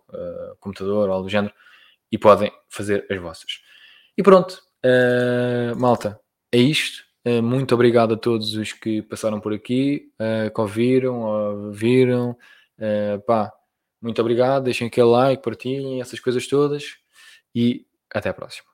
computador 0.58 1.08
ou 1.08 1.14
algo 1.14 1.26
do 1.26 1.30
género 1.30 1.54
e 2.10 2.18
podem 2.18 2.52
fazer 2.68 3.06
as 3.08 3.18
vossas. 3.18 3.62
E 4.16 4.22
pronto, 4.22 4.62
Uh, 4.84 5.76
malta, 5.78 6.18
é 6.52 6.58
isto. 6.58 7.04
Uh, 7.26 7.42
muito 7.42 7.74
obrigado 7.74 8.14
a 8.14 8.16
todos 8.16 8.54
os 8.54 8.72
que 8.72 9.02
passaram 9.02 9.40
por 9.40 9.52
aqui, 9.52 10.10
uh, 10.18 10.52
que 10.52 10.60
ouviram, 10.60 11.20
ou 11.20 11.72
viram. 11.72 12.36
pá, 13.26 13.52
muito 14.00 14.20
obrigado. 14.20 14.64
Deixem 14.64 14.86
aquele 14.86 15.08
like, 15.08 15.42
partilhem 15.42 16.00
essas 16.00 16.20
coisas 16.20 16.46
todas 16.46 16.96
e 17.54 17.86
até 18.14 18.30
a 18.30 18.34
próxima. 18.34 18.69